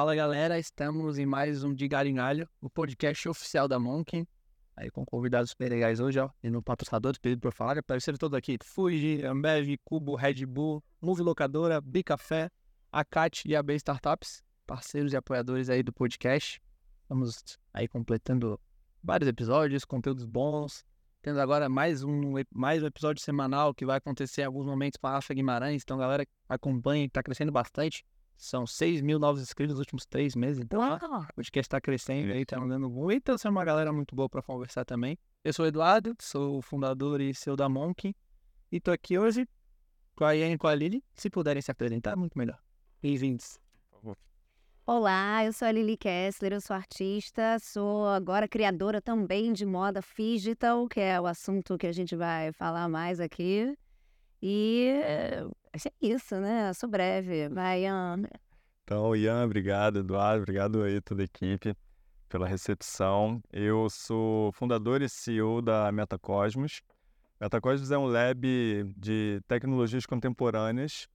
Fala 0.00 0.14
galera, 0.14 0.58
estamos 0.58 1.18
em 1.18 1.26
mais 1.26 1.62
um 1.62 1.74
de 1.74 1.86
Garingalho, 1.86 2.48
o 2.58 2.70
podcast 2.70 3.28
oficial 3.28 3.68
da 3.68 3.78
Monkin. 3.78 4.26
Aí 4.74 4.90
com 4.90 5.04
convidados 5.04 5.50
super 5.50 5.68
legais 5.68 6.00
hoje, 6.00 6.18
ó. 6.18 6.30
E 6.42 6.48
no 6.48 6.62
patrocinador, 6.62 7.12
pedido 7.20 7.42
por 7.42 7.52
falar, 7.52 7.76
apareceram 7.76 8.16
todos 8.16 8.34
aqui: 8.34 8.56
Fuji, 8.64 9.22
Ambev, 9.26 9.76
Cubo, 9.84 10.16
Red 10.16 10.46
Bull, 10.46 10.82
Move 11.02 11.20
Locadora, 11.20 11.82
Bicafé, 11.82 12.50
a 12.90 13.04
CAT 13.04 13.46
e 13.46 13.54
a 13.54 13.62
B 13.62 13.74
Startups, 13.74 14.42
parceiros 14.66 15.12
e 15.12 15.18
apoiadores 15.18 15.68
aí 15.68 15.82
do 15.82 15.92
podcast. 15.92 16.62
Estamos 17.02 17.58
aí 17.74 17.86
completando 17.86 18.58
vários 19.04 19.28
episódios, 19.28 19.84
conteúdos 19.84 20.24
bons. 20.24 20.82
Tendo 21.20 21.42
agora 21.42 21.68
mais 21.68 22.02
um, 22.02 22.32
mais 22.50 22.82
um 22.82 22.86
episódio 22.86 23.22
semanal 23.22 23.74
que 23.74 23.84
vai 23.84 23.98
acontecer 23.98 24.40
em 24.40 24.44
alguns 24.46 24.64
momentos 24.64 24.98
com 24.98 25.08
a 25.08 25.10
Rafa 25.10 25.34
Guimarães. 25.34 25.82
Então, 25.82 25.98
galera, 25.98 26.26
acompanha, 26.48 27.04
está 27.04 27.22
crescendo 27.22 27.52
bastante. 27.52 28.02
São 28.40 28.66
6 28.66 29.02
mil 29.02 29.18
novos 29.18 29.42
inscritos 29.42 29.74
nos 29.74 29.80
últimos 29.80 30.06
três 30.06 30.34
meses. 30.34 30.62
Então, 30.62 30.80
ó, 30.80 30.96
o 30.96 31.34
podcast 31.34 31.66
está 31.66 31.78
crescendo 31.78 32.32
aí, 32.32 32.46
tá 32.46 32.58
mandando 32.58 32.88
muito. 32.88 33.18
Então, 33.18 33.36
é 33.44 33.48
uma 33.50 33.62
galera 33.66 33.92
muito 33.92 34.16
boa 34.16 34.30
para 34.30 34.40
conversar 34.40 34.82
também. 34.82 35.18
Eu 35.44 35.52
sou 35.52 35.66
o 35.66 35.68
Eduardo, 35.68 36.16
sou 36.18 36.56
o 36.56 36.62
fundador 36.62 37.20
e 37.20 37.34
CEO 37.34 37.54
da 37.54 37.68
Monk. 37.68 38.16
E 38.72 38.80
tô 38.80 38.92
aqui 38.92 39.18
hoje 39.18 39.46
com 40.16 40.24
a 40.24 40.34
Ian 40.34 40.52
e 40.52 40.56
com 40.56 40.66
a 40.66 40.74
Lili. 40.74 41.04
Se 41.14 41.28
puderem 41.28 41.60
se 41.60 41.70
apresentar, 41.70 42.16
muito 42.16 42.38
melhor. 42.38 42.58
Bem-vindos. 43.02 43.58
Olá, 44.86 45.44
eu 45.44 45.52
sou 45.52 45.68
a 45.68 45.72
Lili 45.72 45.98
Kessler, 45.98 46.54
eu 46.54 46.62
sou 46.62 46.74
artista, 46.74 47.58
sou 47.60 48.08
agora 48.08 48.48
criadora 48.48 49.02
também 49.02 49.52
de 49.52 49.66
moda 49.66 50.00
digital, 50.16 50.88
que 50.88 50.98
é 50.98 51.20
o 51.20 51.26
assunto 51.26 51.76
que 51.76 51.86
a 51.86 51.92
gente 51.92 52.16
vai 52.16 52.52
falar 52.52 52.88
mais 52.88 53.20
aqui. 53.20 53.76
E 54.42 54.94
é 55.72 55.92
isso, 56.00 56.36
né? 56.36 56.72
Sou 56.72 56.88
breve. 56.88 57.48
Vai, 57.48 57.84
Ian. 57.84 58.22
Então, 58.84 59.14
Ian, 59.14 59.44
obrigado, 59.44 60.00
Eduardo, 60.00 60.42
obrigado 60.42 60.82
aí 60.82 61.00
toda 61.00 61.22
a 61.22 61.24
equipe 61.24 61.76
pela 62.28 62.46
recepção. 62.46 63.40
Eu 63.52 63.88
sou 63.88 64.52
fundador 64.52 65.00
e 65.02 65.08
CEO 65.08 65.62
da 65.62 65.90
Metacosmos. 65.92 66.80
Metacosmos 67.40 67.90
é 67.90 67.98
um 67.98 68.06
lab 68.06 68.44
de 68.96 69.40
tecnologias 69.46 70.06
contemporâneas 70.06 71.06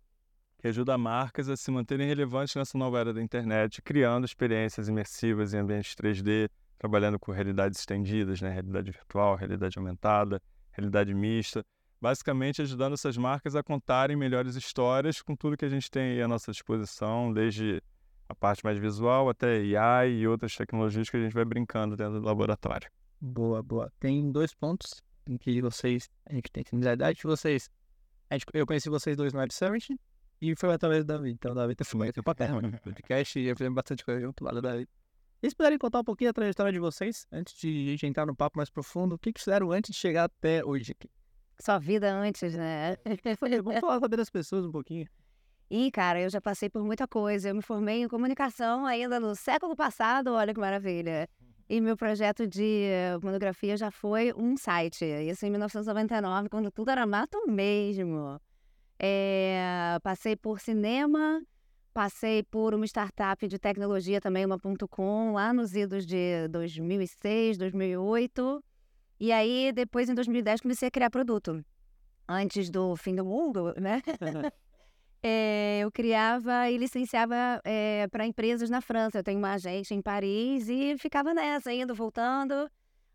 que 0.57 0.67
ajuda 0.69 0.97
marcas 0.97 1.49
a 1.49 1.57
se 1.57 1.69
manterem 1.69 2.07
relevantes 2.07 2.55
nessa 2.55 2.77
nova 2.77 2.99
era 2.99 3.13
da 3.13 3.21
internet, 3.21 3.81
criando 3.81 4.25
experiências 4.25 4.87
imersivas 4.87 5.53
em 5.53 5.57
ambientes 5.57 5.93
3D, 5.95 6.49
trabalhando 6.77 7.19
com 7.19 7.31
realidades 7.31 7.79
estendidas, 7.79 8.41
né? 8.41 8.49
realidade 8.49 8.91
virtual, 8.91 9.35
realidade 9.35 9.77
aumentada, 9.77 10.41
realidade 10.71 11.13
mista, 11.13 11.63
basicamente 12.05 12.61
ajudando 12.61 12.93
essas 12.93 13.17
marcas 13.17 13.55
a 13.55 13.63
contarem 13.63 14.15
melhores 14.15 14.55
histórias 14.55 15.23
com 15.23 15.35
tudo 15.35 15.57
que 15.57 15.65
a 15.65 15.69
gente 15.69 15.89
tem 15.89 16.21
à 16.21 16.27
nossa 16.27 16.51
disposição, 16.51 17.33
desde 17.33 17.81
a 18.29 18.35
parte 18.35 18.63
mais 18.63 18.77
visual 18.77 19.27
até 19.27 19.57
AI 19.75 20.11
e 20.11 20.27
outras 20.27 20.55
tecnologias 20.55 21.09
que 21.09 21.17
a 21.17 21.19
gente 21.19 21.33
vai 21.33 21.43
brincando 21.43 21.97
dentro 21.97 22.21
do 22.21 22.27
laboratório. 22.27 22.87
Boa, 23.19 23.63
boa. 23.63 23.91
Tem 23.99 24.31
dois 24.31 24.53
pontos 24.53 25.01
em 25.25 25.35
que 25.35 25.59
vocês, 25.63 26.07
a 26.27 26.33
gente 26.35 26.51
tem 26.51 26.63
similaridade. 26.63 27.19
Vocês, 27.23 27.71
gente, 28.31 28.45
eu 28.53 28.67
conheci 28.67 28.87
vocês 28.87 29.17
dois 29.17 29.33
no 29.33 29.39
Web 29.39 29.51
Summit 29.51 29.99
e 30.39 30.55
foi 30.55 30.75
através 30.75 31.03
do 31.03 31.07
Davi. 31.07 31.31
Então, 31.31 31.53
o 31.53 31.55
Davi 31.55 31.73
tá 31.73 31.83
filmando 31.83 32.11
aqui 32.11 32.21
terra, 32.35 32.53
mano. 32.53 32.79
Podcast 32.83 33.39
e 33.39 33.47
eu 33.47 33.55
fiz 33.57 33.67
bastante 33.69 34.05
coisa 34.05 34.21
junto 34.21 34.43
lá 34.43 34.51
do 34.51 34.61
Davi. 34.61 34.87
Eles 35.41 35.55
puderem 35.55 35.79
contar 35.79 36.01
um 36.01 36.03
pouquinho 36.03 36.29
a 36.29 36.33
trajetória 36.33 36.71
de 36.71 36.79
vocês, 36.79 37.25
antes 37.31 37.57
de 37.57 37.87
a 37.87 37.91
gente 37.93 38.05
entrar 38.05 38.27
no 38.27 38.35
papo 38.35 38.59
mais 38.59 38.69
profundo, 38.69 39.15
o 39.15 39.17
que, 39.17 39.33
que 39.33 39.39
fizeram 39.39 39.71
antes 39.71 39.91
de 39.91 39.99
chegar 39.99 40.25
até 40.25 40.63
hoje 40.63 40.91
aqui? 40.91 41.09
Sua 41.59 41.79
vida 41.79 42.11
antes, 42.13 42.53
né? 42.55 42.97
Vamos 43.63 43.79
falar 43.79 43.99
sobre 43.99 44.21
as 44.21 44.29
pessoas 44.29 44.65
um 44.65 44.71
pouquinho. 44.71 45.07
Ih, 45.69 45.89
cara, 45.89 46.21
eu 46.21 46.29
já 46.29 46.39
passei 46.39 46.69
por 46.69 46.83
muita 46.83 47.07
coisa. 47.07 47.49
Eu 47.49 47.55
me 47.55 47.61
formei 47.61 48.03
em 48.03 48.07
comunicação 48.07 48.85
ainda 48.85 49.19
no 49.19 49.35
século 49.35 49.75
passado, 49.75 50.33
olha 50.33 50.53
que 50.53 50.59
maravilha. 50.59 51.27
E 51.67 51.81
meu 51.81 51.97
projeto 51.97 52.45
de 52.45 52.89
monografia 53.23 53.75
já 53.75 53.89
foi 53.89 54.31
um 54.37 54.55
site. 54.55 55.03
Isso 55.03 55.45
em 55.45 55.49
1999, 55.49 56.49
quando 56.49 56.69
tudo 56.69 56.91
era 56.91 57.05
mato 57.07 57.47
mesmo. 57.47 58.39
É, 58.99 59.97
passei 60.03 60.35
por 60.35 60.59
cinema, 60.59 61.41
passei 61.91 62.43
por 62.43 62.75
uma 62.75 62.85
startup 62.85 63.47
de 63.47 63.57
tecnologia 63.57 64.21
também, 64.21 64.45
uma 64.45 64.59
.com, 64.89 65.33
lá 65.33 65.51
nos 65.51 65.75
idos 65.75 66.05
de 66.05 66.47
2006, 66.49 67.57
2008. 67.57 68.63
E 69.19 69.31
aí, 69.31 69.71
depois, 69.73 70.09
em 70.09 70.13
2010, 70.13 70.61
comecei 70.61 70.87
a 70.87 70.91
criar 70.91 71.09
produto. 71.09 71.63
Antes 72.27 72.69
do 72.69 72.95
fim 72.95 73.15
do 73.15 73.23
mundo, 73.23 73.73
né? 73.79 74.01
é, 75.23 75.79
eu 75.81 75.91
criava 75.91 76.69
e 76.69 76.77
licenciava 76.77 77.61
é, 77.63 78.07
para 78.07 78.25
empresas 78.25 78.69
na 78.69 78.81
França. 78.81 79.19
Eu 79.19 79.23
tenho 79.23 79.37
uma 79.37 79.53
agente 79.53 79.93
em 79.93 80.01
Paris 80.01 80.67
e 80.67 80.97
ficava 80.97 81.33
nessa, 81.33 81.71
indo, 81.71 81.95
voltando. 81.95 82.69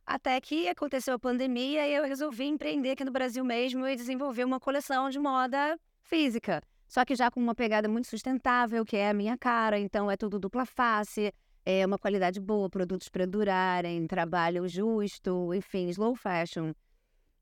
Até 0.06 0.40
que 0.40 0.68
aconteceu 0.68 1.14
a 1.14 1.18
pandemia 1.18 1.86
e 1.86 1.94
eu 1.94 2.04
resolvi 2.04 2.44
empreender 2.44 2.92
aqui 2.92 3.04
no 3.04 3.12
Brasil 3.12 3.44
mesmo 3.44 3.86
e 3.86 3.94
desenvolver 3.94 4.44
uma 4.44 4.58
coleção 4.58 5.10
de 5.10 5.18
moda 5.18 5.78
física. 6.02 6.62
Só 6.88 7.04
que 7.04 7.14
já 7.14 7.30
com 7.30 7.38
uma 7.38 7.54
pegada 7.54 7.88
muito 7.88 8.08
sustentável, 8.08 8.84
que 8.84 8.96
é 8.96 9.10
a 9.10 9.14
minha 9.14 9.38
cara. 9.38 9.78
Então 9.78 10.10
é 10.10 10.16
tudo 10.16 10.40
dupla 10.40 10.66
face, 10.66 11.32
é 11.64 11.84
uma 11.84 11.98
qualidade 11.98 12.40
boa, 12.40 12.68
produtos 12.68 13.08
para 13.08 13.26
durarem, 13.26 14.06
trabalho 14.06 14.66
justo, 14.68 15.54
enfim, 15.54 15.88
slow 15.88 16.14
fashion. 16.14 16.72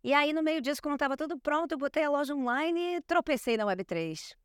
E 0.02 0.12
aí, 0.12 0.32
no 0.32 0.42
meio 0.42 0.60
disso, 0.60 0.80
quando 0.82 0.94
estava 0.94 1.16
tudo 1.16 1.38
pronto, 1.38 1.72
eu 1.72 1.78
botei 1.78 2.04
a 2.04 2.10
loja 2.10 2.34
online 2.34 2.96
e 2.96 3.00
tropecei 3.02 3.56
na 3.56 3.64
Web3. 3.64 4.36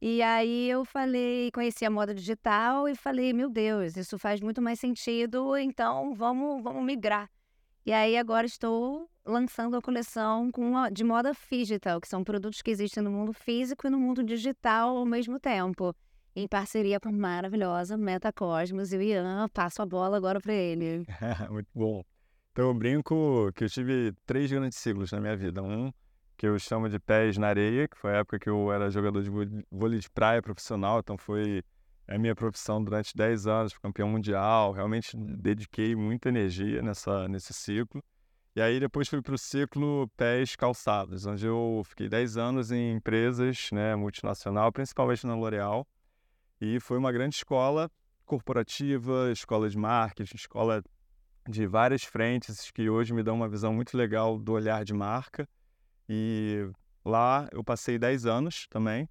E 0.00 0.20
aí 0.20 0.68
eu 0.68 0.84
falei, 0.84 1.50
conheci 1.52 1.84
a 1.84 1.90
moda 1.90 2.14
digital 2.14 2.86
e 2.86 2.94
falei, 2.94 3.32
meu 3.32 3.48
Deus, 3.48 3.96
isso 3.96 4.18
faz 4.18 4.40
muito 4.40 4.60
mais 4.60 4.78
sentido, 4.78 5.56
então 5.56 6.14
vamos, 6.14 6.62
vamos 6.62 6.84
migrar. 6.84 7.30
E 7.86 7.92
aí 7.92 8.16
agora 8.16 8.46
estou 8.46 9.08
lançando 9.24 9.76
a 9.76 9.82
coleção 9.82 10.50
com 10.50 10.72
de 10.92 11.02
moda 11.04 11.32
digital, 11.50 12.00
que 12.00 12.08
são 12.08 12.22
produtos 12.22 12.60
que 12.60 12.70
existem 12.70 13.02
no 13.02 13.10
mundo 13.10 13.32
físico 13.32 13.86
e 13.86 13.90
no 13.90 13.98
mundo 13.98 14.22
digital 14.22 14.96
ao 14.96 15.06
mesmo 15.06 15.40
tempo. 15.40 15.94
Em 16.36 16.48
parceria 16.48 16.98
com 16.98 17.10
a 17.10 17.12
maravilhosa 17.12 17.96
Metacosmos 17.96 18.92
e 18.92 18.96
o 18.96 19.02
Ian, 19.02 19.48
passo 19.50 19.80
a 19.82 19.86
bola 19.86 20.16
agora 20.16 20.40
para 20.40 20.52
ele. 20.52 21.06
Muito 21.48 21.68
bom. 21.72 22.02
Então 22.50 22.68
eu 22.68 22.74
brinco 22.74 23.52
que 23.54 23.62
eu 23.62 23.68
tive 23.68 24.12
três 24.26 24.50
grandes 24.50 24.78
ciclos 24.78 25.12
na 25.12 25.20
minha 25.20 25.36
vida. 25.36 25.62
Um 25.62 25.92
que 26.36 26.48
eu 26.48 26.58
chamo 26.58 26.88
de 26.88 26.98
pés 26.98 27.38
na 27.38 27.46
areia, 27.46 27.86
que 27.86 27.96
foi 27.96 28.14
a 28.14 28.16
época 28.18 28.40
que 28.40 28.50
eu 28.50 28.72
era 28.72 28.90
jogador 28.90 29.22
de 29.22 29.30
vôlei 29.70 30.00
de 30.00 30.10
praia 30.10 30.42
profissional, 30.42 30.98
então 30.98 31.16
foi 31.16 31.62
a 32.08 32.18
minha 32.18 32.34
profissão 32.34 32.82
durante 32.82 33.16
10 33.16 33.46
anos, 33.46 33.78
campeão 33.78 34.08
mundial, 34.08 34.72
realmente 34.72 35.16
dediquei 35.16 35.94
muita 35.94 36.30
energia 36.30 36.82
nessa, 36.82 37.28
nesse 37.28 37.52
ciclo. 37.52 38.02
E 38.56 38.60
aí 38.60 38.80
depois 38.80 39.08
fui 39.08 39.22
para 39.22 39.34
o 39.34 39.38
ciclo 39.38 40.08
pés 40.16 40.56
calçados, 40.56 41.26
onde 41.26 41.46
eu 41.46 41.82
fiquei 41.84 42.08
10 42.08 42.36
anos 42.36 42.72
em 42.72 42.94
empresas 42.94 43.70
né, 43.70 43.94
multinacional, 43.94 44.72
principalmente 44.72 45.24
na 45.24 45.36
L'Oréal. 45.36 45.86
E 46.60 46.78
foi 46.80 46.98
uma 46.98 47.12
grande 47.12 47.36
escola 47.36 47.90
corporativa, 48.24 49.30
escola 49.30 49.68
de 49.68 49.76
marketing, 49.76 50.36
escola 50.36 50.82
de 51.48 51.66
várias 51.66 52.04
frentes 52.04 52.70
que 52.70 52.88
hoje 52.88 53.12
me 53.12 53.22
dão 53.22 53.34
uma 53.36 53.48
visão 53.48 53.72
muito 53.72 53.96
legal 53.96 54.38
do 54.38 54.52
olhar 54.52 54.84
de 54.84 54.94
marca. 54.94 55.48
E 56.08 56.66
lá 57.04 57.48
eu 57.52 57.62
passei 57.62 57.98
10 57.98 58.26
anos 58.26 58.66
também, 58.68 59.08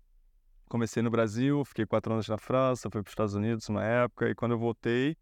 comecei 0.68 1.04
no 1.04 1.12
Brasil, 1.12 1.64
fiquei 1.66 1.86
quatro 1.86 2.14
anos 2.14 2.28
na 2.28 2.38
França, 2.38 2.90
fui 2.90 3.02
para 3.02 3.09
os 3.09 3.12
Estados 3.12 3.36
Unidos 3.36 3.70
uma 3.70 3.84
época, 3.84 4.30
e 4.30 4.36
quando 4.36 4.54
eu 4.54 4.60
voltei 4.60 5.16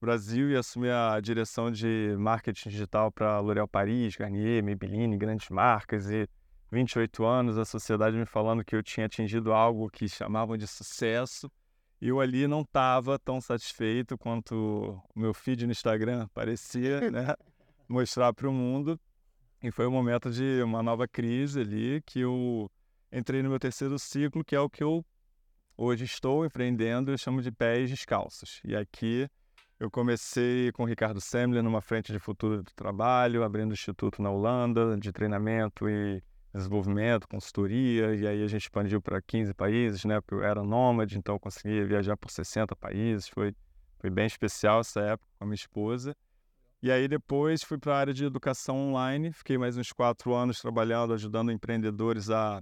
Brasil 0.00 0.50
e 0.50 0.56
assumi 0.56 0.88
a 0.88 1.20
direção 1.20 1.70
de 1.70 2.14
marketing 2.18 2.70
digital 2.70 3.12
para 3.12 3.38
L'Oréal 3.38 3.68
Paris, 3.68 4.16
Garnier, 4.16 4.64
Maybelline, 4.64 5.16
grandes 5.16 5.50
marcas, 5.50 6.08
e 6.10 6.26
28 6.72 7.24
anos, 7.24 7.58
a 7.58 7.64
sociedade 7.64 8.16
me 8.16 8.24
falando 8.24 8.64
que 8.64 8.74
eu 8.74 8.82
tinha 8.82 9.06
atingido 9.06 9.52
algo 9.52 9.90
que 9.90 10.08
chamavam 10.08 10.56
de 10.56 10.66
sucesso, 10.66 11.50
eu 12.08 12.20
ali 12.20 12.46
não 12.46 12.62
estava 12.62 13.18
tão 13.18 13.40
satisfeito 13.40 14.16
quanto 14.16 15.02
o 15.14 15.20
meu 15.20 15.34
feed 15.34 15.66
no 15.66 15.72
Instagram 15.72 16.28
parecia, 16.32 17.10
né, 17.10 17.34
mostrar 17.88 18.32
para 18.32 18.48
o 18.48 18.52
mundo, 18.52 18.98
e 19.62 19.70
foi 19.70 19.84
o 19.84 19.88
um 19.88 19.92
momento 19.92 20.30
de 20.30 20.62
uma 20.62 20.82
nova 20.82 21.06
crise 21.06 21.60
ali, 21.60 22.02
que 22.06 22.20
eu 22.20 22.70
entrei 23.12 23.42
no 23.42 23.50
meu 23.50 23.58
terceiro 23.58 23.98
ciclo, 23.98 24.44
que 24.44 24.54
é 24.54 24.60
o 24.60 24.70
que 24.70 24.82
eu 24.82 25.04
hoje 25.76 26.04
estou 26.04 26.44
empreendendo, 26.44 27.10
eu 27.10 27.18
chamo 27.18 27.42
de 27.42 27.50
pés 27.50 27.90
descalços. 27.90 28.60
E 28.64 28.74
aqui 28.76 29.28
eu 29.78 29.90
comecei 29.90 30.70
com 30.72 30.82
o 30.82 30.86
Ricardo 30.86 31.20
Semler 31.20 31.62
numa 31.62 31.80
frente 31.80 32.12
de 32.12 32.18
futuro 32.18 32.62
do 32.62 32.70
trabalho, 32.74 33.42
abrindo 33.42 33.72
instituto 33.72 34.20
na 34.20 34.30
Holanda 34.30 34.96
de 34.98 35.10
treinamento 35.10 35.88
e 35.88 36.22
desenvolvimento, 36.58 37.28
consultoria, 37.28 38.14
e 38.14 38.26
aí 38.26 38.42
a 38.42 38.46
gente 38.46 38.62
expandiu 38.62 39.00
para 39.00 39.20
15 39.22 39.54
países, 39.54 40.04
né? 40.04 40.20
Porque 40.20 40.34
eu 40.34 40.42
era 40.42 40.62
nômade, 40.62 41.16
então 41.16 41.36
eu 41.36 41.40
conseguia 41.40 41.84
viajar 41.86 42.16
por 42.16 42.30
60 42.30 42.74
países, 42.74 43.28
foi, 43.28 43.54
foi 43.98 44.10
bem 44.10 44.26
especial 44.26 44.80
essa 44.80 45.00
época 45.00 45.28
com 45.38 45.44
a 45.44 45.46
minha 45.46 45.54
esposa. 45.54 46.14
E 46.82 46.90
aí 46.90 47.06
depois 47.06 47.62
fui 47.62 47.78
para 47.78 47.94
a 47.94 47.98
área 47.98 48.14
de 48.14 48.24
educação 48.24 48.76
online, 48.76 49.32
fiquei 49.32 49.58
mais 49.58 49.76
uns 49.76 49.92
quatro 49.92 50.34
anos 50.34 50.60
trabalhando, 50.60 51.12
ajudando 51.12 51.52
empreendedores 51.52 52.30
a 52.30 52.60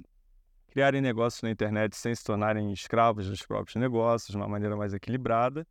criarem 0.68 1.00
negócios 1.00 1.42
na 1.42 1.50
internet 1.50 1.96
sem 1.96 2.14
se 2.14 2.24
tornarem 2.24 2.72
escravos 2.72 3.28
dos 3.28 3.42
próprios 3.42 3.76
negócios, 3.76 4.30
de 4.30 4.36
uma 4.36 4.48
maneira 4.48 4.76
mais 4.76 4.92
equilibrada. 4.92 5.66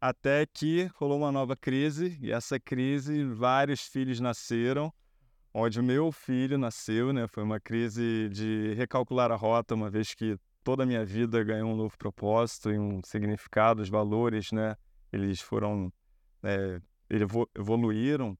Até 0.00 0.44
que 0.46 0.90
rolou 0.96 1.18
uma 1.18 1.32
nova 1.32 1.56
crise, 1.56 2.18
e 2.20 2.30
essa 2.30 2.60
crise, 2.60 3.24
vários 3.24 3.82
filhos 3.82 4.20
nasceram, 4.20 4.92
onde 5.58 5.80
o 5.80 5.82
meu 5.82 6.12
filho 6.12 6.58
nasceu, 6.58 7.14
né? 7.14 7.26
Foi 7.26 7.42
uma 7.42 7.58
crise 7.58 8.28
de 8.28 8.74
recalcular 8.74 9.32
a 9.32 9.36
rota, 9.36 9.74
uma 9.74 9.88
vez 9.88 10.12
que 10.12 10.36
toda 10.62 10.82
a 10.82 10.86
minha 10.86 11.02
vida 11.02 11.42
ganhou 11.42 11.72
um 11.72 11.76
novo 11.76 11.96
propósito 11.96 12.70
e 12.70 12.78
um 12.78 13.00
significado, 13.02 13.80
os 13.80 13.88
valores, 13.88 14.52
né? 14.52 14.76
Eles 15.10 15.40
foram, 15.40 15.90
é, 16.42 16.78
evoluíram 17.54 18.36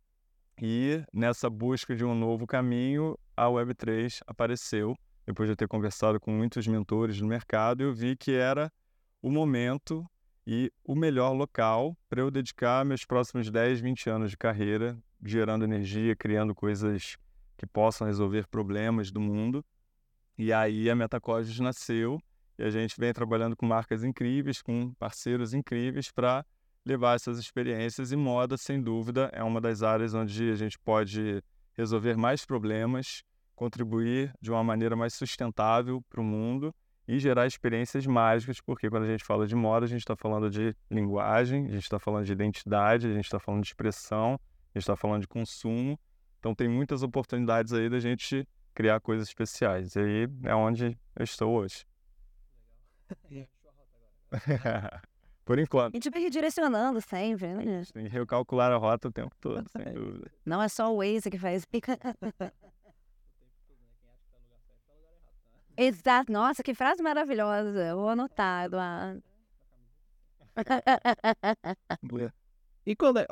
e 0.61 1.03
nessa 1.11 1.49
busca 1.49 1.97
de 1.97 2.05
um 2.05 2.15
novo 2.15 2.47
caminho, 2.47 3.19
a 3.35 3.47
Web3 3.47 4.21
apareceu. 4.27 4.95
Depois 5.25 5.49
de 5.49 5.53
eu 5.53 5.57
ter 5.57 5.69
conversado 5.69 6.21
com 6.21 6.31
muitos 6.31 6.67
mentores 6.67 7.19
no 7.19 7.27
mercado, 7.27 7.83
eu 7.83 7.95
vi 7.95 8.15
que 8.15 8.33
era 8.33 8.71
o 9.23 9.31
momento 9.31 10.05
e 10.47 10.71
o 10.85 10.95
melhor 10.95 11.33
local 11.33 11.97
para 12.11 12.21
eu 12.21 12.31
dedicar 12.31 12.85
meus 12.85 13.07
próximos 13.07 13.51
10, 13.51 13.81
20 13.81 14.11
anos 14.11 14.31
de 14.31 14.37
carreira 14.37 14.99
gerando 15.25 15.65
energia, 15.65 16.15
criando 16.15 16.55
coisas 16.55 17.17
que 17.57 17.67
possam 17.67 18.07
resolver 18.07 18.47
problemas 18.49 19.11
do 19.11 19.21
mundo. 19.21 19.65
E 20.39 20.53
aí 20.53 20.91
a 20.91 20.95
Metacosmos 20.95 21.59
nasceu 21.59 22.21
e 22.59 22.63
a 22.63 22.71
gente 22.71 22.95
vem 22.99 23.13
trabalhando 23.13 23.57
com 23.57 23.67
marcas 23.67 24.05
incríveis, 24.05 24.63
com 24.63 24.93
parceiros 24.95 25.55
incríveis 25.55 26.11
para 26.11 26.45
levar 26.85 27.17
essas 27.17 27.39
experiências 27.39 28.13
e 28.13 28.17
moda, 28.17 28.57
sem 28.57 28.81
dúvida, 28.81 29.29
é 29.33 29.43
uma 29.43 29.61
das 29.61 29.83
áreas 29.83 30.15
onde 30.15 30.51
a 30.51 30.55
gente 30.55 30.79
pode 30.79 31.43
resolver 31.75 32.17
mais 32.17 32.47
problemas, 32.47 33.23
contribuir 33.55 34.33
de 34.41 34.51
uma 34.51 34.63
maneira 34.63 34.95
mais 34.95 35.13
sustentável 35.15 36.01
para 36.09 36.21
o 36.21 36.25
mundo 36.25 36.75
e 37.09 37.19
gerar 37.19 37.47
experiências 37.47 38.07
mágicas, 38.07 38.61
porque 38.61 38.89
quando 38.89 39.05
a 39.05 39.07
gente 39.07 39.25
fala 39.25 39.47
de 39.47 39.55
moda, 39.55 39.87
a 39.87 39.89
gente 39.89 40.01
está 40.01 40.17
falando 40.17 40.49
de 40.49 40.75
linguagem, 40.91 41.67
a 41.67 41.71
gente 41.71 41.83
está 41.83 41.99
falando 41.99 42.25
de 42.25 42.33
identidade, 42.33 43.07
a 43.07 43.13
gente 43.13 43.25
está 43.25 43.39
falando 43.39 43.63
de 43.63 43.69
expressão, 43.69 44.39
gente 44.77 44.83
está 44.83 44.97
falando 44.97 45.23
de 45.23 45.29
consumo, 45.29 45.99
então 46.39 46.55
tem 46.55 46.69
muitas 46.69 47.03
oportunidades 47.03 47.73
aí 47.73 47.89
da 47.89 47.99
gente 47.99 48.47
criar 48.75 49.01
coisas 49.01 49.27
especiais. 49.27 49.97
E 49.97 50.01
aí 50.01 50.29
é 50.45 50.55
onde 50.55 50.99
eu 51.17 51.25
estou 51.25 51.55
hoje. 51.55 51.87
Por 55.45 55.59
enquanto. 55.59 55.95
A 55.95 55.97
gente 55.97 56.11
vai 56.11 56.21
redirecionando 56.21 57.01
sempre, 57.01 57.55
né? 57.55 57.83
Tem 57.93 58.05
que 58.05 58.11
recalcular 58.11 58.71
a 58.73 58.77
rota 58.77 59.09
o 59.09 59.13
tempo 59.13 59.35
todo, 59.41 59.67
sem 59.71 59.95
dúvida. 59.95 60.31
Não 60.45 60.61
é 60.61 60.69
só 60.69 60.93
o 60.93 60.99
Waze 60.99 61.31
que 61.31 61.39
faz. 61.39 61.65
Exato. 65.77 66.33
Nossa, 66.33 66.63
que 66.63 66.75
frase 66.75 67.03
maravilhosa. 67.03 67.95
Vou 67.95 68.09
anotar, 68.09 68.65
Eduardo. 68.65 69.23
e 72.85 72.97
quando, 72.97 73.21
é, 73.21 73.27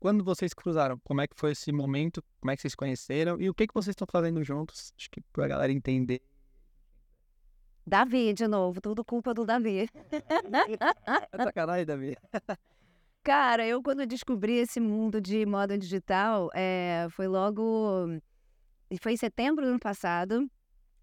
quando 0.00 0.24
vocês 0.24 0.54
cruzaram, 0.54 0.98
como 1.04 1.20
é 1.20 1.28
que 1.28 1.36
foi 1.36 1.52
esse 1.52 1.70
momento? 1.70 2.24
Como 2.40 2.50
é 2.50 2.56
que 2.56 2.62
vocês 2.62 2.74
conheceram? 2.74 3.38
E 3.38 3.50
o 3.50 3.54
que, 3.54 3.66
que 3.66 3.74
vocês 3.74 3.92
estão 3.92 4.08
fazendo 4.10 4.42
juntos? 4.42 4.92
Acho 4.98 5.10
que 5.10 5.20
pra 5.32 5.46
galera 5.46 5.70
entender. 5.70 6.22
Davi, 7.86 8.32
de 8.32 8.48
novo, 8.48 8.80
tudo 8.80 9.04
culpa 9.04 9.34
do 9.34 9.44
Davi. 9.44 9.88
Sacanagem, 11.36 11.84
Davi. 11.84 12.16
Cara, 13.22 13.66
eu 13.66 13.82
quando 13.82 14.06
descobri 14.06 14.54
esse 14.54 14.80
mundo 14.80 15.20
de 15.20 15.44
moda 15.44 15.76
digital, 15.76 16.50
é, 16.54 17.06
foi 17.10 17.28
logo. 17.28 18.06
Foi 19.02 19.12
em 19.12 19.16
setembro 19.16 19.64
do 19.64 19.70
ano 19.70 19.80
passado. 19.80 20.50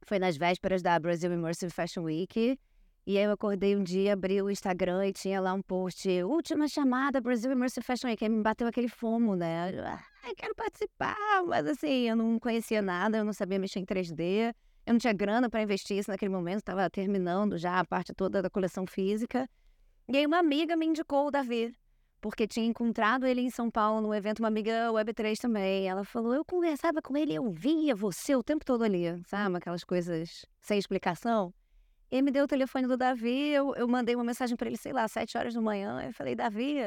Foi 0.05 0.17
nas 0.17 0.37
vésperas 0.37 0.81
da 0.81 0.97
Brasil 0.99 1.31
Immersive 1.31 1.71
Fashion 1.71 2.03
Week. 2.03 2.59
E 3.07 3.17
aí 3.17 3.23
eu 3.23 3.31
acordei 3.31 3.73
um 3.73 3.81
dia, 3.81 4.11
abri 4.11 4.41
o 4.41 4.49
Instagram 4.49 5.07
e 5.07 5.13
tinha 5.13 5.39
lá 5.39 5.53
um 5.53 5.61
post, 5.61 6.09
última 6.23 6.67
chamada 6.67 7.21
Brasil 7.21 7.49
Immersive 7.49 7.85
Fashion 7.85 8.09
Week. 8.09 8.21
Aí 8.21 8.29
me 8.29 8.43
bateu 8.43 8.67
aquele 8.67 8.89
fomo, 8.89 9.33
né? 9.33 9.71
Ai, 10.25 10.35
quero 10.35 10.53
participar, 10.53 11.15
mas 11.47 11.65
assim, 11.65 12.09
eu 12.09 12.17
não 12.17 12.37
conhecia 12.37 12.81
nada, 12.81 13.19
eu 13.19 13.23
não 13.23 13.31
sabia 13.31 13.57
mexer 13.57 13.79
em 13.79 13.85
3D, 13.85 14.53
eu 14.85 14.93
não 14.93 14.99
tinha 14.99 15.13
grana 15.13 15.49
para 15.49 15.61
investir 15.61 15.97
isso 15.97 16.11
naquele 16.11 16.33
momento, 16.33 16.57
estava 16.57 16.89
terminando 16.89 17.57
já 17.57 17.79
a 17.79 17.85
parte 17.85 18.13
toda 18.13 18.41
da 18.41 18.49
coleção 18.49 18.85
física. 18.85 19.49
E 20.09 20.17
aí 20.17 20.25
uma 20.25 20.39
amiga 20.39 20.75
me 20.75 20.85
indicou 20.85 21.27
o 21.27 21.31
Davi, 21.31 21.73
porque 22.19 22.45
tinha 22.45 22.65
encontrado 22.65 23.25
ele 23.25 23.39
em 23.39 23.49
São 23.49 23.71
Paulo 23.71 24.01
no 24.01 24.13
evento, 24.13 24.39
uma 24.39 24.49
amiga 24.49 24.89
Web3 24.89 25.37
também. 25.37 25.87
Ela 25.87 26.03
falou, 26.03 26.33
eu 26.33 26.43
conversava 26.43 27.01
com 27.01 27.15
ele, 27.15 27.33
eu 27.33 27.49
via 27.49 27.95
você 27.95 28.35
o 28.35 28.43
tempo 28.43 28.65
todo 28.65 28.83
ali, 28.83 29.05
sabe? 29.27 29.55
Aquelas 29.55 29.85
coisas 29.85 30.45
sem 30.59 30.77
explicação. 30.77 31.53
Ele 32.09 32.21
me 32.21 32.31
deu 32.31 32.45
o 32.45 32.47
telefone 32.47 32.87
do 32.87 32.95
Davi, 32.95 33.49
eu, 33.49 33.75
eu 33.75 33.87
mandei 33.87 34.15
uma 34.15 34.23
mensagem 34.23 34.55
para 34.55 34.67
ele, 34.67 34.77
sei 34.77 34.93
lá, 34.93 35.07
sete 35.07 35.37
horas 35.37 35.53
da 35.53 35.61
manhã. 35.61 36.01
Eu 36.05 36.13
falei, 36.13 36.35
Davi, 36.35 36.77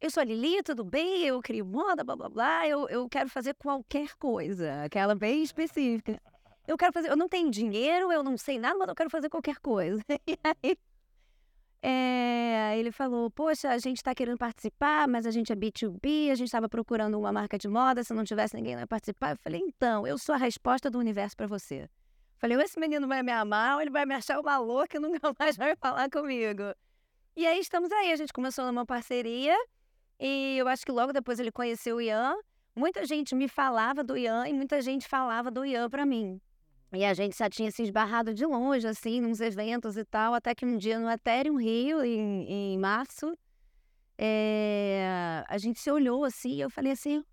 eu 0.00 0.10
sou 0.10 0.20
a 0.20 0.24
Lili, 0.24 0.62
tudo 0.62 0.84
bem? 0.84 1.22
Eu 1.24 1.40
crio 1.40 1.64
moda, 1.64 2.04
blá 2.04 2.16
blá 2.16 2.28
blá. 2.28 2.68
Eu, 2.68 2.88
eu 2.88 3.08
quero 3.08 3.30
fazer 3.30 3.54
qualquer 3.54 4.14
coisa, 4.18 4.82
aquela 4.82 5.14
bem 5.14 5.42
específica. 5.42 6.20
Eu 6.66 6.76
quero 6.76 6.92
fazer, 6.92 7.08
eu 7.08 7.16
não 7.16 7.28
tenho 7.28 7.50
dinheiro, 7.50 8.12
eu 8.12 8.22
não 8.22 8.36
sei 8.36 8.58
nada, 8.58 8.76
mas 8.78 8.88
eu 8.88 8.94
quero 8.94 9.10
fazer 9.10 9.28
qualquer 9.28 9.58
coisa. 9.58 10.02
E 10.26 10.38
aí, 10.44 10.76
é, 11.84 12.78
ele 12.78 12.92
falou: 12.92 13.28
Poxa, 13.30 13.70
a 13.70 13.78
gente 13.78 13.96
está 13.96 14.14
querendo 14.14 14.38
participar, 14.38 15.08
mas 15.08 15.26
a 15.26 15.32
gente 15.32 15.52
é 15.52 15.56
B2B, 15.56 16.30
a 16.30 16.34
gente 16.36 16.46
estava 16.46 16.68
procurando 16.68 17.18
uma 17.18 17.32
marca 17.32 17.58
de 17.58 17.66
moda, 17.66 18.04
se 18.04 18.14
não 18.14 18.22
tivesse 18.22 18.54
ninguém 18.54 18.74
não 18.74 18.82
ia 18.82 18.86
participar. 18.86 19.32
Eu 19.32 19.36
falei: 19.38 19.60
Então, 19.60 20.06
eu 20.06 20.16
sou 20.16 20.34
a 20.34 20.38
resposta 20.38 20.88
do 20.88 20.98
universo 20.98 21.36
para 21.36 21.48
você. 21.48 21.88
Falei, 22.42 22.56
ou 22.56 22.62
esse 22.64 22.76
menino 22.80 23.06
vai 23.06 23.22
me 23.22 23.30
amar, 23.30 23.76
ou 23.76 23.80
ele 23.80 23.90
vai 23.90 24.04
me 24.04 24.16
achar 24.16 24.40
uma 24.40 24.58
louca 24.58 24.96
e 24.96 25.00
nunca 25.00 25.20
mais 25.38 25.56
vai 25.56 25.76
falar 25.76 26.10
comigo. 26.10 26.74
E 27.36 27.46
aí 27.46 27.60
estamos 27.60 27.92
aí, 27.92 28.10
a 28.10 28.16
gente 28.16 28.32
começou 28.32 28.66
numa 28.66 28.84
parceria 28.84 29.56
e 30.18 30.56
eu 30.58 30.66
acho 30.66 30.84
que 30.84 30.90
logo 30.90 31.12
depois 31.12 31.38
ele 31.38 31.52
conheceu 31.52 31.98
o 31.98 32.00
Ian. 32.00 32.34
Muita 32.74 33.06
gente 33.06 33.32
me 33.36 33.46
falava 33.46 34.02
do 34.02 34.16
Ian 34.16 34.48
e 34.48 34.52
muita 34.52 34.82
gente 34.82 35.06
falava 35.06 35.52
do 35.52 35.64
Ian 35.64 35.88
para 35.88 36.04
mim. 36.04 36.40
E 36.92 37.04
a 37.04 37.14
gente 37.14 37.38
já 37.38 37.48
tinha 37.48 37.70
se 37.70 37.84
esbarrado 37.84 38.34
de 38.34 38.44
longe, 38.44 38.88
assim, 38.88 39.20
nos 39.20 39.40
eventos 39.40 39.96
e 39.96 40.04
tal, 40.04 40.34
até 40.34 40.52
que 40.52 40.66
um 40.66 40.76
dia 40.76 40.98
no 40.98 41.08
Ethereum 41.08 41.54
Rio, 41.54 42.04
em, 42.04 42.74
em 42.74 42.76
março, 42.76 43.38
é, 44.18 45.44
a 45.48 45.58
gente 45.58 45.78
se 45.78 45.92
olhou 45.92 46.24
assim, 46.24 46.54
e 46.54 46.60
eu 46.60 46.68
falei 46.68 46.90
assim, 46.90 47.24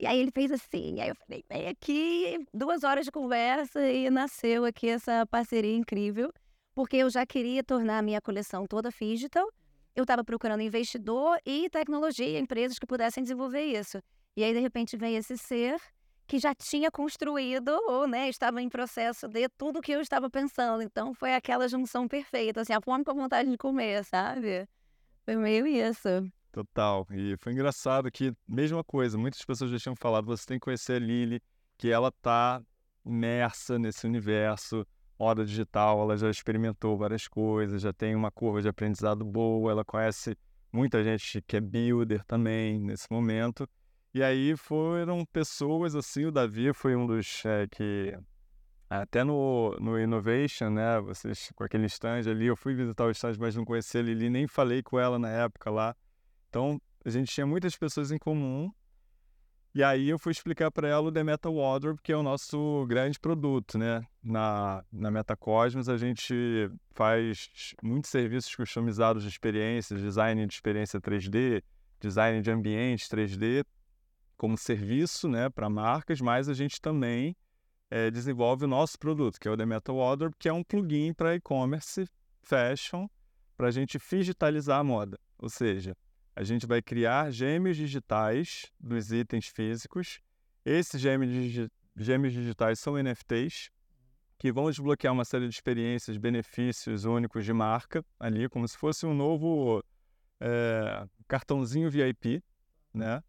e 0.00 0.06
aí 0.06 0.18
ele 0.18 0.30
fez 0.30 0.50
assim, 0.50 0.98
aí 0.98 1.10
eu 1.10 1.14
falei, 1.14 1.44
vem 1.46 1.68
aqui, 1.68 2.46
duas 2.54 2.84
horas 2.84 3.04
de 3.04 3.12
conversa 3.12 3.86
e 3.86 4.08
nasceu 4.08 4.64
aqui 4.64 4.88
essa 4.88 5.26
parceria 5.26 5.76
incrível, 5.76 6.32
porque 6.74 6.96
eu 6.96 7.10
já 7.10 7.26
queria 7.26 7.62
tornar 7.62 7.98
a 7.98 8.02
minha 8.02 8.18
coleção 8.18 8.66
toda 8.66 8.88
digital. 8.88 9.46
Eu 9.94 10.02
estava 10.02 10.24
procurando 10.24 10.62
investidor 10.62 11.38
e 11.44 11.68
tecnologia, 11.68 12.38
empresas 12.38 12.78
que 12.78 12.86
pudessem 12.86 13.22
desenvolver 13.22 13.62
isso. 13.62 14.00
E 14.34 14.42
aí, 14.42 14.54
de 14.54 14.60
repente, 14.60 14.96
veio 14.96 15.18
esse 15.18 15.36
ser 15.36 15.78
que 16.26 16.38
já 16.38 16.54
tinha 16.54 16.90
construído 16.90 17.68
ou 17.88 18.06
né, 18.06 18.28
estava 18.30 18.62
em 18.62 18.70
processo 18.70 19.28
de 19.28 19.50
tudo 19.50 19.82
que 19.82 19.92
eu 19.92 20.00
estava 20.00 20.30
pensando. 20.30 20.82
Então, 20.82 21.12
foi 21.12 21.34
aquela 21.34 21.68
junção 21.68 22.08
perfeita, 22.08 22.62
assim, 22.62 22.72
a 22.72 22.80
fome 22.80 23.04
com 23.04 23.10
a 23.10 23.14
vontade 23.14 23.50
de 23.50 23.58
comer, 23.58 24.02
sabe? 24.04 24.66
Foi 25.26 25.36
meio 25.36 25.66
isso. 25.66 26.08
Total. 26.52 27.06
E 27.12 27.36
foi 27.38 27.52
engraçado 27.52 28.10
que, 28.10 28.34
mesma 28.46 28.82
coisa, 28.82 29.16
muitas 29.16 29.44
pessoas 29.44 29.70
já 29.70 29.78
tinham 29.78 29.94
falado, 29.94 30.26
você 30.26 30.44
tem 30.46 30.58
que 30.58 30.64
conhecer 30.64 30.94
a 30.94 30.98
Lili, 30.98 31.40
que 31.78 31.90
ela 31.90 32.10
tá 32.10 32.60
imersa 33.04 33.78
nesse 33.78 34.06
universo, 34.06 34.86
moda 35.18 35.44
digital, 35.44 36.00
ela 36.02 36.16
já 36.16 36.28
experimentou 36.28 36.96
várias 36.96 37.28
coisas, 37.28 37.82
já 37.82 37.92
tem 37.92 38.14
uma 38.14 38.30
curva 38.30 38.60
de 38.60 38.68
aprendizado 38.68 39.24
boa, 39.24 39.70
ela 39.70 39.84
conhece 39.84 40.36
muita 40.72 41.04
gente 41.04 41.40
que 41.42 41.56
é 41.56 41.60
builder 41.60 42.24
também 42.24 42.80
nesse 42.80 43.06
momento. 43.10 43.68
E 44.12 44.22
aí 44.22 44.56
foram 44.56 45.24
pessoas 45.24 45.94
assim, 45.94 46.24
o 46.24 46.32
Davi 46.32 46.72
foi 46.72 46.96
um 46.96 47.06
dos 47.06 47.44
é, 47.44 47.68
que 47.68 48.18
até 48.88 49.22
no, 49.22 49.76
no 49.78 50.00
Innovation, 50.00 50.70
né, 50.70 51.00
vocês 51.00 51.52
com 51.54 51.62
aquele 51.62 51.86
stand 51.86 52.28
ali, 52.28 52.46
eu 52.46 52.56
fui 52.56 52.74
visitar 52.74 53.04
o 53.04 53.10
stand, 53.10 53.36
mas 53.38 53.54
não 53.54 53.64
conheci 53.64 53.98
a 53.98 54.02
Lili, 54.02 54.28
nem 54.28 54.48
falei 54.48 54.82
com 54.82 54.98
ela 54.98 55.16
na 55.16 55.28
época 55.28 55.70
lá. 55.70 55.94
Então, 56.50 56.82
a 57.04 57.08
gente 57.08 57.32
tinha 57.32 57.46
muitas 57.46 57.76
pessoas 57.76 58.10
em 58.10 58.18
comum. 58.18 58.70
E 59.72 59.84
aí 59.84 60.08
eu 60.08 60.18
fui 60.18 60.32
explicar 60.32 60.68
para 60.72 60.88
ela 60.88 61.08
o 61.08 61.12
The 61.12 61.22
Meta 61.22 61.48
Wardrobe, 61.48 62.00
que 62.02 62.10
é 62.10 62.16
o 62.16 62.24
nosso 62.24 62.84
grande 62.88 63.20
produto, 63.20 63.78
né? 63.78 64.02
Na, 64.20 64.84
na 64.92 65.12
Metacosmos 65.12 65.88
a 65.88 65.96
gente 65.96 66.34
faz 66.90 67.72
muitos 67.80 68.10
serviços 68.10 68.52
customizados 68.52 69.22
de 69.22 69.28
experiências, 69.28 70.02
design 70.02 70.44
de 70.44 70.52
experiência 70.52 71.00
3D, 71.00 71.62
design 72.00 72.42
de 72.42 72.50
ambiente 72.50 73.08
3D, 73.08 73.64
como 74.36 74.58
serviço 74.58 75.28
né, 75.28 75.48
para 75.48 75.70
marcas, 75.70 76.20
mas 76.20 76.48
a 76.48 76.54
gente 76.54 76.80
também 76.80 77.36
é, 77.88 78.10
desenvolve 78.10 78.64
o 78.64 78.68
nosso 78.68 78.98
produto, 78.98 79.38
que 79.38 79.46
é 79.46 79.50
o 79.52 79.56
The 79.56 79.66
Meta 79.66 79.92
Wardrobe, 79.92 80.34
que 80.36 80.48
é 80.48 80.52
um 80.52 80.64
plugin 80.64 81.12
para 81.14 81.36
e-commerce 81.36 82.08
fashion, 82.42 83.06
para 83.56 83.68
a 83.68 83.70
gente 83.70 83.98
digitalizar 83.98 84.80
a 84.80 84.84
moda. 84.84 85.16
Ou 85.38 85.48
seja, 85.48 85.96
a 86.34 86.42
gente 86.42 86.66
vai 86.66 86.80
criar 86.80 87.30
gêmeos 87.30 87.76
digitais 87.76 88.70
dos 88.78 89.12
itens 89.12 89.46
físicos. 89.46 90.20
Esses 90.64 91.00
gêmeos, 91.00 91.30
digi 91.32 91.68
gêmeos 91.96 92.32
digitais 92.32 92.78
são 92.78 92.96
NFTs. 92.96 93.70
que 94.38 94.50
vão 94.50 94.70
desbloquear 94.70 95.12
uma 95.12 95.24
série 95.24 95.46
de 95.46 95.54
experiências, 95.54 96.16
benefícios 96.16 97.04
únicos 97.04 97.44
de 97.44 97.52
marca 97.52 98.02
ali, 98.18 98.48
como 98.48 98.66
se 98.66 98.76
fosse 98.76 99.04
um 99.04 99.12
novo 99.12 99.84
é, 100.40 101.06
cartãozinho 101.28 101.90
VIP, 101.90 102.42
né? 102.94 103.22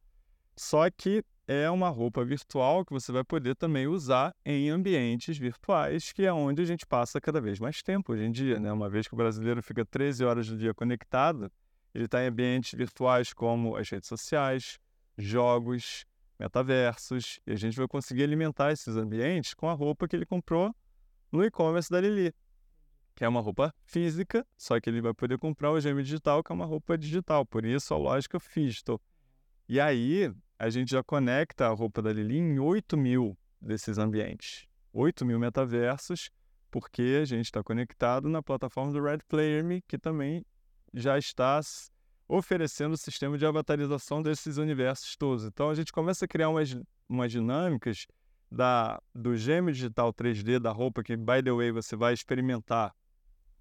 Só 0.55 0.89
que 0.89 1.21
é 1.47 1.69
uma 1.69 1.89
roupa 1.89 2.23
virtual 2.23 2.85
que 2.85 2.93
você 2.93 3.11
vai 3.11 3.25
poder 3.25 3.55
também 3.55 3.87
usar 3.87 4.33
em 4.45 4.69
ambientes 4.69 5.37
virtuais, 5.37 6.13
que 6.13 6.25
é 6.25 6.31
onde 6.31 6.61
a 6.61 6.65
gente 6.65 6.85
passa 6.85 7.19
cada 7.19 7.41
vez 7.41 7.59
mais 7.59 7.81
tempo 7.81 8.13
hoje 8.13 8.23
em 8.23 8.31
dia, 8.31 8.57
né? 8.57 8.71
Uma 8.71 8.89
vez 8.89 9.05
que 9.07 9.13
o 9.13 9.17
brasileiro 9.17 9.61
fica 9.61 9.83
13 9.83 10.23
horas 10.23 10.47
do 10.47 10.57
dia 10.57 10.73
conectado, 10.73 11.51
ele 11.93 12.05
está 12.05 12.23
em 12.23 12.27
ambientes 12.27 12.73
virtuais 12.77 13.33
como 13.33 13.75
as 13.75 13.89
redes 13.89 14.07
sociais, 14.07 14.79
jogos, 15.17 16.05
metaversos, 16.39 17.39
e 17.45 17.51
a 17.51 17.55
gente 17.55 17.77
vai 17.77 17.87
conseguir 17.87 18.23
alimentar 18.23 18.71
esses 18.71 18.95
ambientes 18.95 19.53
com 19.53 19.69
a 19.69 19.73
roupa 19.73 20.07
que 20.07 20.15
ele 20.15 20.25
comprou 20.25 20.73
no 21.31 21.43
e-commerce 21.43 21.89
da 21.89 22.01
Lili, 22.01 22.33
que 23.15 23.23
é 23.23 23.27
uma 23.27 23.41
roupa 23.41 23.73
física, 23.83 24.45
só 24.57 24.79
que 24.79 24.89
ele 24.89 25.01
vai 25.01 25.13
poder 25.13 25.37
comprar 25.37 25.71
o 25.71 25.79
gêmeo 25.79 26.03
digital, 26.03 26.43
que 26.43 26.51
é 26.51 26.55
uma 26.55 26.65
roupa 26.65 26.97
digital, 26.97 27.45
por 27.45 27.65
isso 27.65 27.93
a 27.93 27.97
lógica 27.97 28.39
Fisto. 28.39 28.99
E 29.69 29.79
aí, 29.79 30.33
a 30.57 30.69
gente 30.69 30.91
já 30.91 31.03
conecta 31.03 31.67
a 31.67 31.69
roupa 31.69 32.01
da 32.01 32.11
Lili 32.11 32.37
em 32.37 32.59
8 32.59 32.97
mil 32.97 33.37
desses 33.61 33.97
ambientes. 33.97 34.67
8 34.93 35.25
mil 35.25 35.39
metaversos, 35.39 36.29
porque 36.69 37.19
a 37.21 37.25
gente 37.25 37.45
está 37.45 37.63
conectado 37.63 38.27
na 38.27 38.41
plataforma 38.41 38.91
do 38.91 39.01
Red 39.01 39.19
Player 39.27 39.63
Me, 39.63 39.81
que 39.87 39.97
também 39.97 40.43
já 40.93 41.17
está 41.17 41.59
oferecendo 42.27 42.93
o 42.93 42.97
sistema 42.97 43.37
de 43.37 43.45
avatarização 43.45 44.21
desses 44.21 44.57
universos 44.57 45.15
todos. 45.15 45.43
Então 45.45 45.69
a 45.69 45.75
gente 45.75 45.91
começa 45.91 46.25
a 46.25 46.27
criar 46.27 46.49
umas, 46.49 46.75
umas 47.07 47.31
dinâmicas 47.31 48.07
da, 48.49 49.01
do 49.13 49.35
gêmeo 49.35 49.73
digital 49.73 50.13
3D 50.13 50.59
da 50.59 50.71
roupa, 50.71 51.03
que, 51.03 51.15
by 51.15 51.41
the 51.43 51.51
way, 51.51 51.71
você 51.71 51.95
vai 51.95 52.13
experimentar 52.13 52.93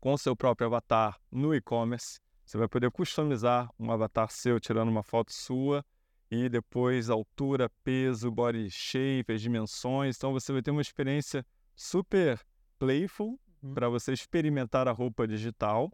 com 0.01 0.17
seu 0.17 0.35
próprio 0.35 0.67
avatar 0.67 1.19
no 1.31 1.55
e-commerce. 1.55 2.19
Você 2.45 2.59
vai 2.59 2.67
poder 2.67 2.91
customizar 2.91 3.71
um 3.79 3.93
avatar 3.93 4.31
seu 4.31 4.59
tirando 4.59 4.89
uma 4.89 5.03
foto 5.03 5.33
sua 5.33 5.85
e 6.31 6.49
depois 6.49 7.11
altura, 7.11 7.71
peso, 7.85 8.31
body 8.31 8.71
shape, 8.71 9.33
as 9.33 9.41
dimensões. 9.41 10.17
Então 10.17 10.33
você 10.33 10.53
vai 10.53 10.63
ter 10.63 10.71
uma 10.71 10.81
experiência 10.81 11.45
super 11.77 12.41
playful 12.79 13.39
uhum. 13.63 13.75
para 13.75 13.89
você 13.89 14.13
experimentar 14.13 14.89
a 14.89 14.93
roupa 14.93 15.29
digital. 15.29 15.93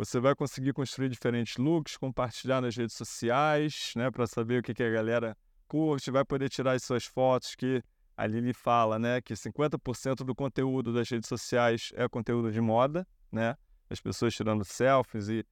Você 0.00 0.18
vai 0.18 0.34
conseguir 0.34 0.72
construir 0.72 1.10
diferentes 1.10 1.58
looks, 1.58 1.98
compartilhar 1.98 2.62
nas 2.62 2.74
redes 2.74 2.96
sociais, 2.96 3.92
né, 3.94 4.10
para 4.10 4.26
saber 4.26 4.60
o 4.60 4.62
que, 4.62 4.72
que 4.72 4.82
a 4.82 4.88
galera 4.88 5.36
curte, 5.68 6.10
vai 6.10 6.24
poder 6.24 6.48
tirar 6.48 6.72
as 6.72 6.82
suas 6.82 7.04
fotos 7.04 7.54
que 7.54 7.82
a 8.16 8.26
Lili 8.26 8.54
fala, 8.54 8.98
né, 8.98 9.20
que 9.20 9.34
50% 9.34 10.24
do 10.24 10.34
conteúdo 10.34 10.90
das 10.90 11.06
redes 11.10 11.28
sociais 11.28 11.92
é 11.94 12.08
conteúdo 12.08 12.50
de 12.50 12.62
moda, 12.62 13.06
né? 13.30 13.54
As 13.90 14.00
pessoas 14.00 14.34
tirando 14.34 14.64
selfies 14.64 15.28
e 15.28 15.44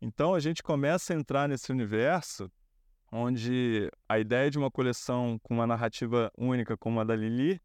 então 0.00 0.36
a 0.36 0.38
gente 0.38 0.62
começa 0.62 1.12
a 1.12 1.16
entrar 1.16 1.48
nesse 1.48 1.72
universo 1.72 2.48
onde 3.10 3.90
a 4.08 4.20
ideia 4.20 4.48
de 4.48 4.56
uma 4.56 4.70
coleção 4.70 5.36
com 5.42 5.52
uma 5.52 5.66
narrativa 5.66 6.30
única 6.38 6.76
como 6.76 7.00
a 7.00 7.04
da 7.04 7.16
Lili, 7.16 7.60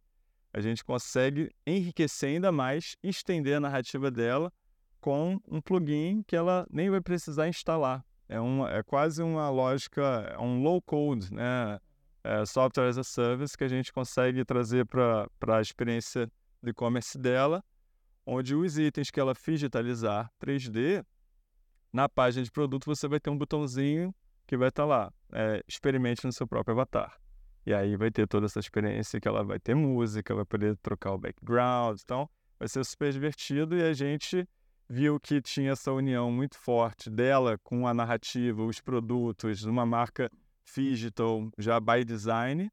a 0.51 0.60
gente 0.60 0.83
consegue 0.83 1.51
enriquecer 1.67 2.29
ainda 2.29 2.51
mais, 2.51 2.95
estender 3.03 3.57
a 3.57 3.60
narrativa 3.60 4.10
dela 4.10 4.51
com 5.01 5.41
um 5.50 5.60
plugin 5.60 6.24
que 6.24 6.36
ela 6.36 6.65
nem 6.72 6.89
vai 6.89 7.01
precisar 7.01 7.50
instalar. 7.50 8.05
É, 8.29 8.39
uma, 8.39 8.72
é 8.72 8.81
quase 8.81 9.22
uma 9.22 9.50
lógica, 9.50 10.01
é 10.34 10.39
um 10.39 10.62
low 10.62 10.81
code, 10.81 11.34
né? 11.34 11.79
É 12.24 12.46
software 12.46 12.88
as 12.88 12.98
a 12.98 13.03
service 13.03 13.58
que 13.58 13.63
a 13.63 13.67
gente 13.67 13.91
consegue 13.91 14.46
trazer 14.46 14.86
para 14.86 15.27
a 15.48 15.60
experiência 15.60 16.31
de 16.62 16.70
e-commerce 16.70 17.17
dela, 17.17 17.63
onde 18.25 18.55
os 18.55 18.77
itens 18.77 19.10
que 19.10 19.20
ela 19.20 19.34
digitalizar 19.34 20.31
3D, 20.39 21.03
na 21.91 22.08
página 22.08 22.43
de 22.43 22.51
produto 22.51 22.86
você 22.86 23.08
vai 23.08 23.20
ter 23.20 23.31
um 23.31 23.38
botãozinho 23.38 24.13
que 24.46 24.55
vai 24.55 24.70
estar 24.70 24.84
tá 24.84 24.88
lá, 24.88 25.13
é, 25.34 25.63
experimente 25.67 26.25
no 26.25 26.31
seu 26.31 26.48
próprio 26.48 26.74
avatar. 26.74 27.20
E 27.65 27.74
aí 27.74 27.96
vai 27.96 28.12
ter 28.12 28.27
toda 28.27 28.46
essa 28.46 28.60
experiência 28.60 29.20
que 29.20 29.27
ela 29.27 29.43
vai 29.43 29.60
ter 29.60 29.75
música, 29.75 30.34
vai 30.34 30.46
poder 30.46 30.77
trocar 30.77 31.13
o 31.13 31.17
background, 31.17 32.00
então 32.03 32.29
vai 32.58 32.67
ser 32.67 32.84
super 32.86 33.12
divertido 33.12 33.75
e 33.75 33.81
a 33.81 33.93
gente 33.93 34.48
viu 34.91 35.17
que 35.17 35.41
tinha 35.41 35.71
essa 35.71 35.89
união 35.93 36.29
muito 36.29 36.57
forte 36.57 37.10
dela 37.10 37.57
com 37.63 37.88
a 37.88 37.93
narrativa, 37.93 38.62
os 38.62 38.81
produtos, 38.81 39.63
uma 39.63 39.86
marca 39.86 40.29
digital 40.75 41.50
já 41.57 41.79
by 41.79 42.03
design. 42.03 42.69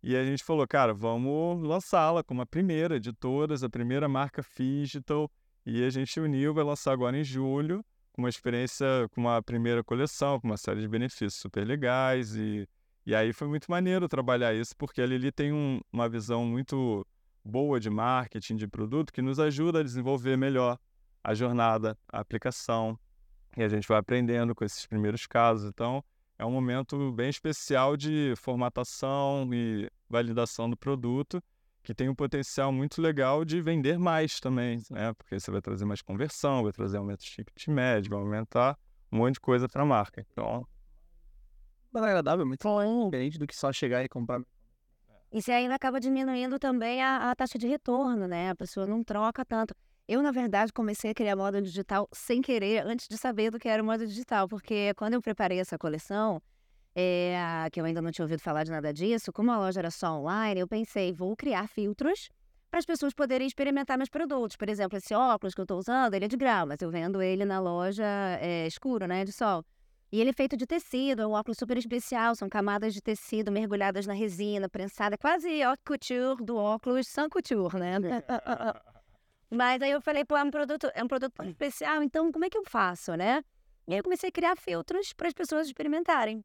E 0.00 0.14
a 0.14 0.24
gente 0.24 0.44
falou, 0.44 0.64
cara, 0.68 0.94
vamos 0.94 1.60
lançá-la 1.66 2.22
como 2.22 2.40
a 2.40 2.46
primeira 2.46 3.00
de 3.00 3.12
todas, 3.12 3.64
a 3.64 3.68
primeira 3.68 4.08
marca 4.08 4.46
digital. 4.56 5.28
E 5.66 5.82
a 5.82 5.90
gente 5.90 6.20
uniu, 6.20 6.54
vai 6.54 6.62
lançar 6.62 6.92
agora 6.92 7.18
em 7.18 7.24
julho 7.24 7.84
com 8.12 8.22
uma 8.22 8.28
experiência, 8.28 8.86
com 9.10 9.22
uma 9.22 9.42
primeira 9.42 9.82
coleção, 9.82 10.38
com 10.38 10.46
uma 10.46 10.56
série 10.56 10.82
de 10.82 10.88
benefícios 10.88 11.34
super 11.34 11.66
legais. 11.66 12.36
E, 12.36 12.68
e 13.04 13.12
aí 13.12 13.32
foi 13.32 13.48
muito 13.48 13.68
maneiro 13.68 14.08
trabalhar 14.08 14.54
isso, 14.54 14.76
porque 14.76 15.02
a 15.02 15.06
Lili 15.06 15.32
tem 15.32 15.52
um, 15.52 15.80
uma 15.92 16.08
visão 16.08 16.44
muito 16.44 17.04
boa 17.44 17.80
de 17.80 17.90
marketing, 17.90 18.54
de 18.54 18.68
produto, 18.68 19.12
que 19.12 19.20
nos 19.20 19.40
ajuda 19.40 19.80
a 19.80 19.82
desenvolver 19.82 20.36
melhor 20.36 20.78
a 21.24 21.34
jornada, 21.34 21.98
a 22.08 22.20
aplicação. 22.20 22.98
E 23.56 23.62
a 23.62 23.68
gente 23.68 23.88
vai 23.88 23.98
aprendendo 23.98 24.54
com 24.54 24.64
esses 24.64 24.86
primeiros 24.86 25.26
casos. 25.26 25.68
Então, 25.68 26.04
é 26.38 26.44
um 26.44 26.50
momento 26.50 27.10
bem 27.12 27.30
especial 27.30 27.96
de 27.96 28.34
formatação 28.36 29.48
e 29.52 29.90
validação 30.08 30.68
do 30.68 30.76
produto 30.76 31.42
que 31.82 31.94
tem 31.94 32.08
um 32.08 32.14
potencial 32.14 32.72
muito 32.72 33.00
legal 33.00 33.44
de 33.44 33.60
vender 33.60 33.98
mais 33.98 34.40
também, 34.40 34.82
né? 34.90 35.12
Porque 35.12 35.38
você 35.38 35.50
vai 35.50 35.60
trazer 35.60 35.84
mais 35.84 36.00
conversão, 36.00 36.62
vai 36.62 36.72
trazer 36.72 36.96
aumento 36.96 37.20
de 37.20 37.30
ticket 37.30 37.68
médio, 37.68 38.10
vai 38.10 38.20
aumentar 38.20 38.78
um 39.12 39.18
monte 39.18 39.34
de 39.34 39.40
coisa 39.40 39.68
para 39.68 39.82
a 39.82 39.84
marca. 39.84 40.26
Então, 40.32 40.66
mais 41.92 42.06
agradável, 42.06 42.46
muito 42.46 42.66
diferente 43.04 43.38
do 43.38 43.46
que 43.46 43.54
só 43.54 43.70
chegar 43.70 44.02
e 44.02 44.08
comprar. 44.08 44.40
E 45.30 45.42
você 45.42 45.52
ainda 45.52 45.74
acaba 45.74 46.00
diminuindo 46.00 46.58
também 46.58 47.02
a, 47.02 47.30
a, 47.30 47.36
taxa 47.36 47.58
de 47.58 47.68
retorno, 47.68 48.26
né? 48.26 48.50
A 48.50 48.56
pessoa 48.56 48.86
não 48.86 49.04
troca 49.04 49.44
tanto. 49.44 49.74
Eu, 50.06 50.22
na 50.22 50.30
verdade, 50.30 50.70
comecei 50.72 51.10
a 51.10 51.14
criar 51.14 51.34
moda 51.34 51.62
digital 51.62 52.06
sem 52.12 52.42
querer, 52.42 52.86
antes 52.86 53.08
de 53.08 53.16
saber 53.16 53.50
do 53.50 53.58
que 53.58 53.68
era 53.68 53.82
moda 53.82 54.06
digital, 54.06 54.46
porque 54.46 54.92
quando 54.94 55.14
eu 55.14 55.22
preparei 55.22 55.58
essa 55.58 55.78
coleção, 55.78 56.42
é, 56.94 57.34
que 57.72 57.80
eu 57.80 57.84
ainda 57.86 58.02
não 58.02 58.12
tinha 58.12 58.24
ouvido 58.24 58.40
falar 58.40 58.64
de 58.64 58.70
nada 58.70 58.92
disso, 58.92 59.32
como 59.32 59.50
a 59.50 59.58
loja 59.58 59.80
era 59.80 59.90
só 59.90 60.18
online, 60.18 60.60
eu 60.60 60.68
pensei, 60.68 61.10
vou 61.10 61.34
criar 61.34 61.66
filtros 61.68 62.28
para 62.70 62.78
as 62.80 62.84
pessoas 62.84 63.14
poderem 63.14 63.46
experimentar 63.46 63.96
meus 63.96 64.10
produtos. 64.10 64.56
Por 64.56 64.68
exemplo, 64.68 64.98
esse 64.98 65.14
óculos 65.14 65.54
que 65.54 65.60
eu 65.60 65.64
estou 65.64 65.78
usando, 65.78 66.12
ele 66.12 66.26
é 66.26 66.28
de 66.28 66.36
grau, 66.36 66.66
mas 66.66 66.82
eu 66.82 66.90
vendo 66.90 67.22
ele 67.22 67.46
na 67.46 67.58
loja 67.58 68.04
é, 68.40 68.66
escuro, 68.66 69.06
né, 69.06 69.24
de 69.24 69.32
sol. 69.32 69.64
E 70.12 70.20
ele 70.20 70.30
é 70.30 70.32
feito 70.34 70.54
de 70.54 70.66
tecido, 70.66 71.22
é 71.22 71.26
um 71.26 71.32
óculos 71.32 71.56
super 71.56 71.78
especial, 71.78 72.34
são 72.34 72.48
camadas 72.48 72.92
de 72.92 73.00
tecido 73.00 73.50
mergulhadas 73.50 74.06
na 74.06 74.12
resina, 74.12 74.68
prensada, 74.68 75.16
quase 75.16 75.62
haute 75.62 75.82
couture 75.82 76.44
do 76.44 76.56
óculos 76.56 77.08
sans 77.08 77.28
couture, 77.28 77.78
né? 77.78 77.96
Mas 79.54 79.80
aí 79.80 79.92
eu 79.92 80.00
falei, 80.00 80.24
pô, 80.24 80.36
é 80.36 80.42
um 80.42 80.50
produto, 80.50 80.90
é 80.94 81.04
um 81.04 81.06
produto 81.06 81.42
especial, 81.44 82.02
então 82.02 82.32
como 82.32 82.44
é 82.44 82.50
que 82.50 82.58
eu 82.58 82.64
faço, 82.64 83.14
né? 83.14 83.42
E 83.86 83.92
aí 83.92 83.98
eu 83.98 84.02
comecei 84.02 84.28
a 84.28 84.32
criar 84.32 84.56
filtros 84.56 85.12
para 85.12 85.28
as 85.28 85.34
pessoas 85.34 85.68
experimentarem. 85.68 86.44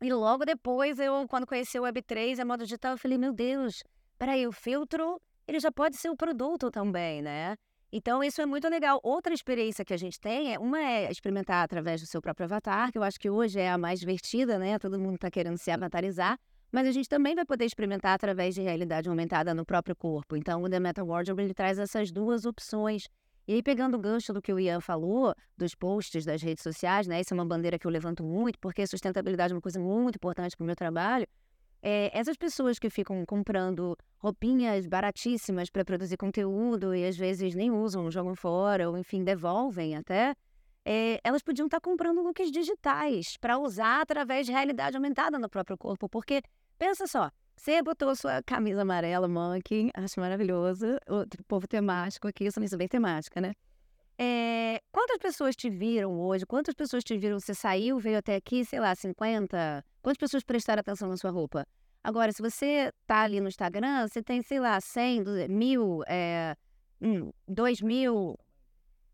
E 0.00 0.12
logo 0.12 0.44
depois, 0.44 0.98
eu, 0.98 1.26
quando 1.28 1.46
conheci 1.46 1.78
o 1.78 1.82
Web3, 1.82 2.40
a 2.40 2.44
moda 2.44 2.64
digital, 2.64 2.92
eu 2.92 2.98
falei, 2.98 3.16
meu 3.16 3.32
Deus, 3.32 3.82
peraí, 4.18 4.46
o 4.46 4.52
filtro, 4.52 5.20
ele 5.46 5.60
já 5.60 5.70
pode 5.70 5.96
ser 5.96 6.08
o 6.08 6.16
produto 6.16 6.70
também, 6.70 7.22
né? 7.22 7.56
Então, 7.92 8.22
isso 8.22 8.40
é 8.40 8.46
muito 8.46 8.68
legal. 8.68 9.00
Outra 9.02 9.32
experiência 9.32 9.84
que 9.84 9.94
a 9.94 9.96
gente 9.96 10.20
tem 10.20 10.54
é, 10.54 10.58
uma 10.58 10.78
é 10.78 11.10
experimentar 11.10 11.64
através 11.64 12.00
do 12.00 12.06
seu 12.06 12.20
próprio 12.20 12.44
avatar, 12.44 12.92
que 12.92 12.98
eu 12.98 13.02
acho 13.02 13.18
que 13.18 13.30
hoje 13.30 13.58
é 13.58 13.70
a 13.70 13.78
mais 13.78 13.98
divertida, 13.98 14.58
né? 14.58 14.78
Todo 14.78 14.98
mundo 14.98 15.14
está 15.14 15.30
querendo 15.30 15.56
se 15.56 15.70
avatarizar. 15.70 16.38
Mas 16.70 16.86
a 16.86 16.92
gente 16.92 17.08
também 17.08 17.34
vai 17.34 17.44
poder 17.44 17.64
experimentar 17.64 18.14
através 18.14 18.54
de 18.54 18.60
realidade 18.60 19.08
aumentada 19.08 19.54
no 19.54 19.64
próprio 19.64 19.96
corpo. 19.96 20.36
Então, 20.36 20.62
o 20.62 20.68
The 20.68 20.78
Meta 20.78 21.04
Wardrobe 21.04 21.42
ele 21.42 21.54
traz 21.54 21.78
essas 21.78 22.10
duas 22.10 22.44
opções. 22.44 23.08
E 23.46 23.54
aí, 23.54 23.62
pegando 23.62 23.96
o 23.96 23.98
gancho 23.98 24.32
do 24.32 24.42
que 24.42 24.52
o 24.52 24.60
Ian 24.60 24.80
falou, 24.80 25.34
dos 25.56 25.74
posts 25.74 26.24
das 26.26 26.42
redes 26.42 26.62
sociais, 26.62 27.06
né? 27.06 27.20
Essa 27.20 27.32
é 27.32 27.36
uma 27.36 27.46
bandeira 27.46 27.78
que 27.78 27.86
eu 27.86 27.90
levanto 27.90 28.22
muito, 28.22 28.58
porque 28.58 28.86
sustentabilidade 28.86 29.52
é 29.52 29.56
uma 29.56 29.62
coisa 29.62 29.80
muito 29.80 30.16
importante 30.16 30.54
para 30.54 30.64
o 30.64 30.66
meu 30.66 30.76
trabalho. 30.76 31.26
É, 31.80 32.10
essas 32.12 32.36
pessoas 32.36 32.78
que 32.78 32.90
ficam 32.90 33.24
comprando 33.24 33.96
roupinhas 34.18 34.86
baratíssimas 34.86 35.70
para 35.70 35.84
produzir 35.84 36.16
conteúdo 36.16 36.94
e 36.94 37.06
às 37.06 37.16
vezes 37.16 37.54
nem 37.54 37.70
usam, 37.70 38.10
jogam 38.10 38.34
fora, 38.34 38.90
ou 38.90 38.98
enfim, 38.98 39.22
devolvem 39.22 39.96
até, 39.96 40.34
é, 40.84 41.20
elas 41.22 41.42
podiam 41.42 41.66
estar 41.66 41.80
tá 41.80 41.80
comprando 41.80 42.22
looks 42.22 42.50
digitais 42.50 43.36
para 43.36 43.58
usar 43.58 44.00
através 44.00 44.46
de 44.46 44.52
realidade 44.52 44.96
aumentada 44.96 45.38
no 45.38 45.48
próprio 45.48 45.76
corpo. 45.76 46.08
Porque, 46.08 46.42
pensa 46.78 47.06
só, 47.06 47.30
você 47.56 47.82
botou 47.82 48.14
sua 48.14 48.42
camisa 48.42 48.82
amarela, 48.82 49.26
monkey, 49.28 49.90
acho 49.94 50.20
maravilhoso. 50.20 50.86
O 51.08 51.44
povo 51.46 51.66
temático 51.66 52.28
aqui, 52.28 52.44
eu 52.44 52.52
sou 52.52 52.62
bem 52.78 52.88
temática, 52.88 53.40
né? 53.40 53.52
É, 54.20 54.80
quantas 54.90 55.18
pessoas 55.18 55.54
te 55.54 55.70
viram 55.70 56.20
hoje? 56.20 56.44
Quantas 56.44 56.74
pessoas 56.74 57.04
te 57.04 57.16
viram? 57.16 57.38
Você 57.38 57.54
saiu, 57.54 57.98
veio 57.98 58.18
até 58.18 58.34
aqui, 58.34 58.64
sei 58.64 58.80
lá, 58.80 58.94
50? 58.94 59.84
Quantas 60.02 60.18
pessoas 60.18 60.42
prestaram 60.42 60.80
atenção 60.80 61.08
na 61.08 61.16
sua 61.16 61.30
roupa? 61.30 61.66
Agora, 62.02 62.32
se 62.32 62.40
você 62.40 62.92
tá 63.06 63.20
ali 63.20 63.40
no 63.40 63.48
Instagram, 63.48 64.08
você 64.08 64.22
tem, 64.22 64.42
sei 64.42 64.58
lá, 64.58 64.80
100, 64.80 65.48
mil, 65.48 66.02
é, 66.08 66.56
um, 67.00 67.30
2 67.46 67.82
mil. 67.82 68.38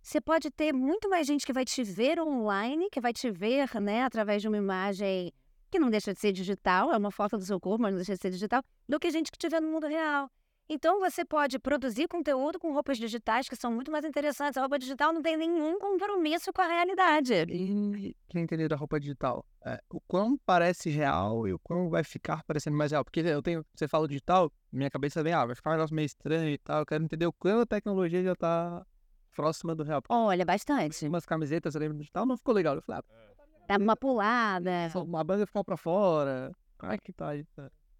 Você 0.05 0.21
pode 0.21 0.51
ter 0.51 0.71
muito 0.71 1.09
mais 1.09 1.27
gente 1.27 1.47
que 1.47 1.53
vai 1.53 1.65
te 1.65 1.83
ver 1.83 2.21
online, 2.21 2.91
que 2.91 3.01
vai 3.01 3.11
te 3.11 3.31
ver, 3.31 3.71
né, 3.81 4.03
através 4.03 4.43
de 4.43 4.49
uma 4.49 4.59
imagem 4.59 5.33
que 5.71 5.79
não 5.79 5.89
deixa 5.89 6.13
de 6.13 6.21
ser 6.21 6.31
digital, 6.31 6.93
é 6.93 6.97
uma 6.99 7.11
foto 7.11 7.39
do 7.39 7.45
seu 7.45 7.59
corpo, 7.59 7.81
mas 7.81 7.93
não 7.93 7.97
deixa 7.97 8.15
de 8.15 8.21
ser 8.21 8.31
digital, 8.31 8.63
do 8.87 9.01
que 9.01 9.11
gente 9.11 9.33
que 9.33 9.39
te 9.39 9.49
vê 9.49 9.59
no 9.61 9.69
mundo 9.69 9.87
real. 9.87 10.31
Então 10.69 11.01
você 11.01 11.25
pode 11.25 11.59
produzir 11.59 12.07
conteúdo 12.07 12.59
com 12.59 12.71
roupas 12.71 12.99
digitais 12.99 13.49
que 13.49 13.57
são 13.57 13.73
muito 13.73 13.91
mais 13.91 14.05
interessantes. 14.05 14.59
A 14.59 14.61
roupa 14.61 14.79
digital 14.79 15.11
não 15.11 15.23
tem 15.23 15.39
nenhum 15.39 15.79
compromisso 15.79 16.53
com 16.53 16.61
a 16.61 16.67
realidade. 16.67 17.33
E 17.49 18.15
quem 18.29 18.43
entender 18.43 18.69
da 18.69 18.77
roupa 18.77 19.01
digital, 19.01 19.45
é, 19.65 19.81
o 19.91 20.03
quão 20.03 20.39
parece 20.45 20.91
real 20.91 21.49
e 21.49 21.53
o 21.55 21.59
quão 21.59 21.89
vai 21.89 22.05
ficar 22.05 22.45
parecendo 22.45 22.77
mais 22.77 22.93
real. 22.93 23.05
Porque 23.05 23.21
eu 23.21 23.43
tenho, 23.43 23.65
você 23.75 23.89
fala 23.89 24.07
digital, 24.07 24.53
minha 24.71 24.91
cabeça 24.91 25.23
vem, 25.23 25.33
ah, 25.33 25.47
vai 25.47 25.55
ficar 25.55 25.71
um 25.71 25.75
negócio 25.75 25.97
meio 25.97 26.07
estranho 26.07 26.51
e 26.51 26.59
tal. 26.59 26.81
Eu 26.81 26.87
quero 26.87 27.05
entender 27.05 27.27
o 27.27 27.33
quão 27.33 27.61
a 27.61 27.67
tecnologia 27.67 28.23
já 28.23 28.35
tá 28.35 28.87
próxima 29.35 29.75
do 29.75 29.83
real. 29.83 30.03
Olha, 30.09 30.45
bastante. 30.45 31.07
Umas 31.07 31.27
camisetas 31.27 31.77
ali 31.77 31.89
no 31.89 31.95
digital 31.95 32.25
não 32.25 32.37
ficou 32.37 32.55
legal. 32.55 32.77
Eu 32.77 32.83
falei, 32.83 33.03
ah, 33.03 33.35
Dá 33.67 33.77
uma 33.77 33.97
pulada. 33.97 34.71
uma 34.95 35.25
banda 35.25 35.47
ficou 35.47 35.65
pra 35.65 35.77
fora. 35.77 36.53
Como 36.79 36.93
é 36.93 36.99
que 36.99 37.13
tá 37.13 37.35
isso? 37.35 37.49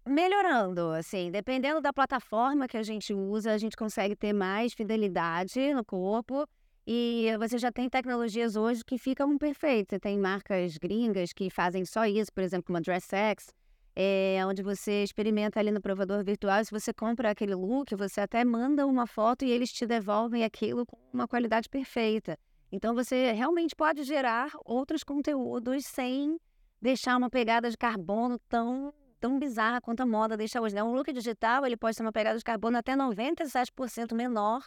melhorando, 0.07 0.91
assim, 0.91 1.31
dependendo 1.31 1.81
da 1.81 1.91
plataforma 1.91 2.67
que 2.67 2.77
a 2.77 2.83
gente 2.83 3.11
usa, 3.11 3.51
a 3.51 3.57
gente 3.57 3.75
consegue 3.75 4.15
ter 4.15 4.33
mais 4.33 4.71
fidelidade 4.73 5.73
no 5.73 5.83
corpo. 5.83 6.47
E 6.85 7.31
você 7.39 7.57
já 7.57 7.71
tem 7.71 7.89
tecnologias 7.89 8.55
hoje 8.55 8.83
que 8.85 8.99
ficam 8.99 9.35
perfeitas. 9.39 9.99
Tem 9.99 10.19
marcas 10.19 10.77
gringas 10.77 11.33
que 11.33 11.49
fazem 11.49 11.83
só 11.85 12.05
isso, 12.05 12.31
por 12.31 12.43
exemplo, 12.43 12.71
uma 12.71 12.79
DressX, 12.79 13.49
é, 13.95 14.39
onde 14.45 14.61
você 14.61 15.03
experimenta 15.03 15.59
ali 15.59 15.71
no 15.71 15.81
provador 15.81 16.23
virtual. 16.23 16.63
Se 16.65 16.71
você 16.71 16.93
compra 16.93 17.31
aquele 17.31 17.55
look, 17.55 17.95
você 17.95 18.21
até 18.21 18.43
manda 18.43 18.85
uma 18.85 19.07
foto 19.07 19.45
e 19.45 19.51
eles 19.51 19.71
te 19.71 19.85
devolvem 19.85 20.43
aquilo 20.43 20.85
com 20.85 20.97
uma 21.13 21.27
qualidade 21.27 21.69
perfeita. 21.69 22.37
Então 22.71 22.93
você 22.93 23.31
realmente 23.31 23.75
pode 23.75 24.03
gerar 24.03 24.51
outros 24.65 25.03
conteúdos 25.03 25.85
sem 25.85 26.37
deixar 26.81 27.15
uma 27.15 27.29
pegada 27.29 27.69
de 27.69 27.77
carbono 27.77 28.37
tão 28.49 28.93
tão 29.17 29.39
bizarra 29.39 29.81
quanto 29.81 30.01
a 30.01 30.05
moda 30.05 30.35
deixa 30.37 30.61
hoje. 30.61 30.75
Né? 30.75 30.83
Um 30.83 30.93
look 30.93 31.11
digital 31.11 31.65
ele 31.65 31.77
pode 31.77 31.95
ter 31.95 32.03
uma 32.03 32.11
pegada 32.11 32.37
de 32.37 32.43
carbono 32.43 32.77
até 32.77 32.95
97% 32.95 34.13
menor 34.13 34.61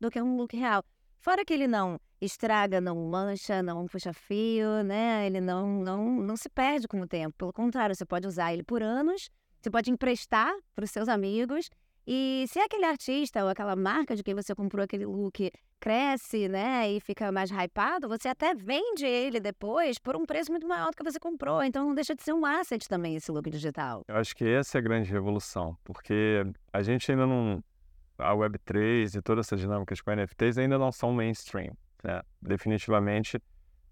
do 0.00 0.10
que 0.10 0.20
um 0.20 0.36
look 0.36 0.54
real. 0.54 0.84
Fora 1.20 1.44
que 1.44 1.54
ele 1.54 1.66
não 1.66 1.98
estraga, 2.24 2.80
não 2.80 2.96
mancha, 3.08 3.62
não 3.62 3.86
puxa 3.86 4.12
fio, 4.12 4.82
né? 4.82 5.26
Ele 5.26 5.40
não, 5.40 5.82
não, 5.82 6.10
não 6.22 6.36
se 6.36 6.48
perde 6.48 6.88
com 6.88 7.00
o 7.00 7.06
tempo. 7.06 7.34
Pelo 7.36 7.52
contrário, 7.52 7.94
você 7.94 8.04
pode 8.04 8.26
usar 8.26 8.52
ele 8.52 8.62
por 8.62 8.82
anos, 8.82 9.28
você 9.60 9.70
pode 9.70 9.90
emprestar 9.90 10.52
para 10.74 10.84
os 10.84 10.90
seus 10.90 11.08
amigos 11.08 11.68
e 12.06 12.44
se 12.48 12.58
aquele 12.58 12.84
artista 12.84 13.42
ou 13.42 13.48
aquela 13.48 13.74
marca 13.74 14.14
de 14.14 14.22
quem 14.22 14.34
você 14.34 14.54
comprou 14.54 14.84
aquele 14.84 15.06
look 15.06 15.50
cresce, 15.80 16.48
né, 16.48 16.90
e 16.90 17.00
fica 17.00 17.30
mais 17.30 17.50
hypado, 17.50 18.08
você 18.08 18.28
até 18.28 18.54
vende 18.54 19.04
ele 19.04 19.38
depois 19.40 19.98
por 19.98 20.16
um 20.16 20.24
preço 20.24 20.50
muito 20.50 20.66
maior 20.66 20.90
do 20.90 20.96
que 20.96 21.02
você 21.02 21.18
comprou. 21.18 21.62
Então 21.62 21.86
não 21.86 21.94
deixa 21.94 22.14
de 22.14 22.22
ser 22.22 22.32
um 22.32 22.44
asset 22.44 22.86
também 22.88 23.16
esse 23.16 23.30
look 23.30 23.48
digital. 23.50 24.02
Eu 24.08 24.16
acho 24.16 24.34
que 24.34 24.44
essa 24.44 24.78
é 24.78 24.80
a 24.80 24.82
grande 24.82 25.10
revolução, 25.10 25.76
porque 25.82 26.42
a 26.72 26.82
gente 26.82 27.10
ainda 27.10 27.26
não. 27.26 27.62
A 28.16 28.32
Web3 28.32 29.16
e 29.16 29.22
todas 29.22 29.46
essas 29.46 29.58
dinâmicas 29.58 30.00
com 30.00 30.14
NFTs 30.14 30.56
ainda 30.56 30.78
não 30.78 30.92
são 30.92 31.12
mainstream. 31.12 31.76
Né? 32.04 32.22
Definitivamente, 32.40 33.42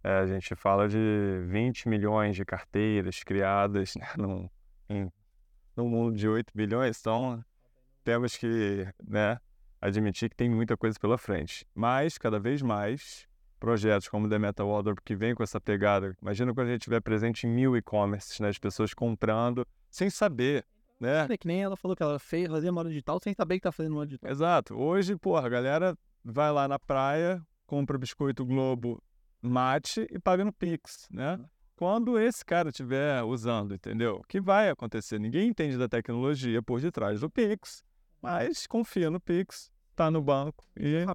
é, 0.04 0.18
a 0.18 0.26
gente 0.26 0.54
fala 0.54 0.86
de 0.86 0.98
20 1.46 1.88
milhões 1.88 2.36
de 2.36 2.44
carteiras 2.44 3.24
criadas 3.24 3.94
né, 3.96 4.06
num, 4.18 4.48
em, 4.88 5.10
num 5.74 5.88
mundo 5.88 6.14
de 6.16 6.28
8 6.28 6.52
bilhões, 6.54 7.00
então 7.00 7.42
temos 8.04 8.36
que 8.36 8.86
né, 9.02 9.38
admitir 9.80 10.28
que 10.28 10.36
tem 10.36 10.50
muita 10.50 10.76
coisa 10.76 10.98
pela 11.00 11.16
frente. 11.16 11.66
Mas, 11.74 12.18
cada 12.18 12.38
vez 12.38 12.60
mais, 12.60 13.26
projetos 13.58 14.08
como 14.08 14.26
o 14.26 14.28
The 14.28 14.38
Meta 14.38 14.64
Wardrobe, 14.64 15.00
que 15.02 15.16
vem 15.16 15.34
com 15.34 15.42
essa 15.42 15.60
pegada. 15.60 16.14
Imagina 16.20 16.52
quando 16.52 16.66
a 16.66 16.70
gente 16.72 16.82
estiver 16.82 17.00
presente 17.00 17.46
em 17.46 17.50
mil 17.50 17.76
e-commerces, 17.76 18.38
né, 18.40 18.48
as 18.48 18.58
pessoas 18.58 18.92
comprando 18.92 19.66
sem 19.90 20.10
saber. 20.10 20.66
Né? 21.00 21.26
É 21.30 21.36
que 21.36 21.46
nem 21.46 21.62
ela 21.62 21.76
falou 21.76 21.96
que 21.96 22.02
ela 22.02 22.18
fez, 22.18 22.48
fazia 22.48 22.70
moda 22.70 22.88
digital 22.88 23.18
sem 23.20 23.32
saber 23.34 23.56
que 23.56 23.62
tá 23.62 23.72
fazendo 23.72 23.94
moda 23.94 24.06
digital. 24.06 24.30
Exato. 24.30 24.74
Hoje, 24.74 25.16
porra, 25.16 25.46
a 25.46 25.48
galera 25.48 25.98
vai 26.24 26.52
lá 26.52 26.68
na 26.68 26.78
praia, 26.78 27.42
compra 27.72 27.96
biscoito 27.96 28.44
Globo 28.44 29.02
mate 29.40 30.06
e 30.10 30.18
paga 30.18 30.44
no 30.44 30.52
Pix, 30.52 31.08
né? 31.10 31.42
Quando 31.74 32.18
esse 32.18 32.44
cara 32.44 32.68
estiver 32.68 33.22
usando, 33.22 33.74
entendeu? 33.74 34.16
O 34.16 34.24
que 34.24 34.42
vai 34.42 34.68
acontecer? 34.68 35.18
Ninguém 35.18 35.48
entende 35.48 35.78
da 35.78 35.88
tecnologia 35.88 36.62
por 36.62 36.82
detrás 36.82 37.20
do 37.20 37.30
Pix. 37.30 37.82
Mas 38.20 38.66
confia 38.66 39.10
no 39.10 39.18
Pix, 39.18 39.70
tá 39.96 40.10
no 40.10 40.20
banco 40.20 40.62
e, 40.76 41.06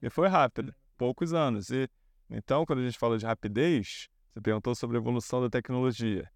e 0.00 0.08
foi 0.08 0.28
rápido, 0.28 0.72
poucos 0.96 1.34
anos. 1.34 1.70
E 1.70 1.90
então, 2.30 2.64
quando 2.64 2.78
a 2.78 2.84
gente 2.84 2.96
fala 2.96 3.18
de 3.18 3.26
rapidez, 3.26 4.08
você 4.32 4.40
perguntou 4.40 4.72
sobre 4.76 4.96
a 4.96 5.00
evolução 5.00 5.40
da 5.40 5.50
tecnologia. 5.50 6.30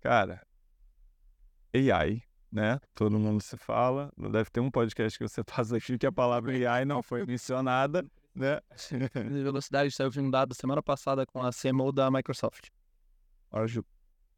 Cara, 0.00 0.40
AI, 1.74 2.22
né? 2.52 2.78
Todo 2.94 3.18
mundo 3.18 3.42
se 3.42 3.56
fala. 3.56 4.08
Não 4.16 4.30
deve 4.30 4.50
ter 4.50 4.60
um 4.60 4.70
podcast 4.70 5.18
que 5.18 5.28
você 5.28 5.42
faz 5.50 5.72
aqui 5.72 5.98
que 5.98 6.06
a 6.06 6.12
palavra 6.12 6.52
AI 6.52 6.84
não 6.84 7.02
foi 7.02 7.26
mencionada, 7.26 8.06
né? 8.36 8.60
Velocidade 9.42 9.90
saiu 9.90 10.10
um 10.18 10.30
dado 10.30 10.54
semana 10.54 10.82
passada 10.82 11.26
com 11.26 11.42
a 11.42 11.50
CMO 11.50 11.90
da 11.92 12.10
Microsoft. 12.10 12.68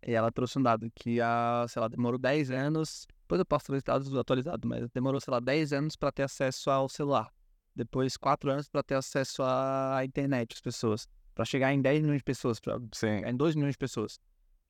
E 0.07 0.13
ela 0.13 0.31
trouxe 0.31 0.59
um 0.59 0.63
dado 0.63 0.91
que, 0.95 1.21
a, 1.21 1.67
sei 1.69 1.83
lá, 1.83 1.89
demorou 1.89 2.19
10 2.19 2.51
anos 2.51 3.07
depois 3.29 3.41
eu 3.41 3.45
posso 3.45 3.67
trazer 3.67 3.83
dados 3.83 4.17
atualizados, 4.17 4.67
mas 4.67 4.89
demorou, 4.89 5.21
sei 5.21 5.31
lá, 5.31 5.39
10 5.39 5.75
anos 5.75 5.97
para 5.97 6.11
ter 6.11 6.23
acesso 6.23 6.71
ao 6.71 6.89
celular. 6.89 7.31
Depois, 7.77 8.17
4 8.17 8.51
anos 8.51 8.71
para 8.71 8.83
ter 8.83 8.95
acesso 8.95 9.43
à 9.43 10.01
internet, 10.03 10.55
as 10.55 10.63
pessoas. 10.63 11.07
Para 11.35 11.45
chegar 11.45 11.75
em 11.75 11.83
10 11.83 12.01
milhões 12.01 12.21
de 12.21 12.25
pessoas, 12.25 12.59
para 12.59 12.81
chegar 12.95 13.29
em 13.29 13.37
2 13.37 13.55
milhões 13.55 13.75
de 13.75 13.79
pessoas. 13.79 14.19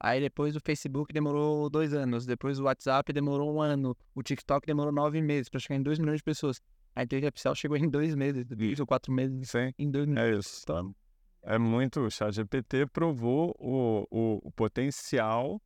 Aí 0.00 0.20
depois 0.20 0.56
o 0.56 0.60
Facebook 0.60 1.12
demorou 1.12 1.70
2 1.70 1.94
anos. 1.94 2.26
Depois 2.26 2.58
o 2.58 2.64
WhatsApp 2.64 3.12
demorou 3.12 3.54
um 3.54 3.62
ano. 3.62 3.96
O 4.12 4.24
TikTok 4.24 4.66
demorou 4.66 4.92
9 4.92 5.22
meses 5.22 5.48
para 5.48 5.60
chegar 5.60 5.76
em 5.76 5.82
2 5.84 6.00
milhões 6.00 6.18
de 6.18 6.24
pessoas. 6.24 6.60
A 6.94 7.02
inteligência 7.02 7.28
artificial 7.28 7.54
chegou 7.54 7.76
em 7.76 7.88
2 7.88 8.14
meses, 8.14 8.44
3 8.44 8.80
ou 8.80 8.86
4 8.86 9.12
meses. 9.12 9.50
Sim. 9.50 9.72
Em 9.78 9.90
2 9.90 10.06
meses. 10.06 10.22
É 10.22 10.38
isso. 10.38 10.60
Então, 10.62 10.94
é 11.42 11.58
muito. 11.58 12.00
O 12.00 12.10
ChatGPT 12.10 12.86
provou 12.86 13.54
o, 13.58 14.06
o, 14.10 14.40
o 14.48 14.50
potencial 14.52 15.60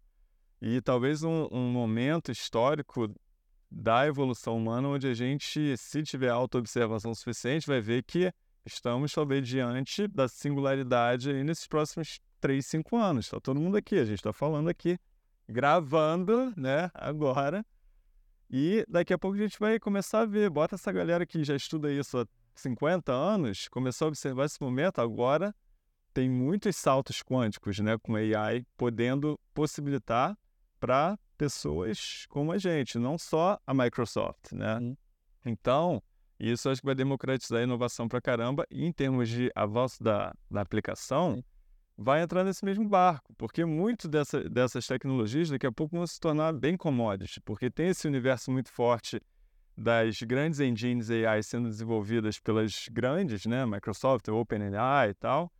e 0.61 0.81
talvez 0.81 1.23
um, 1.23 1.49
um 1.51 1.71
momento 1.71 2.31
histórico 2.31 3.13
da 3.71 4.07
evolução 4.07 4.57
humana 4.57 4.89
onde 4.89 5.09
a 5.09 5.15
gente, 5.15 5.77
se 5.77 6.03
tiver 6.03 6.29
autoobservação 6.29 7.15
suficiente, 7.15 7.67
vai 7.67 7.81
ver 7.81 8.05
que 8.05 8.33
estamos 8.67 9.13
talvez 9.13 9.49
diante 9.49 10.07
da 10.07 10.29
singularidade 10.29 11.31
aí 11.31 11.43
nesses 11.43 11.67
próximos 11.67 12.21
3, 12.41 12.65
5 12.65 12.97
anos. 12.97 13.27
Está 13.27 13.41
todo 13.41 13.61
mundo 13.61 13.77
aqui, 13.77 13.97
a 13.97 14.05
gente 14.05 14.19
está 14.19 14.33
falando 14.33 14.69
aqui, 14.69 14.99
gravando, 15.49 16.53
né, 16.57 16.91
agora. 16.95 17.65
E 18.53 18.85
daqui 18.87 19.15
a 19.15 19.19
pouco 19.19 19.38
a 19.38 19.41
gente 19.41 19.59
vai 19.59 19.81
começar 19.81 20.21
a 20.21 20.27
ver. 20.27 20.51
Bota 20.51 20.75
essa 20.75 20.93
galera 20.93 21.25
que 21.25 21.43
já 21.43 21.57
estuda 21.57 21.91
isso 21.91 22.19
há 22.19 22.27
50 22.55 23.11
anos, 23.11 23.67
começou 23.69 24.07
a 24.07 24.09
observar 24.09 24.45
esse 24.45 24.61
momento, 24.61 25.01
agora 25.01 25.55
tem 26.12 26.29
muitos 26.29 26.77
saltos 26.77 27.23
quânticos, 27.23 27.79
né, 27.79 27.97
com 28.03 28.15
AI, 28.15 28.67
podendo 28.77 29.41
possibilitar 29.55 30.37
para 30.79 31.19
pessoas 31.38 32.27
como 32.29 32.53
a 32.53 32.59
gente, 32.59 32.99
não 32.99 33.17
só 33.17 33.59
a 33.67 33.73
Microsoft, 33.73 34.53
né? 34.53 34.79
Uhum. 34.79 34.97
Então, 35.47 36.03
isso 36.38 36.69
acho 36.69 36.83
que 36.83 36.87
vai 36.87 36.95
democratizar 36.95 37.61
a 37.61 37.62
inovação 37.62 38.07
para 38.07 38.21
caramba 38.21 38.67
e 38.71 38.85
em 38.85 38.93
termos 38.93 39.29
de 39.29 39.51
avanço 39.55 40.03
da, 40.03 40.35
da 40.51 40.61
aplicação. 40.61 41.43
Vai 41.97 42.23
entrar 42.23 42.45
nesse 42.45 42.65
mesmo 42.65 42.89
barco, 42.89 43.33
porque 43.37 43.65
muito 43.65 44.09
dessa, 44.09 44.49
dessas 44.49 44.87
tecnologias 44.87 45.51
daqui 45.51 45.67
a 45.67 45.73
pouco 45.73 45.97
vão 45.97 46.07
se 46.07 46.19
tornar 46.19 46.53
bem 46.53 46.77
commodities, 46.77 47.39
porque 47.45 47.71
tem 47.71 47.89
esse 47.89 48.07
universo 48.07 48.51
muito 48.51 48.71
forte 48.71 49.21
das 49.77 50.21
grandes 50.23 50.61
engines 50.61 51.11
AI 51.11 51.43
sendo 51.43 51.69
desenvolvidas 51.69 52.39
pelas 52.39 52.89
grandes, 52.91 53.47
né, 53.47 53.65
Microsoft, 53.65 54.29
OpenAI 54.29 55.11
e 55.11 55.15
tal, 55.15 55.53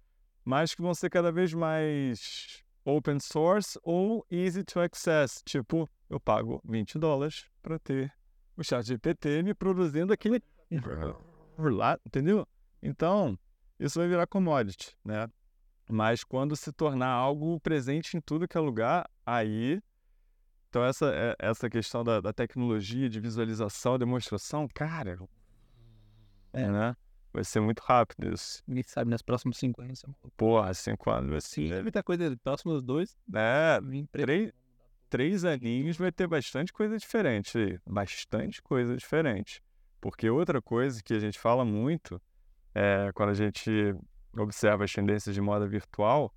mas 0.45 0.75
que 0.75 0.83
vão 0.83 0.95
ser 0.95 1.11
cada 1.11 1.31
vez 1.31 1.53
mais 1.55 2.63
open 2.85 3.21
source 3.21 3.79
ou 3.83 4.27
easy 4.31 4.65
to 4.65 4.81
access. 4.81 5.43
Tipo, 5.45 5.89
eu 6.11 6.19
pago 6.21 6.61
20 6.65 6.99
dólares 6.99 7.47
para 7.63 7.79
ter 7.79 8.13
o 8.57 8.63
chat 8.63 8.87
GPT 8.87 9.43
me 9.43 9.55
produzindo 9.55 10.13
aquele 10.13 10.43
lá, 11.59 11.99
entendeu? 12.05 12.47
Então, 12.83 13.39
isso 13.79 13.99
vai 13.99 14.09
virar 14.09 14.27
commodity, 14.27 14.97
né? 15.05 15.29
Mas 15.89 16.25
quando 16.25 16.57
se 16.57 16.73
tornar 16.73 17.09
algo 17.09 17.59
presente 17.61 18.17
em 18.17 18.21
tudo 18.21 18.49
que 18.49 18.57
é 18.57 18.61
lugar, 18.61 19.09
aí. 19.27 19.81
Então, 20.69 20.85
essa, 20.85 21.13
é, 21.15 21.37
essa 21.39 21.69
questão 21.69 22.03
da, 22.03 22.21
da 22.21 22.33
tecnologia, 22.33 23.09
de 23.09 23.21
visualização, 23.21 23.99
demonstração, 23.99 24.67
cara. 24.73 25.19
É, 26.53 26.67
né? 26.67 26.97
Vai 27.33 27.45
ser 27.45 27.61
muito 27.61 27.81
rápido 27.81 28.33
isso. 28.33 28.63
Ninguém 28.67 28.83
sabe, 28.83 29.11
nos 29.11 29.23
próximos 29.23 29.57
cinco 29.57 29.81
anos. 29.83 30.05
Porra, 30.37 30.73
cinco 30.75 31.11
anos 31.11 31.31
vai 31.31 31.41
ser. 31.41 31.49
Sim, 31.49 31.69
deve 31.69 31.91
ter 31.91 32.03
coisa 32.03 32.29
nos 32.29 32.39
próximos 32.39 32.83
dois. 32.83 33.17
É, 33.35 33.79
três, 34.11 34.53
três 35.09 35.45
aninhos 35.45 35.97
vai 35.97 36.13
ter 36.13 36.27
bastante 36.27 36.73
coisa 36.73 36.97
diferente 36.99 37.57
aí. 37.57 37.79
Bastante 37.87 38.63
coisa 38.63 38.97
diferente. 38.97 39.63
Porque 40.01 40.29
outra 40.29 40.61
coisa 40.61 41.03
que 41.03 41.15
a 41.15 41.21
gente 41.21 41.39
fala 41.39 41.65
muito 41.65 42.21
é 42.75 43.11
quando 43.15 43.31
a 43.31 43.35
gente 43.35 43.95
observa 44.37 44.85
as 44.85 44.93
tendências 44.93 45.35
de 45.35 45.41
moda 45.41 45.67
virtual, 45.67 46.35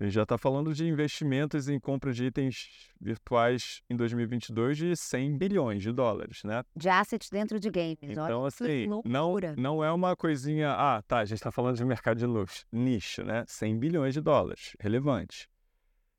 a 0.00 0.04
gente 0.04 0.12
já 0.14 0.22
está 0.22 0.38
falando 0.38 0.72
de 0.72 0.86
investimentos 0.86 1.68
em 1.68 1.80
compra 1.80 2.12
de 2.12 2.26
itens 2.26 2.88
virtuais 3.00 3.82
em 3.90 3.96
2022 3.96 4.78
de 4.78 4.96
100 4.96 5.36
bilhões 5.36 5.82
de 5.82 5.90
dólares, 5.90 6.44
né? 6.44 6.62
De 6.76 6.88
assets 6.88 7.28
dentro 7.28 7.58
de 7.58 7.68
games. 7.68 7.98
Então, 8.02 8.42
Olha, 8.42 8.46
assim, 8.46 8.86
não, 9.04 9.34
não 9.56 9.82
é 9.82 9.92
uma 9.92 10.14
coisinha. 10.14 10.70
Ah, 10.70 11.02
tá, 11.02 11.18
a 11.18 11.24
gente 11.24 11.38
está 11.38 11.50
falando 11.50 11.76
de 11.76 11.84
mercado 11.84 12.16
de 12.16 12.26
luxo, 12.26 12.64
nicho, 12.70 13.24
né? 13.24 13.44
100 13.48 13.78
bilhões 13.78 14.14
de 14.14 14.20
dólares, 14.20 14.76
relevante. 14.78 15.48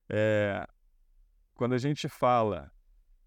É, 0.09 0.67
quando 1.55 1.73
a 1.73 1.77
gente 1.77 2.09
fala 2.09 2.69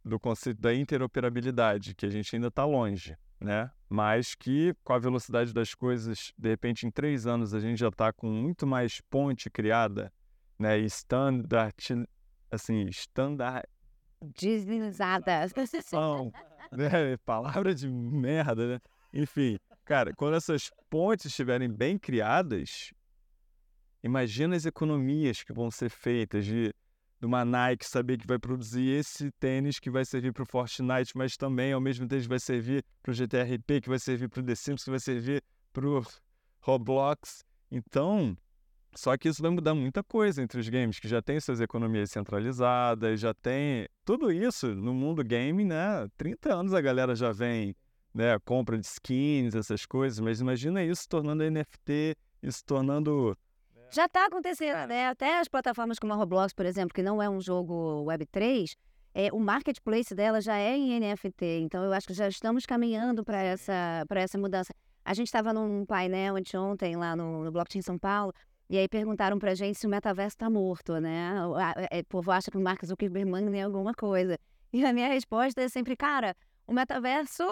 do 0.04 0.20
conceito 0.20 0.60
da 0.60 0.74
interoperabilidade, 0.74 1.94
que 1.94 2.04
a 2.04 2.10
gente 2.10 2.34
ainda 2.36 2.48
está 2.48 2.66
longe, 2.66 3.16
né? 3.42 3.70
Mas 3.88 4.34
que 4.34 4.74
com 4.82 4.92
a 4.92 4.98
velocidade 4.98 5.52
das 5.52 5.74
coisas, 5.74 6.32
de 6.38 6.48
repente, 6.48 6.86
em 6.86 6.90
três 6.90 7.26
anos 7.26 7.54
a 7.54 7.60
gente 7.60 7.78
já 7.78 7.88
está 7.88 8.12
com 8.12 8.26
muito 8.26 8.66
mais 8.66 9.00
ponte 9.10 9.50
criada, 9.50 10.12
né? 10.58 10.78
E 10.78 10.84
standard, 10.86 11.74
assim, 12.50 12.86
standard, 12.88 13.66
Deslizada. 14.22 15.46
são, 15.82 16.32
né? 16.70 17.16
Palavra 17.24 17.74
de 17.74 17.88
merda, 17.88 18.74
né? 18.74 18.80
Enfim, 19.12 19.58
cara, 19.84 20.14
quando 20.14 20.36
essas 20.36 20.70
pontes 20.88 21.26
estiverem 21.26 21.68
bem 21.68 21.98
criadas, 21.98 22.92
imagina 24.02 24.56
as 24.56 24.64
economias 24.64 25.42
que 25.42 25.52
vão 25.52 25.70
ser 25.70 25.90
feitas 25.90 26.44
de, 26.46 26.72
de 27.22 27.26
uma 27.26 27.44
Nike 27.44 27.86
saber 27.86 28.18
que 28.18 28.26
vai 28.26 28.36
produzir 28.36 28.98
esse 28.98 29.30
tênis 29.38 29.78
que 29.78 29.88
vai 29.88 30.04
servir 30.04 30.32
para 30.32 30.42
o 30.42 30.46
Fortnite, 30.46 31.16
mas 31.16 31.36
também 31.36 31.72
ao 31.72 31.80
mesmo 31.80 32.08
tempo 32.08 32.26
vai 32.26 32.40
servir 32.40 32.84
para 33.00 33.12
o 33.12 33.14
GTRP, 33.14 33.80
que 33.80 33.88
vai 33.88 34.00
servir 34.00 34.28
para 34.28 34.40
o 34.40 34.42
The 34.44 34.56
Sims, 34.56 34.82
que 34.82 34.90
vai 34.90 34.98
servir 34.98 35.40
para 35.72 35.86
o 35.86 36.04
Roblox. 36.60 37.44
Então, 37.70 38.36
só 38.92 39.16
que 39.16 39.28
isso 39.28 39.40
vai 39.40 39.52
mudar 39.52 39.72
muita 39.72 40.02
coisa 40.02 40.42
entre 40.42 40.58
os 40.58 40.68
games, 40.68 40.98
que 40.98 41.06
já 41.06 41.22
tem 41.22 41.38
suas 41.38 41.60
economias 41.60 42.10
centralizadas, 42.10 43.20
já 43.20 43.32
tem 43.32 43.86
tudo 44.04 44.32
isso 44.32 44.74
no 44.74 44.92
mundo 44.92 45.22
game, 45.22 45.64
né? 45.64 46.08
30 46.16 46.52
anos 46.52 46.74
a 46.74 46.80
galera 46.80 47.14
já 47.14 47.30
vem, 47.30 47.72
né? 48.12 48.36
Compra 48.40 48.76
de 48.76 48.84
skins, 48.84 49.54
essas 49.54 49.86
coisas, 49.86 50.18
mas 50.18 50.40
imagina 50.40 50.82
isso 50.82 51.08
tornando 51.08 51.48
NFT, 51.48 52.16
isso 52.42 52.64
tornando. 52.66 53.38
Já 53.92 54.06
está 54.06 54.26
acontecendo, 54.26 54.86
né? 54.88 55.08
Até 55.08 55.38
as 55.38 55.48
plataformas 55.48 55.98
como 55.98 56.12
a 56.12 56.16
Roblox, 56.16 56.52
por 56.54 56.64
exemplo, 56.64 56.94
que 56.94 57.02
não 57.02 57.22
é 57.22 57.28
um 57.28 57.40
jogo 57.40 58.04
Web3, 58.06 58.74
é, 59.14 59.28
o 59.32 59.38
marketplace 59.38 60.14
dela 60.14 60.40
já 60.40 60.56
é 60.56 60.74
em 60.76 60.98
NFT. 60.98 61.60
Então, 61.60 61.84
eu 61.84 61.92
acho 61.92 62.06
que 62.06 62.14
já 62.14 62.26
estamos 62.26 62.64
caminhando 62.64 63.22
para 63.22 63.42
essa, 63.42 64.04
para 64.08 64.20
essa 64.22 64.38
mudança. 64.38 64.72
A 65.04 65.12
gente 65.12 65.26
estava 65.26 65.52
num 65.52 65.84
painel 65.84 66.36
anteontem 66.36 66.96
lá 66.96 67.14
no, 67.14 67.44
no 67.44 67.52
Blockchain 67.52 67.82
São 67.82 67.98
Paulo, 67.98 68.32
e 68.70 68.78
aí 68.78 68.88
perguntaram 68.88 69.38
pra 69.38 69.54
gente 69.54 69.78
se 69.78 69.86
o 69.86 69.90
metaverso 69.90 70.36
está 70.36 70.48
morto, 70.48 70.98
né? 70.98 71.44
O, 71.46 71.54
a- 71.54 71.74
é, 71.90 72.00
o 72.00 72.04
povo 72.06 72.30
acha 72.30 72.50
que 72.50 72.56
o 72.56 72.60
Mark 72.60 72.82
Zuckerberg 72.86 73.30
tem 73.50 73.62
alguma 73.62 73.92
coisa. 73.92 74.38
E 74.72 74.82
a 74.86 74.92
minha 74.94 75.08
resposta 75.08 75.60
é 75.60 75.68
sempre, 75.68 75.94
cara, 75.94 76.34
o 76.66 76.72
metaverso 76.72 77.44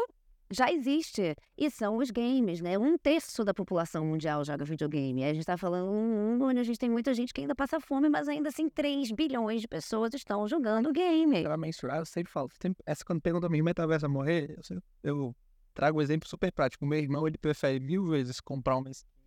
já 0.50 0.70
existe. 0.70 1.36
E 1.56 1.70
são 1.70 1.96
os 1.96 2.10
games, 2.10 2.60
né? 2.60 2.76
Um 2.78 2.98
terço 2.98 3.44
da 3.44 3.54
população 3.54 4.04
mundial 4.04 4.44
joga 4.44 4.64
videogame. 4.64 5.24
A 5.24 5.32
gente 5.32 5.44
tá 5.44 5.56
falando 5.56 5.90
um 5.90 6.08
mundo 6.08 6.44
onde 6.46 6.58
a 6.58 6.64
gente 6.64 6.78
tem 6.78 6.90
muita 6.90 7.14
gente 7.14 7.32
que 7.32 7.40
ainda 7.40 7.54
passa 7.54 7.80
fome, 7.80 8.08
mas 8.08 8.28
ainda 8.28 8.48
assim 8.48 8.68
3 8.68 9.12
bilhões 9.12 9.60
de 9.60 9.68
pessoas 9.68 10.12
estão 10.14 10.46
jogando 10.48 10.92
game. 10.92 11.42
Pra 11.42 11.56
mensurar, 11.56 11.98
eu 11.98 12.06
sempre 12.06 12.32
falo. 12.32 12.50
essa 12.84 13.04
quando 13.04 13.20
pergunta 13.20 13.46
a 13.46 13.50
mim, 13.50 13.62
metaverso 13.62 14.06
vai 14.06 14.10
morrer, 14.10 14.58
eu, 14.70 14.82
eu 15.02 15.36
trago 15.74 15.98
um 15.98 16.02
exemplo 16.02 16.28
super 16.28 16.50
prático. 16.52 16.84
Meu 16.84 16.98
irmão, 16.98 17.26
ele 17.26 17.38
prefere 17.38 17.78
mil 17.78 18.06
vezes 18.06 18.40
comprar 18.40 18.76
uma 18.76 18.90
skin 18.90 19.19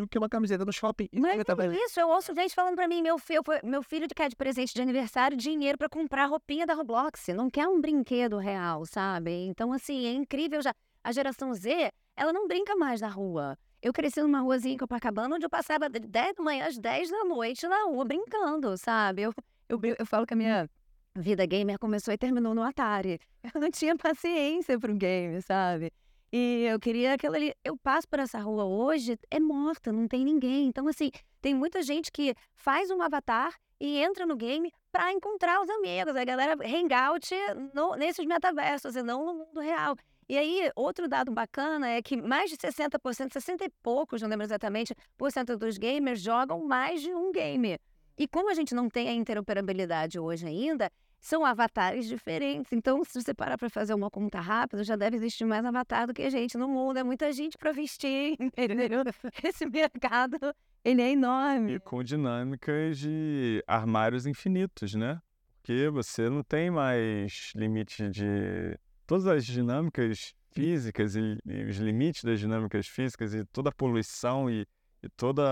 do 0.00 0.08
que 0.08 0.18
uma 0.18 0.28
camiseta 0.28 0.64
no 0.64 0.72
shopping. 0.72 1.08
Mas 1.12 1.38
é 1.38 1.84
isso, 1.84 2.00
eu 2.00 2.08
ouço 2.08 2.34
gente 2.34 2.54
falando 2.54 2.74
pra 2.74 2.88
mim, 2.88 3.02
meu 3.02 3.18
filho, 3.18 3.42
meu 3.62 3.82
filho 3.82 4.06
quer 4.14 4.28
de 4.28 4.36
presente 4.36 4.74
de 4.74 4.80
aniversário 4.80 5.36
dinheiro 5.36 5.76
pra 5.76 5.88
comprar 5.88 6.26
roupinha 6.26 6.66
da 6.66 6.74
Roblox, 6.74 7.28
não 7.28 7.50
quer 7.50 7.66
um 7.68 7.80
brinquedo 7.80 8.38
real, 8.38 8.86
sabe? 8.86 9.30
Então, 9.46 9.72
assim, 9.72 10.06
é 10.06 10.12
incrível 10.12 10.62
já. 10.62 10.74
A 11.02 11.12
geração 11.12 11.52
Z, 11.54 11.90
ela 12.16 12.32
não 12.32 12.46
brinca 12.46 12.74
mais 12.76 13.00
na 13.00 13.08
rua. 13.08 13.56
Eu 13.82 13.92
cresci 13.92 14.20
numa 14.20 14.40
ruazinha 14.40 14.74
em 14.74 14.78
Copacabana, 14.78 15.36
onde 15.36 15.46
eu 15.46 15.50
passava 15.50 15.88
de 15.88 16.00
10 16.00 16.36
da 16.36 16.42
manhã 16.42 16.66
às 16.66 16.78
10 16.78 17.10
da 17.10 17.24
noite 17.24 17.66
na 17.66 17.84
rua 17.84 18.04
brincando, 18.04 18.76
sabe? 18.76 19.22
Eu, 19.22 19.34
eu, 19.68 19.80
eu 19.98 20.06
falo 20.06 20.26
que 20.26 20.34
a 20.34 20.36
minha 20.36 20.68
vida 21.16 21.44
gamer 21.46 21.78
começou 21.78 22.12
e 22.12 22.18
terminou 22.18 22.54
no 22.54 22.62
Atari. 22.62 23.18
Eu 23.54 23.60
não 23.60 23.70
tinha 23.70 23.96
paciência 23.96 24.78
pro 24.78 24.94
game, 24.94 25.40
sabe? 25.42 25.90
E 26.32 26.64
eu 26.64 26.78
queria 26.78 27.14
aquilo 27.14 27.34
ali. 27.34 27.54
Eu 27.64 27.76
passo 27.76 28.08
por 28.08 28.20
essa 28.20 28.38
rua 28.38 28.64
hoje, 28.64 29.18
é 29.30 29.40
morta, 29.40 29.90
não 29.92 30.06
tem 30.06 30.24
ninguém. 30.24 30.66
Então, 30.66 30.86
assim, 30.86 31.10
tem 31.40 31.54
muita 31.54 31.82
gente 31.82 32.12
que 32.12 32.34
faz 32.54 32.90
um 32.90 33.02
avatar 33.02 33.54
e 33.80 33.98
entra 33.98 34.24
no 34.26 34.36
game 34.36 34.72
pra 34.92 35.12
encontrar 35.12 35.60
os 35.60 35.68
amigos. 35.68 36.14
A 36.14 36.24
galera 36.24 36.54
hangout 36.54 37.28
no, 37.74 37.96
nesses 37.96 38.24
metaversos 38.24 38.94
e 38.94 39.02
não 39.02 39.24
no 39.24 39.34
mundo 39.34 39.60
real. 39.60 39.96
E 40.28 40.38
aí, 40.38 40.70
outro 40.76 41.08
dado 41.08 41.32
bacana 41.32 41.88
é 41.88 42.00
que 42.00 42.16
mais 42.16 42.50
de 42.50 42.56
60%, 42.56 43.32
60 43.32 43.64
e 43.64 43.70
poucos, 43.82 44.22
não 44.22 44.28
lembro 44.28 44.46
exatamente, 44.46 44.94
por 45.18 45.32
cento 45.32 45.56
dos 45.56 45.76
gamers 45.76 46.20
jogam 46.20 46.64
mais 46.64 47.02
de 47.02 47.12
um 47.12 47.32
game. 47.32 47.76
E 48.16 48.28
como 48.28 48.48
a 48.48 48.54
gente 48.54 48.72
não 48.72 48.88
tem 48.88 49.08
a 49.08 49.12
interoperabilidade 49.12 50.20
hoje 50.20 50.46
ainda, 50.46 50.88
são 51.20 51.44
avatares 51.44 52.08
diferentes. 52.08 52.72
Então, 52.72 53.04
se 53.04 53.20
você 53.20 53.34
parar 53.34 53.58
para 53.58 53.68
fazer 53.68 53.92
uma 53.92 54.10
conta 54.10 54.40
rápida, 54.40 54.82
já 54.82 54.96
deve 54.96 55.16
existir 55.16 55.44
mais 55.44 55.64
avatar 55.64 56.06
do 56.06 56.14
que 56.14 56.28
gente 56.30 56.56
no 56.56 56.66
mundo. 56.66 56.98
É 56.98 57.04
muita 57.04 57.30
gente 57.32 57.58
para 57.58 57.72
vestir, 57.72 58.36
entendeu? 58.40 59.02
Esse 59.44 59.66
mercado, 59.66 60.38
ele 60.82 61.02
é 61.02 61.10
enorme. 61.10 61.74
E 61.74 61.80
com 61.80 62.02
dinâmicas 62.02 62.98
de 62.98 63.62
armários 63.66 64.26
infinitos, 64.26 64.94
né? 64.94 65.20
Porque 65.56 65.90
você 65.90 66.30
não 66.30 66.42
tem 66.42 66.70
mais 66.70 67.52
limite 67.54 68.08
de. 68.08 68.78
Todas 69.06 69.26
as 69.26 69.44
dinâmicas 69.44 70.34
físicas 70.52 71.16
e, 71.16 71.38
e 71.44 71.64
os 71.64 71.76
limites 71.76 72.24
das 72.24 72.40
dinâmicas 72.40 72.86
físicas 72.86 73.34
e 73.34 73.44
toda 73.44 73.68
a 73.68 73.72
poluição 73.72 74.48
e, 74.48 74.66
e 75.02 75.08
todo 75.10 75.42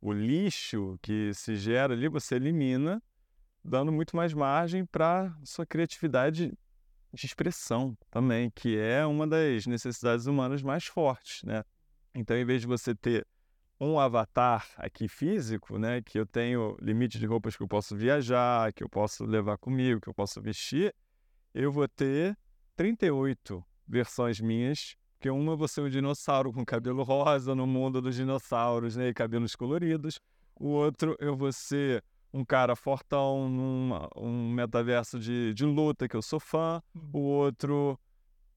o 0.00 0.12
lixo 0.12 0.98
que 1.00 1.32
se 1.34 1.56
gera 1.56 1.94
ali, 1.94 2.08
você 2.08 2.34
elimina, 2.34 3.02
dando 3.64 3.92
muito 3.92 4.16
mais 4.16 4.32
margem 4.32 4.84
para 4.84 5.34
sua 5.44 5.66
criatividade 5.66 6.52
de 7.12 7.26
expressão 7.26 7.96
também, 8.10 8.50
que 8.50 8.78
é 8.78 9.04
uma 9.04 9.26
das 9.26 9.66
necessidades 9.66 10.26
humanas 10.26 10.62
mais 10.62 10.86
fortes, 10.86 11.42
né? 11.42 11.64
Então, 12.14 12.36
em 12.36 12.44
vez 12.44 12.60
de 12.60 12.66
você 12.66 12.94
ter 12.94 13.26
um 13.80 13.98
avatar 13.98 14.68
aqui 14.76 15.08
físico, 15.08 15.78
né, 15.78 16.02
que 16.02 16.18
eu 16.18 16.26
tenho 16.26 16.76
limite 16.82 17.18
de 17.18 17.24
roupas 17.24 17.56
que 17.56 17.62
eu 17.62 17.68
posso 17.68 17.96
viajar, 17.96 18.72
que 18.72 18.84
eu 18.84 18.88
posso 18.88 19.24
levar 19.24 19.56
comigo, 19.56 20.00
que 20.00 20.08
eu 20.08 20.14
posso 20.14 20.40
vestir, 20.40 20.94
eu 21.54 21.72
vou 21.72 21.88
ter 21.88 22.36
38 22.76 23.64
versões 23.88 24.38
minhas, 24.38 24.96
que 25.18 25.30
uma 25.30 25.56
vou 25.56 25.66
ser 25.66 25.80
um 25.80 25.88
dinossauro 25.88 26.52
com 26.52 26.64
cabelo 26.64 27.02
rosa 27.02 27.54
no 27.54 27.66
mundo 27.66 28.02
dos 28.02 28.14
dinossauros, 28.14 28.96
né, 28.96 29.08
e 29.08 29.14
cabelos 29.14 29.56
coloridos. 29.56 30.20
O 30.54 30.68
outro 30.68 31.16
eu 31.18 31.34
vou 31.34 31.52
ser 31.52 32.04
um 32.32 32.44
cara 32.44 32.76
fortão 32.76 33.48
num 33.48 33.90
um 34.16 34.50
metaverso 34.50 35.18
de, 35.18 35.52
de 35.54 35.64
luta 35.64 36.08
que 36.08 36.16
eu 36.16 36.22
sou 36.22 36.40
fã. 36.40 36.82
O 37.12 37.20
outro 37.20 37.98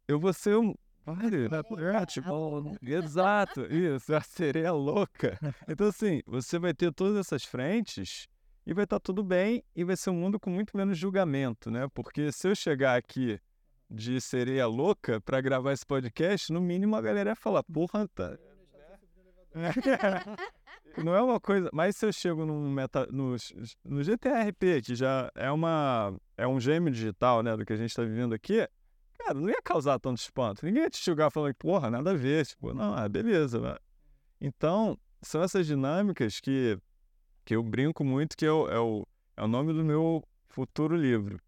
eu 0.08 0.20
vou 0.20 0.34
ser 0.34 0.58
um 0.58 0.74
Vários. 1.06 1.52
É, 1.52 2.06
tipo, 2.06 2.78
exato, 2.82 3.66
isso, 3.66 4.16
a 4.16 4.22
sereia 4.22 4.72
louca. 4.72 5.38
Então, 5.68 5.88
assim, 5.88 6.22
você 6.26 6.58
vai 6.58 6.74
ter 6.74 6.94
todas 6.94 7.18
essas 7.18 7.44
frentes 7.44 8.30
e 8.66 8.74
vai 8.74 8.86
estar 8.86 9.02
tudo 9.02 9.22
bem 9.22 9.62
e 9.76 9.84
vai 9.84 9.98
ser 9.98 10.12
um 10.12 10.16
mundo 10.16 10.40
com 10.40 10.50
muito 10.50 10.76
menos 10.78 10.98
julgamento, 10.98 11.70
né? 11.70 11.88
Porque 11.94 12.32
se 12.32 12.48
eu 12.48 12.56
chegar 12.56 12.96
aqui 12.96 13.38
de 13.90 14.22
sereia 14.22 14.66
louca 14.66 15.20
para 15.20 15.42
gravar 15.42 15.74
esse 15.74 15.86
podcast, 15.86 16.54
no 16.54 16.62
mínimo 16.62 16.96
a 16.96 17.02
galera 17.02 17.32
ia 17.32 17.36
falar, 17.36 17.64
porra, 17.64 18.08
tá. 18.08 18.38
Não 20.98 21.16
é 21.16 21.22
uma 21.22 21.40
coisa. 21.40 21.70
Mas 21.74 21.96
se 21.96 22.06
eu 22.06 22.14
chego 22.14 22.46
num 22.46 22.70
meta, 22.70 23.08
no, 23.12 23.36
no 23.84 24.04
GTRP, 24.04 24.82
que 24.82 24.96
já 24.96 25.32
é 25.36 25.52
uma. 25.52 26.16
é 26.38 26.48
um 26.48 26.60
gêmeo 26.60 26.92
digital, 26.92 27.42
né, 27.42 27.56
do 27.56 27.66
que 27.66 27.74
a 27.74 27.78
gente 27.78 27.90
está 27.90 28.04
vivendo 28.04 28.34
aqui, 28.34 28.68
cara, 29.18 29.34
não 29.34 29.50
ia 29.50 29.62
causar 29.64 30.00
tanto 30.00 30.20
espanto. 30.20 30.66
Ninguém 30.66 30.84
ia 30.84 30.90
te 30.90 31.04
julgar 31.04 31.32
falando, 31.32 31.56
porra, 31.56 31.90
nada 31.90 32.12
a 32.12 32.16
ver. 32.16 32.46
Tipo, 32.46 32.74
não, 32.74 32.94
ah, 32.94 33.08
beleza. 33.08 33.60
Né? 33.60 33.76
Então, 34.40 34.98
são 35.22 35.42
essas 35.42 35.66
dinâmicas 35.66 36.40
que, 36.40 36.78
que 37.46 37.56
eu 37.56 37.64
brinco 37.64 38.04
muito, 38.04 38.38
que 38.38 38.46
é 38.46 38.52
o, 38.52 38.68
é, 38.70 38.80
o, 38.80 39.08
é 39.38 39.44
o 39.44 39.48
nome 39.48 39.74
do 39.74 39.84
meu 39.84 40.24
futuro 40.50 40.96
livro, 40.96 41.40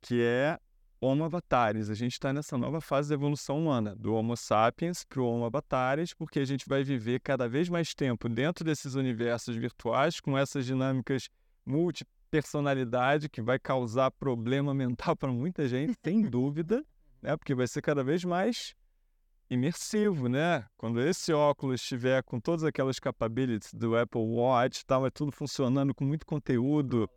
que 0.00 0.22
é 0.22 0.58
Homo 1.00 1.24
Avatares. 1.24 1.90
A 1.90 1.94
gente 1.94 2.12
está 2.12 2.32
nessa 2.32 2.58
nova 2.58 2.80
fase 2.80 3.08
da 3.08 3.14
evolução 3.14 3.58
humana, 3.58 3.94
do 3.94 4.14
Homo 4.14 4.36
sapiens 4.36 5.04
para 5.04 5.20
o 5.20 5.26
Homo 5.26 5.44
Avatares, 5.44 6.12
porque 6.12 6.40
a 6.40 6.44
gente 6.44 6.68
vai 6.68 6.82
viver 6.82 7.20
cada 7.20 7.48
vez 7.48 7.68
mais 7.68 7.94
tempo 7.94 8.28
dentro 8.28 8.64
desses 8.64 8.94
universos 8.94 9.54
virtuais, 9.54 10.18
com 10.20 10.36
essas 10.36 10.66
dinâmicas 10.66 11.28
multi, 11.64 12.04
personalidade 12.30 13.28
que 13.28 13.40
vai 13.40 13.58
causar 13.58 14.10
problema 14.10 14.74
mental 14.74 15.16
para 15.16 15.30
muita 15.30 15.68
gente, 15.68 15.94
sem 16.04 16.22
dúvida, 16.28 16.84
né? 17.22 17.36
Porque 17.36 17.54
vai 17.54 17.66
ser 17.66 17.80
cada 17.80 18.02
vez 18.02 18.24
mais 18.24 18.74
imersivo, 19.48 20.28
né? 20.28 20.66
Quando 20.76 21.00
esse 21.00 21.32
óculos 21.32 21.80
estiver 21.80 22.22
com 22.22 22.40
todas 22.40 22.64
aquelas 22.64 22.98
capabilities 22.98 23.72
do 23.72 23.96
Apple 23.96 24.20
Watch, 24.20 24.84
tá, 24.84 24.98
vai 24.98 25.10
tudo 25.10 25.30
funcionando 25.30 25.94
com 25.94 26.04
muito 26.04 26.26
conteúdo, 26.26 27.08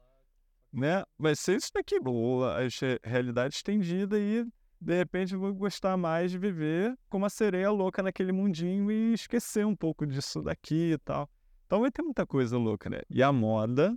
né? 0.72 1.04
Vai 1.18 1.36
ser 1.36 1.58
isso 1.58 1.72
daqui, 1.74 1.96
a 1.96 3.10
realidade 3.10 3.56
estendida 3.56 4.18
e 4.20 4.46
de 4.80 4.96
repente 4.96 5.36
vou 5.36 5.54
gostar 5.54 5.96
mais 5.96 6.32
de 6.32 6.40
viver 6.40 6.98
como 7.10 7.24
uma 7.24 7.30
sereia 7.30 7.70
louca 7.70 8.02
naquele 8.02 8.32
mundinho 8.32 8.92
e 8.92 9.14
esquecer 9.14 9.66
um 9.66 9.76
pouco 9.76 10.08
disso 10.08 10.42
daqui 10.42 10.94
e 10.94 10.98
tal. 10.98 11.30
Então 11.68 11.82
vai 11.82 11.92
ter 11.92 12.02
muita 12.02 12.26
coisa 12.26 12.58
louca, 12.58 12.90
né? 12.90 13.02
E 13.10 13.22
a 13.22 13.32
moda 13.32 13.96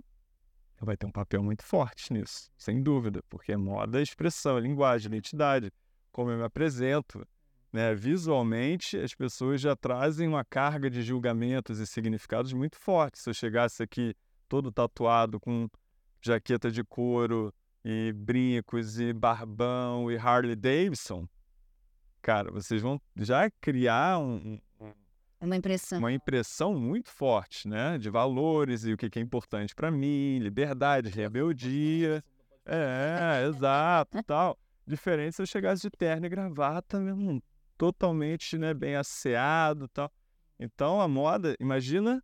vai 0.79 0.95
ter 0.95 1.05
um 1.07 1.11
papel 1.11 1.41
muito 1.41 1.63
forte 1.63 2.13
nisso, 2.13 2.51
sem 2.57 2.83
dúvida, 2.83 3.23
porque 3.29 3.55
moda 3.57 3.99
é 3.99 4.03
expressão, 4.03 4.57
é 4.57 4.61
linguagem, 4.61 5.07
é 5.07 5.15
identidade, 5.15 5.71
como 6.11 6.29
eu 6.29 6.37
me 6.37 6.43
apresento, 6.43 7.25
né? 7.73 7.95
Visualmente, 7.95 8.95
as 8.97 9.15
pessoas 9.15 9.59
já 9.59 9.75
trazem 9.75 10.27
uma 10.27 10.45
carga 10.45 10.89
de 10.89 11.01
julgamentos 11.01 11.79
e 11.79 11.87
significados 11.87 12.53
muito 12.53 12.77
fortes. 12.77 13.21
Se 13.23 13.29
eu 13.29 13.33
chegasse 13.33 13.81
aqui 13.81 14.13
todo 14.47 14.71
tatuado 14.71 15.39
com 15.39 15.67
jaqueta 16.25 16.71
de 16.71 16.83
couro, 16.83 17.53
e 17.83 18.11
brincos 18.13 18.99
e 18.99 19.13
barbão 19.13 20.11
e 20.11 20.17
Harley 20.17 20.55
Davidson, 20.55 21.27
cara, 22.19 22.51
vocês 22.51 22.81
vão 22.81 22.99
já 23.15 23.47
criar 23.61 24.17
um, 24.17 24.59
um, 24.81 24.91
uma 25.39 25.55
impressão, 25.55 25.99
uma 25.99 26.11
impressão 26.11 26.73
muito 26.73 27.11
forte, 27.11 27.67
né, 27.67 27.99
de 27.99 28.09
valores 28.09 28.85
e 28.85 28.93
o 28.93 28.97
que 28.97 29.19
é 29.19 29.21
importante 29.21 29.75
para 29.75 29.91
mim, 29.91 30.39
liberdade, 30.39 31.09
rebeldia, 31.09 32.23
é, 32.65 33.45
exato, 33.47 34.23
tal. 34.23 34.57
Diferente 34.87 35.35
se 35.35 35.41
eu 35.43 35.45
chegasse 35.45 35.83
de 35.83 35.91
terno 35.91 36.25
e 36.25 36.29
gravata, 36.29 36.99
mesmo, 36.99 37.41
totalmente, 37.77 38.57
né, 38.57 38.73
bem 38.73 38.95
asseado, 38.95 39.87
tal. 39.89 40.11
Então 40.59 40.99
a 40.99 41.07
moda, 41.07 41.55
imagina 41.59 42.23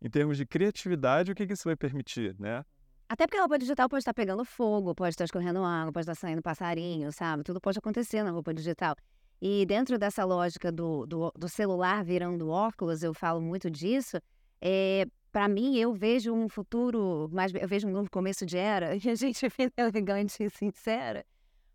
em 0.00 0.08
termos 0.08 0.38
de 0.38 0.46
criatividade, 0.46 1.30
o 1.30 1.34
que, 1.34 1.46
que 1.46 1.52
isso 1.52 1.64
vai 1.64 1.76
permitir, 1.76 2.34
né? 2.38 2.64
Até 3.08 3.26
porque 3.26 3.36
a 3.36 3.40
roupa 3.40 3.58
digital 3.58 3.88
pode 3.88 4.00
estar 4.00 4.14
pegando 4.14 4.44
fogo, 4.44 4.94
pode 4.94 5.10
estar 5.10 5.24
escorrendo 5.24 5.62
água, 5.62 5.92
pode 5.92 6.04
estar 6.04 6.14
saindo 6.14 6.42
passarinho, 6.42 7.12
sabe? 7.12 7.42
Tudo 7.42 7.60
pode 7.60 7.78
acontecer 7.78 8.22
na 8.22 8.30
roupa 8.30 8.54
digital. 8.54 8.96
E 9.40 9.66
dentro 9.66 9.98
dessa 9.98 10.24
lógica 10.24 10.72
do, 10.72 11.04
do, 11.06 11.32
do 11.36 11.48
celular 11.48 12.02
virando 12.04 12.48
óculos, 12.48 13.02
eu 13.02 13.12
falo 13.12 13.40
muito 13.40 13.70
disso. 13.70 14.18
É, 14.60 15.06
para 15.30 15.48
mim, 15.48 15.76
eu 15.76 15.92
vejo 15.92 16.32
um 16.32 16.48
futuro, 16.48 17.28
mais, 17.32 17.52
eu 17.52 17.68
vejo 17.68 17.88
um 17.88 17.90
novo 17.90 18.08
começo 18.10 18.46
de 18.46 18.56
era, 18.56 18.94
e 18.96 19.10
a 19.10 19.14
gente 19.14 19.44
é 19.44 19.50
elegante 19.76 20.42
e 20.42 20.48
sincera, 20.48 21.26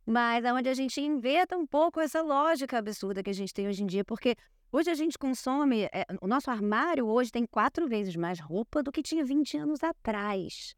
mas 0.06 0.44
é 0.44 0.52
onde 0.52 0.70
a 0.70 0.74
gente 0.74 1.00
inventa 1.00 1.56
um 1.56 1.68
pouco 1.68 2.00
essa 2.00 2.22
lógica 2.22 2.78
absurda 2.78 3.22
que 3.22 3.30
a 3.30 3.34
gente 3.34 3.54
tem 3.54 3.68
hoje 3.68 3.84
em 3.84 3.86
dia, 3.86 4.04
porque 4.04 4.36
hoje 4.72 4.90
a 4.90 4.96
gente 4.96 5.18
consome, 5.18 5.84
é, 5.94 6.06
o 6.22 6.28
nosso 6.28 6.50
armário 6.50 7.06
hoje 7.06 7.32
tem 7.32 7.46
quatro 7.46 7.88
vezes 7.88 8.16
mais 8.16 8.40
roupa 8.40 8.82
do 8.82 8.92
que 8.92 9.04
tinha 9.04 9.24
20 9.24 9.58
anos 9.58 9.84
atrás. 9.84 10.74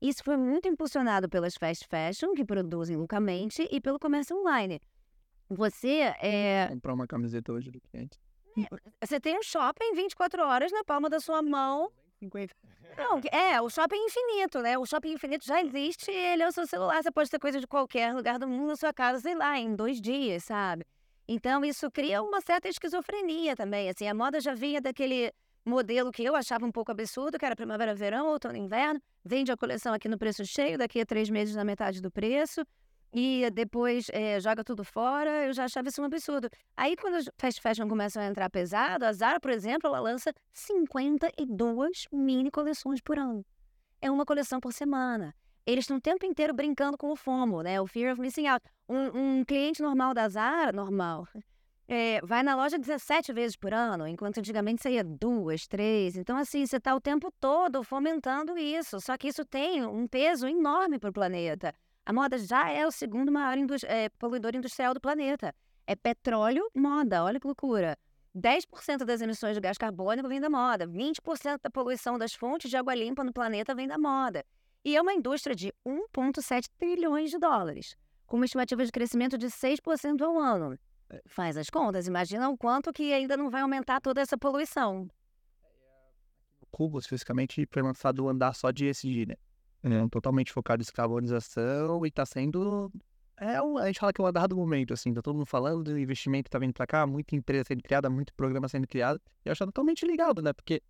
Isso 0.00 0.24
foi 0.24 0.36
muito 0.36 0.66
impulsionado 0.66 1.28
pelas 1.28 1.56
fast 1.56 1.86
fashion, 1.86 2.32
que 2.34 2.44
produzem 2.44 2.96
loucamente, 2.96 3.68
e 3.70 3.80
pelo 3.80 3.98
comércio 3.98 4.36
online. 4.36 4.80
Você 5.48 6.14
é. 6.20 6.68
Comprar 6.70 6.94
uma 6.94 7.06
camiseta 7.06 7.52
hoje 7.52 7.70
do 7.70 7.80
cliente. 7.80 8.18
É, 8.56 9.06
você 9.06 9.20
tem 9.20 9.38
um 9.38 9.42
shopping 9.42 9.94
24 9.94 10.42
horas 10.42 10.72
na 10.72 10.82
palma 10.84 11.10
da 11.10 11.20
sua 11.20 11.42
mão. 11.42 11.90
50. 12.20 12.54
Não, 12.96 13.20
é, 13.32 13.60
o 13.60 13.68
shopping 13.70 13.96
infinito, 13.96 14.60
né? 14.60 14.76
O 14.78 14.84
shopping 14.84 15.12
infinito 15.12 15.44
já 15.44 15.60
existe 15.60 16.10
ele 16.10 16.42
é 16.42 16.48
o 16.48 16.52
seu 16.52 16.66
celular. 16.66 17.02
Você 17.02 17.10
pode 17.10 17.30
ter 17.30 17.38
coisa 17.38 17.60
de 17.60 17.66
qualquer 17.66 18.14
lugar 18.14 18.38
do 18.38 18.48
mundo 18.48 18.68
na 18.68 18.76
sua 18.76 18.92
casa, 18.92 19.20
sei 19.20 19.34
lá, 19.34 19.58
em 19.58 19.74
dois 19.74 20.00
dias, 20.00 20.44
sabe? 20.44 20.84
Então, 21.26 21.64
isso 21.64 21.90
cria 21.90 22.22
uma 22.22 22.40
certa 22.40 22.68
esquizofrenia 22.68 23.54
também. 23.54 23.88
Assim, 23.88 24.08
a 24.08 24.14
moda 24.14 24.40
já 24.40 24.54
vinha 24.54 24.80
daquele 24.80 25.32
modelo 25.64 26.10
que 26.10 26.24
eu 26.24 26.34
achava 26.34 26.64
um 26.64 26.72
pouco 26.72 26.90
absurdo, 26.90 27.38
que 27.38 27.44
era 27.44 27.54
primavera, 27.54 27.94
verão, 27.94 28.28
outono, 28.28 28.56
inverno. 28.56 29.00
Vende 29.24 29.52
a 29.52 29.56
coleção 29.56 29.92
aqui 29.92 30.08
no 30.08 30.18
preço 30.18 30.44
cheio, 30.44 30.78
daqui 30.78 31.00
a 31.00 31.06
três 31.06 31.28
meses 31.28 31.54
na 31.54 31.64
metade 31.64 32.00
do 32.00 32.10
preço. 32.10 32.64
E 33.12 33.50
depois 33.50 34.06
é, 34.12 34.38
joga 34.38 34.62
tudo 34.62 34.84
fora, 34.84 35.46
eu 35.46 35.52
já 35.52 35.64
achava 35.64 35.88
isso 35.88 36.00
um 36.00 36.04
absurdo. 36.04 36.48
Aí, 36.76 36.96
quando 36.96 37.16
as 37.16 37.28
fast 37.36 37.60
fashion 37.60 37.88
começam 37.88 38.22
a 38.22 38.26
entrar 38.26 38.48
pesado, 38.48 39.04
a 39.04 39.12
Zara, 39.12 39.40
por 39.40 39.50
exemplo, 39.50 39.88
ela 39.88 39.98
lança 39.98 40.32
52 40.52 42.06
mini 42.12 42.50
coleções 42.50 43.00
por 43.00 43.18
ano. 43.18 43.44
É 44.00 44.10
uma 44.10 44.24
coleção 44.24 44.60
por 44.60 44.72
semana. 44.72 45.34
Eles 45.66 45.84
estão 45.84 45.96
o 45.96 46.00
tempo 46.00 46.24
inteiro 46.24 46.54
brincando 46.54 46.96
com 46.96 47.10
o 47.10 47.16
FOMO, 47.16 47.62
né? 47.62 47.80
O 47.80 47.86
Fear 47.86 48.12
of 48.12 48.20
Missing 48.20 48.46
Out. 48.46 48.64
Um, 48.88 49.38
um 49.40 49.44
cliente 49.44 49.82
normal 49.82 50.14
da 50.14 50.28
Zara, 50.28 50.72
normal, 50.72 51.26
é, 51.92 52.20
vai 52.22 52.40
na 52.44 52.54
loja 52.54 52.78
17 52.78 53.32
vezes 53.32 53.56
por 53.56 53.74
ano, 53.74 54.06
enquanto 54.06 54.38
antigamente 54.38 54.88
ia 54.88 55.02
duas, 55.02 55.66
três. 55.66 56.16
Então, 56.16 56.36
assim, 56.36 56.64
você 56.64 56.76
está 56.76 56.94
o 56.94 57.00
tempo 57.00 57.32
todo 57.40 57.82
fomentando 57.82 58.56
isso. 58.56 59.00
Só 59.00 59.18
que 59.18 59.26
isso 59.26 59.44
tem 59.44 59.84
um 59.84 60.06
peso 60.06 60.46
enorme 60.46 61.00
para 61.00 61.10
o 61.10 61.12
planeta. 61.12 61.74
A 62.06 62.12
moda 62.12 62.38
já 62.38 62.70
é 62.70 62.86
o 62.86 62.92
segundo 62.92 63.32
maior 63.32 63.58
indus 63.58 63.82
é, 63.82 64.08
poluidor 64.08 64.54
industrial 64.54 64.94
do 64.94 65.00
planeta. 65.00 65.52
É 65.84 65.96
petróleo, 65.96 66.62
moda. 66.72 67.24
Olha 67.24 67.40
que 67.40 67.46
loucura. 67.48 67.98
10% 68.36 69.04
das 69.04 69.20
emissões 69.20 69.56
de 69.56 69.60
gás 69.60 69.76
carbônico 69.76 70.28
vem 70.28 70.40
da 70.40 70.48
moda. 70.48 70.86
20% 70.86 71.58
da 71.60 71.70
poluição 71.70 72.16
das 72.16 72.32
fontes 72.32 72.70
de 72.70 72.76
água 72.76 72.94
limpa 72.94 73.24
no 73.24 73.32
planeta 73.32 73.74
vem 73.74 73.88
da 73.88 73.98
moda. 73.98 74.44
E 74.84 74.96
é 74.96 75.02
uma 75.02 75.12
indústria 75.12 75.56
de 75.56 75.72
1,7 75.84 76.66
trilhões 76.78 77.30
de 77.30 77.38
dólares, 77.38 77.96
com 78.28 78.36
uma 78.36 78.44
estimativa 78.44 78.84
de 78.84 78.92
crescimento 78.92 79.36
de 79.36 79.48
6% 79.48 80.22
ao 80.22 80.38
ano. 80.38 80.78
Faz 81.26 81.56
as 81.56 81.68
contas, 81.68 82.06
imagina 82.06 82.48
o 82.48 82.56
quanto 82.56 82.92
que 82.92 83.12
ainda 83.12 83.36
não 83.36 83.50
vai 83.50 83.62
aumentar 83.62 84.00
toda 84.00 84.20
essa 84.20 84.38
poluição. 84.38 85.08
O 86.60 86.66
Cubo, 86.70 86.98
especificamente, 86.98 87.66
foi 87.70 87.82
lançado 87.82 88.24
o 88.24 88.28
andar 88.28 88.54
só 88.54 88.70
de 88.70 88.86
ESG, 88.86 89.26
né? 89.26 89.34
É, 89.82 90.08
totalmente 90.08 90.52
focado 90.52 90.82
em 90.82 90.84
descarbonização 90.84 92.04
e 92.04 92.10
tá 92.10 92.26
sendo. 92.26 92.92
É, 93.38 93.56
a 93.56 93.86
gente 93.86 93.98
fala 93.98 94.12
que 94.12 94.20
é 94.20 94.24
o 94.24 94.26
andar 94.26 94.46
do 94.46 94.54
momento, 94.54 94.92
assim, 94.92 95.14
tá 95.14 95.22
todo 95.22 95.34
mundo 95.34 95.46
falando 95.46 95.84
do 95.84 95.98
investimento 95.98 96.44
que 96.44 96.50
tá 96.50 96.58
vindo 96.58 96.74
pra 96.74 96.86
cá, 96.86 97.06
muita 97.06 97.34
empresa 97.34 97.64
sendo 97.68 97.82
criada, 97.82 98.10
muito 98.10 98.34
programa 98.34 98.68
sendo 98.68 98.86
criado, 98.86 99.18
e 99.44 99.48
eu 99.48 99.52
acho 99.52 99.64
totalmente 99.64 100.04
ligado, 100.04 100.42
né? 100.42 100.52
Porque 100.52 100.82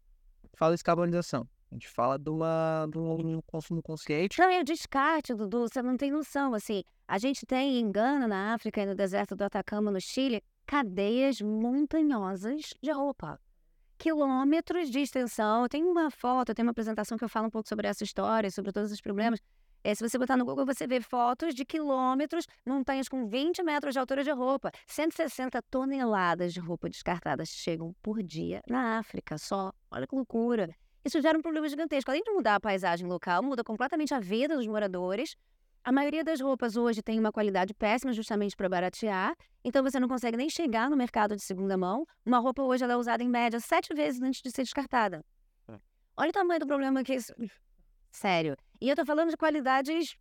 fala 0.54 0.74
descarbonização, 0.74 1.48
a 1.70 1.74
gente 1.76 1.88
fala 1.88 2.18
de, 2.18 2.28
uma, 2.28 2.88
de 2.90 2.98
um 2.98 3.40
consumo 3.46 3.80
consciente. 3.80 4.40
Não, 4.40 4.50
é 4.50 4.60
o 4.60 4.64
descarte, 4.64 5.32
Dudu, 5.32 5.68
você 5.68 5.80
não 5.80 5.96
tem 5.96 6.10
noção. 6.10 6.52
Assim, 6.52 6.82
a 7.10 7.18
gente 7.18 7.44
tem 7.44 7.80
em 7.80 7.90
Gana, 7.90 8.28
na 8.28 8.54
África 8.54 8.80
e 8.80 8.86
no 8.86 8.94
deserto 8.94 9.34
do 9.34 9.42
Atacama, 9.42 9.90
no 9.90 10.00
Chile, 10.00 10.44
cadeias 10.64 11.40
montanhosas 11.40 12.72
de 12.80 12.92
roupa. 12.92 13.36
Quilômetros 13.98 14.88
de 14.88 15.00
extensão. 15.00 15.66
Tem 15.66 15.82
uma 15.82 16.08
foto, 16.12 16.54
tem 16.54 16.62
uma 16.62 16.70
apresentação 16.70 17.18
que 17.18 17.24
eu 17.24 17.28
falo 17.28 17.48
um 17.48 17.50
pouco 17.50 17.68
sobre 17.68 17.88
essa 17.88 18.04
história, 18.04 18.48
sobre 18.48 18.70
todos 18.70 18.92
os 18.92 19.00
problemas. 19.00 19.40
É, 19.82 19.92
se 19.92 20.08
você 20.08 20.16
botar 20.16 20.36
no 20.36 20.44
Google, 20.44 20.64
você 20.64 20.86
vê 20.86 21.00
fotos 21.00 21.52
de 21.52 21.64
quilômetros, 21.64 22.46
montanhas 22.64 23.08
com 23.08 23.26
20 23.26 23.60
metros 23.64 23.92
de 23.92 23.98
altura 23.98 24.22
de 24.22 24.30
roupa. 24.30 24.70
160 24.86 25.60
toneladas 25.62 26.54
de 26.54 26.60
roupa 26.60 26.88
descartada 26.88 27.44
chegam 27.44 27.92
por 28.00 28.22
dia 28.22 28.62
na 28.68 28.98
África 28.98 29.36
só. 29.36 29.72
Olha 29.90 30.06
que 30.06 30.14
loucura. 30.14 30.72
Isso 31.04 31.20
gera 31.20 31.36
um 31.36 31.42
problema 31.42 31.68
gigantesco. 31.68 32.08
Além 32.08 32.22
de 32.22 32.30
mudar 32.30 32.54
a 32.54 32.60
paisagem 32.60 33.08
local, 33.08 33.42
muda 33.42 33.64
completamente 33.64 34.14
a 34.14 34.20
vida 34.20 34.54
dos 34.54 34.68
moradores. 34.68 35.34
A 35.82 35.90
maioria 35.90 36.22
das 36.22 36.40
roupas 36.40 36.76
hoje 36.76 37.02
tem 37.02 37.18
uma 37.18 37.32
qualidade 37.32 37.72
péssima 37.72 38.12
justamente 38.12 38.54
para 38.54 38.68
baratear, 38.68 39.34
então 39.64 39.82
você 39.82 39.98
não 39.98 40.08
consegue 40.08 40.36
nem 40.36 40.50
chegar 40.50 40.90
no 40.90 40.96
mercado 40.96 41.34
de 41.34 41.42
segunda 41.42 41.76
mão. 41.76 42.04
Uma 42.24 42.38
roupa 42.38 42.62
hoje 42.62 42.84
é 42.84 42.96
usada 42.96 43.22
em 43.22 43.28
média 43.28 43.58
sete 43.60 43.94
vezes 43.94 44.20
antes 44.20 44.42
de 44.42 44.50
ser 44.50 44.62
descartada. 44.62 45.24
É. 45.68 45.78
Olha 46.18 46.28
o 46.28 46.32
tamanho 46.32 46.60
do 46.60 46.66
problema 46.66 47.02
que 47.02 47.14
isso. 47.14 47.32
Sério. 48.12 48.56
E 48.78 48.90
eu 48.90 48.96
tô 48.96 49.06
falando 49.06 49.30
de 49.30 49.36
qualidades 49.38 50.16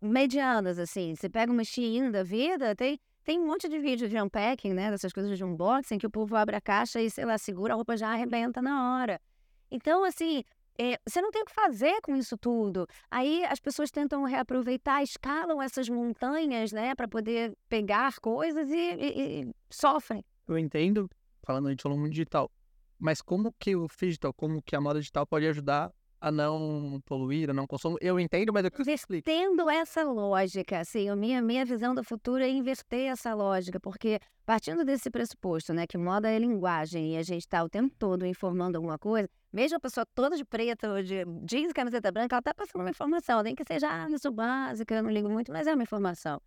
medianas, 0.00 0.78
assim. 0.78 1.16
Você 1.16 1.28
pega 1.28 1.50
uma 1.50 1.64
Shein 1.64 2.10
da 2.10 2.22
vida, 2.22 2.74
tem, 2.76 3.00
tem 3.24 3.40
um 3.40 3.46
monte 3.46 3.68
de 3.68 3.80
vídeo 3.80 4.08
de 4.08 4.20
unpacking, 4.20 4.72
né? 4.72 4.90
Dessas 4.90 5.12
coisas 5.12 5.36
de 5.36 5.42
unboxing, 5.42 5.98
que 5.98 6.06
o 6.06 6.10
povo 6.10 6.36
abre 6.36 6.54
a 6.54 6.60
caixa 6.60 7.00
e, 7.00 7.10
sei 7.10 7.24
lá, 7.24 7.38
segura, 7.38 7.72
a 7.72 7.76
roupa 7.76 7.96
já 7.96 8.10
arrebenta 8.10 8.62
na 8.62 9.00
hora. 9.00 9.20
Então, 9.68 10.04
assim, 10.04 10.44
é, 10.78 10.98
você 11.06 11.20
não 11.20 11.30
tem 11.30 11.42
o 11.42 11.44
que 11.44 11.52
fazer 11.52 12.00
com 12.02 12.16
isso 12.16 12.36
tudo. 12.36 12.86
Aí 13.10 13.44
as 13.44 13.60
pessoas 13.60 13.90
tentam 13.90 14.24
reaproveitar, 14.24 15.02
escalam 15.02 15.60
essas 15.62 15.88
montanhas, 15.88 16.72
né, 16.72 16.94
para 16.94 17.08
poder 17.08 17.56
pegar 17.68 18.18
coisas 18.20 18.70
e, 18.70 18.74
e, 18.76 19.42
e, 19.42 19.54
sofrem. 19.70 20.24
Eu 20.48 20.58
entendo, 20.58 21.08
falando, 21.42 21.68
a 21.68 21.70
gente 21.70 21.82
falou 21.82 21.98
muito 21.98 22.12
digital, 22.12 22.50
mas 22.98 23.20
como 23.20 23.52
que 23.58 23.76
o 23.76 23.86
digital, 24.00 24.32
como 24.32 24.62
que 24.62 24.74
a 24.74 24.80
moda 24.80 25.00
digital 25.00 25.26
pode 25.26 25.46
ajudar 25.46 25.92
a 26.22 26.30
não 26.30 27.02
poluir, 27.04 27.50
a 27.50 27.52
não 27.52 27.66
consumo. 27.66 27.98
Eu 28.00 28.18
entendo, 28.20 28.52
mas 28.52 28.64
eu 28.64 28.94
explique. 28.94 29.24
Tendo 29.24 29.68
essa 29.68 30.04
lógica, 30.04 30.78
assim, 30.78 31.08
a 31.08 31.16
minha, 31.16 31.42
minha 31.42 31.64
visão 31.64 31.92
do 31.92 32.04
futuro 32.04 32.44
é 32.44 32.48
inverter 32.48 33.10
essa 33.10 33.34
lógica, 33.34 33.80
porque 33.80 34.20
partindo 34.46 34.84
desse 34.84 35.10
pressuposto, 35.10 35.74
né, 35.74 35.84
que 35.84 35.98
moda 35.98 36.30
é 36.30 36.38
linguagem 36.38 37.14
e 37.14 37.16
a 37.16 37.24
gente 37.24 37.42
está 37.42 37.64
o 37.64 37.68
tempo 37.68 37.92
todo 37.98 38.24
informando 38.24 38.78
alguma 38.78 38.98
coisa, 38.98 39.28
mesmo 39.52 39.76
a 39.76 39.80
pessoa 39.80 40.06
toda 40.14 40.36
de 40.36 40.44
preto, 40.44 41.02
de 41.02 41.24
jeans 41.44 41.72
camiseta 41.72 42.12
branca, 42.12 42.36
ela 42.36 42.40
está 42.40 42.54
passando 42.54 42.82
uma 42.82 42.90
informação, 42.90 43.42
nem 43.42 43.56
que 43.56 43.64
seja, 43.64 43.88
ah, 43.90 44.08
isso 44.08 44.30
básica, 44.30 44.94
eu 44.94 45.02
não 45.02 45.10
ligo 45.10 45.28
muito, 45.28 45.50
mas 45.50 45.66
é 45.66 45.74
uma 45.74 45.82
informação. 45.82 46.40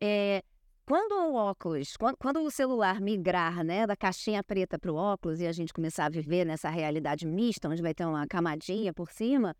É, 0.00 0.42
quando 0.84 1.12
o 1.12 1.34
óculos, 1.34 1.96
quando, 1.96 2.40
o 2.44 2.50
celular 2.50 3.00
migrar 3.00 3.64
né, 3.64 3.86
da 3.86 3.96
caixinha 3.96 4.42
preta 4.42 4.78
para 4.78 4.92
o 4.92 4.96
óculos 4.96 5.40
e 5.40 5.46
a 5.46 5.52
gente 5.52 5.72
começar 5.72 6.06
a 6.06 6.08
viver 6.08 6.44
nessa 6.44 6.68
realidade 6.68 7.26
mista, 7.26 7.68
onde 7.68 7.80
vai 7.80 7.94
ter 7.94 8.04
uma 8.04 8.26
camadinha 8.26 8.92
por 8.92 9.10
cima, 9.10 9.56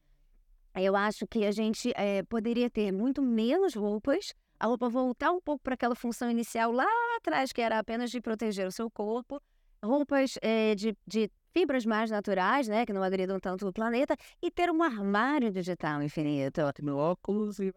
eu 0.75 0.97
acho 0.97 1.27
que 1.27 1.45
a 1.45 1.53
gente 1.53 1.93
é, 1.97 2.23
poderia 2.25 2.69
ter 2.69 2.91
muito 2.93 3.23
menos 3.23 3.75
roupas, 3.75 4.35
a 4.59 4.67
roupa 4.67 4.89
voltar 4.89 5.31
um 5.31 5.41
pouco 5.41 5.63
para 5.63 5.75
aquela 5.75 5.95
função 5.95 6.31
inicial 6.31 6.73
lá 6.73 6.87
atrás, 7.17 7.53
que 7.53 7.61
era 7.61 7.79
apenas 7.79 8.11
de 8.11 8.21
proteger 8.21 8.67
o 8.67 8.73
seu 8.73 8.91
corpo, 8.91 9.41
roupas 9.83 10.39
é, 10.41 10.75
de, 10.75 10.97
de 11.07 11.31
fibras 11.53 11.85
mais 11.85 12.11
naturais, 12.11 12.69
né, 12.69 12.87
que 12.87 12.93
não 12.93 13.03
agridam 13.03 13.39
tanto 13.39 13.69
o 13.69 13.73
planeta, 13.73 14.17
e 14.41 14.51
ter 14.51 14.71
um 14.71 14.83
armário 14.83 15.51
digital 15.51 16.03
infinito. 16.03 16.61
Meu 16.83 16.97
óculos 16.97 17.59
e 17.59 17.73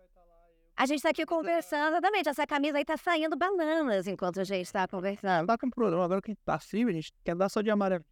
a 0.75 0.85
gente 0.85 0.97
está 0.97 1.09
aqui 1.09 1.25
conversando, 1.25 1.93
exatamente. 1.93 2.29
Essa 2.29 2.45
camisa 2.45 2.77
aí 2.77 2.85
tá 2.85 2.97
saindo 2.97 3.35
bananas 3.37 4.07
enquanto 4.07 4.39
a 4.39 4.43
gente 4.43 4.65
está 4.65 4.87
conversando. 4.87 5.47
Tá 5.47 5.57
com 5.57 5.67
um 5.67 5.69
problema 5.69 6.03
agora 6.03 6.21
que 6.21 6.35
tá 6.35 6.59
frio, 6.59 6.89
a 6.89 6.91
gente 6.91 7.13
quer 7.23 7.35
dar 7.35 7.49
só 7.49 7.61
de 7.61 7.69
amarelo. 7.69 8.03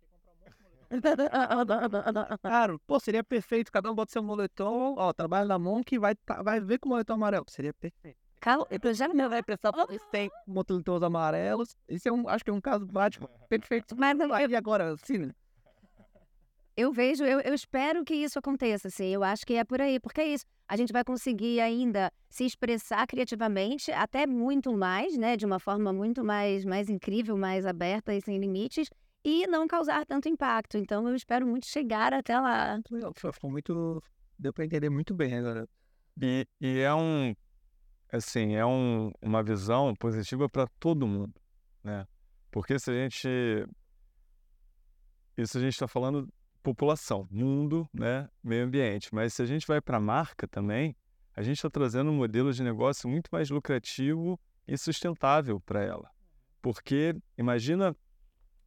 Claro, 2.41 2.79
pô, 2.85 2.99
seria 2.99 3.23
perfeito. 3.23 3.71
Cada 3.71 3.91
um 3.91 3.95
bota 3.95 4.11
seu 4.11 4.21
moletom, 4.21 4.95
ó, 4.97 5.11
trabalha 5.11 5.47
na 5.47 5.57
Monk 5.57 5.95
e 5.95 5.97
vai, 5.97 6.13
tá, 6.15 6.43
vai 6.43 6.59
ver 6.59 6.77
com 6.77 6.87
o 6.87 6.91
moletom 6.91 7.13
amarelo. 7.15 7.45
Seria 7.49 7.73
perfeito. 7.73 8.17
Calma, 8.39 8.67
eu 8.69 8.93
já 8.93 9.07
não 9.07 9.29
vai 9.29 9.41
pensar, 9.41 9.71
porque 9.71 9.97
tem 10.11 10.29
moletons 10.45 11.01
amarelos. 11.01 11.75
Isso 11.87 12.07
é 12.07 12.11
um, 12.11 12.27
acho 12.27 12.43
que 12.43 12.49
é 12.49 12.53
um 12.53 12.61
caso 12.61 12.85
prático 12.85 13.27
perfeito. 13.49 13.95
Mas 13.97 14.15
não, 14.17 14.37
E 14.37 14.55
agora, 14.55 14.95
sim, 14.97 15.31
eu 16.75 16.91
vejo, 16.91 17.23
eu, 17.23 17.39
eu 17.41 17.53
espero 17.53 18.03
que 18.03 18.15
isso 18.15 18.39
aconteça, 18.39 18.87
assim. 18.87 19.05
Eu 19.05 19.23
acho 19.23 19.45
que 19.45 19.53
é 19.53 19.63
por 19.63 19.79
aí, 19.79 19.99
porque 19.99 20.21
é 20.21 20.27
isso. 20.27 20.45
A 20.67 20.75
gente 20.75 20.91
vai 20.91 21.03
conseguir 21.03 21.59
ainda 21.59 22.11
se 22.29 22.45
expressar 22.45 23.05
criativamente, 23.05 23.91
até 23.91 24.25
muito 24.25 24.75
mais, 24.75 25.15
né? 25.15 25.37
De 25.37 25.45
uma 25.45 25.59
forma 25.59 25.93
muito 25.93 26.23
mais, 26.23 26.65
mais 26.65 26.89
incrível, 26.89 27.37
mais 27.37 27.65
aberta 27.65 28.13
e 28.13 28.21
sem 28.21 28.39
limites, 28.39 28.89
e 29.23 29.45
não 29.45 29.67
causar 29.67 30.03
tanto 30.05 30.27
impacto. 30.27 30.77
Então, 30.77 31.07
eu 31.07 31.15
espero 31.15 31.45
muito 31.45 31.67
chegar 31.67 32.11
até 32.11 32.39
lá. 32.39 32.79
Ficou 33.15 33.51
muito. 33.51 34.01
Deu 34.37 34.51
para 34.51 34.65
entender 34.65 34.89
muito 34.89 35.13
bem 35.13 35.35
agora. 35.35 35.69
E, 36.19 36.47
e 36.59 36.79
é 36.79 36.93
um. 36.93 37.35
Assim, 38.11 38.55
é 38.55 38.65
um, 38.65 39.11
uma 39.21 39.43
visão 39.43 39.93
positiva 39.95 40.47
para 40.49 40.67
todo 40.79 41.07
mundo, 41.07 41.33
né? 41.83 42.07
Porque 42.51 42.79
se 42.79 42.89
a 42.89 42.93
gente. 42.95 43.27
Isso 45.37 45.57
a 45.57 45.61
gente 45.61 45.73
está 45.73 45.87
falando 45.87 46.27
população, 46.63 47.27
mundo, 47.29 47.87
né, 47.93 48.27
meio 48.43 48.65
ambiente. 48.65 49.13
Mas 49.13 49.33
se 49.33 49.41
a 49.41 49.45
gente 49.45 49.67
vai 49.67 49.81
para 49.81 49.97
a 49.97 50.01
marca 50.01 50.47
também, 50.47 50.95
a 51.35 51.43
gente 51.43 51.57
está 51.57 51.69
trazendo 51.69 52.09
um 52.09 52.15
modelo 52.15 52.53
de 52.53 52.63
negócio 52.63 53.07
muito 53.09 53.29
mais 53.31 53.49
lucrativo 53.49 54.39
e 54.67 54.77
sustentável 54.77 55.59
para 55.59 55.83
ela. 55.83 56.09
Porque, 56.61 57.15
imagina, 57.37 57.95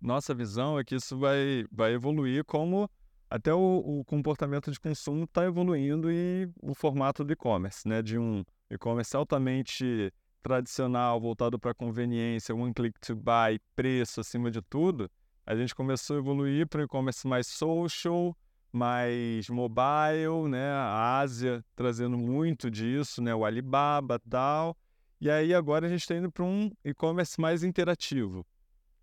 nossa 0.00 0.35
visão 0.35 0.78
é 0.78 0.85
que 0.85 0.94
isso 0.96 1.18
vai, 1.18 1.64
vai 1.72 1.94
evoluir 1.94 2.44
como 2.44 2.88
até 3.30 3.52
o, 3.52 3.78
o 3.78 4.04
comportamento 4.04 4.70
de 4.70 4.78
consumo 4.78 5.24
está 5.24 5.44
evoluindo 5.44 6.12
e 6.12 6.48
o 6.62 6.74
formato 6.74 7.24
do 7.24 7.32
e-commerce, 7.32 7.88
né? 7.88 8.02
De 8.02 8.18
um 8.18 8.44
e-commerce 8.70 9.16
altamente 9.16 10.12
tradicional, 10.42 11.20
voltado 11.20 11.59
para 11.59 11.74
conveniência, 11.74 12.54
one 12.54 12.72
click 12.72 13.00
to 13.00 13.16
buy, 13.16 13.59
preço 13.74 14.20
acima 14.20 14.48
de 14.50 14.62
tudo, 14.62 15.11
a 15.46 15.54
gente 15.54 15.74
começou 15.76 16.16
a 16.16 16.18
evoluir 16.18 16.66
para 16.66 16.80
um 16.80 16.85
e-commerce 16.85 17.26
mais 17.26 17.46
social, 17.46 18.37
mais 18.72 19.48
mobile, 19.48 20.48
né? 20.50 20.70
A 20.72 21.20
Ásia 21.20 21.64
trazendo 21.76 22.18
muito 22.18 22.68
disso, 22.68 23.22
né? 23.22 23.32
O 23.32 23.44
Alibaba 23.44 24.18
tal. 24.18 24.76
E 25.20 25.30
aí 25.30 25.54
agora 25.54 25.87
a 25.87 25.88
gente 25.88 26.00
está 26.00 26.16
indo 26.16 26.32
para 26.32 26.42
um 26.42 26.70
e-commerce 26.85 27.40
mais 27.40 27.62
interativo. 27.62 28.44